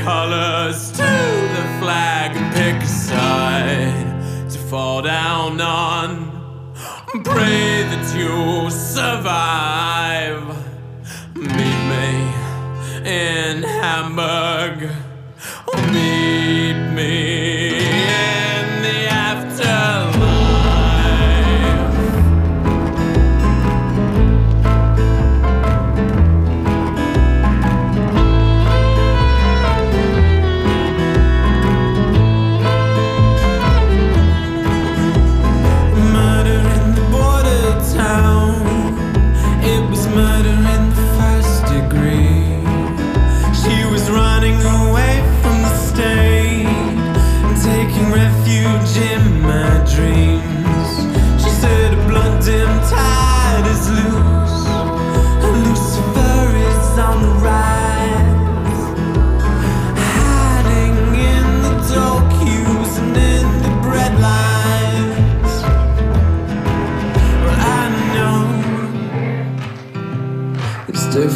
Colors 0.04 0.90
to 0.90 0.98
the 0.98 1.64
flag 1.80 2.36
and 2.36 2.54
pick 2.54 2.76
a 2.82 2.86
side 2.86 4.50
to 4.50 4.58
fall 4.58 5.00
down 5.00 5.58
on. 5.62 6.74
Pray 7.24 7.84
that 7.90 8.14
you 8.14 8.70
survive. 8.70 10.44
Meet 11.34 11.80
me 11.94 12.16
in 13.10 13.62
Hamburg. 13.62 15.03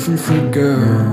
Different 0.08 0.52
girls. 0.54 1.07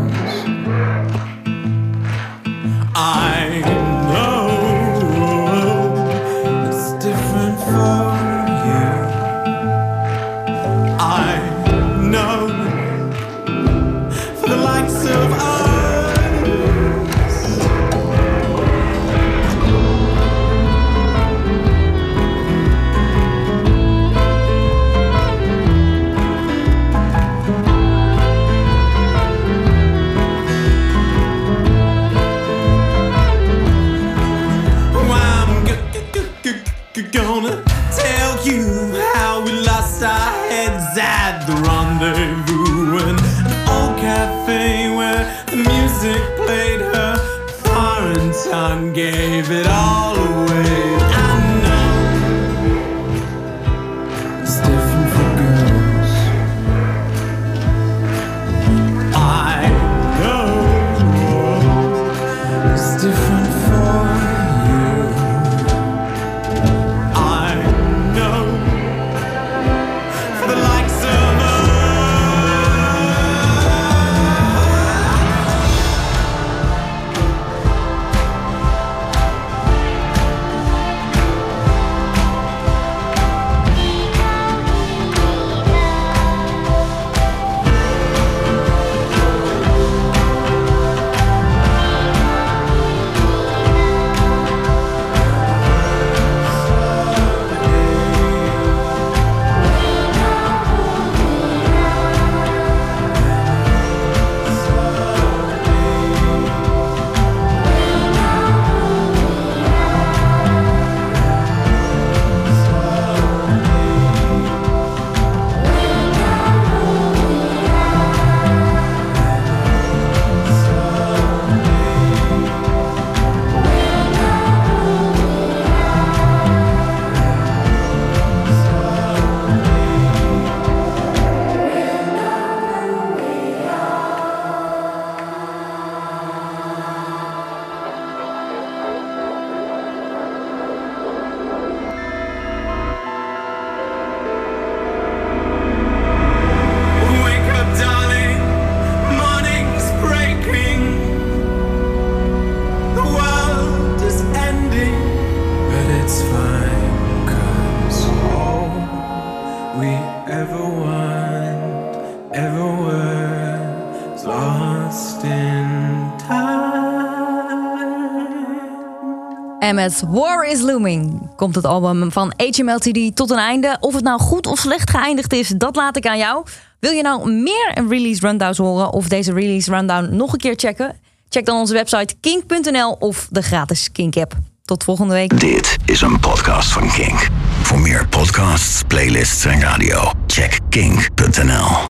Met 169.86 170.04
War 170.08 170.46
is 170.46 170.62
Looming 170.62 171.30
komt 171.36 171.56
het 171.56 171.66
album 171.66 172.12
van 172.12 172.34
HMLTD 172.38 173.16
tot 173.16 173.32
een 173.32 173.38
einde. 173.38 173.78
Of 173.80 173.94
het 173.94 174.04
nou 174.04 174.20
goed 174.20 174.48
of 174.48 174.60
slecht 174.60 174.90
geëindigd 174.90 175.34
is, 175.34 175.48
dat 175.48 175.76
laat 175.76 175.98
ik 175.98 176.08
aan 176.08 176.18
jou. 176.18 176.46
Wil 176.80 176.92
je 176.92 177.02
nou 177.02 177.32
meer 177.32 177.88
release 177.88 178.28
rundowns 178.28 178.58
horen 178.58 178.94
of 178.94 179.08
deze 179.08 179.34
release 179.34 179.72
rundown 179.72 180.16
nog 180.16 180.34
een 180.34 180.40
keer 180.40 180.54
checken? 180.56 180.96
Check 181.30 181.46
dan 181.46 181.58
onze 181.58 181.74
website 181.74 182.16
kink.nl 182.20 182.96
of 183.00 183.28
de 183.32 183.42
gratis 183.42 183.92
Kink 183.92 184.16
app. 184.16 184.34
Tot 184.64 184.84
volgende 184.84 185.14
week. 185.14 185.40
Dit 185.40 185.78
is 185.86 186.02
een 186.02 186.20
podcast 186.20 186.72
van 186.72 186.92
Kink. 186.92 187.28
Voor 187.62 187.80
meer 187.80 188.08
podcasts, 188.08 188.82
playlists 188.88 189.46
en 189.46 189.62
radio, 189.62 190.12
check 190.28 190.60
kink.nl. 190.70 191.78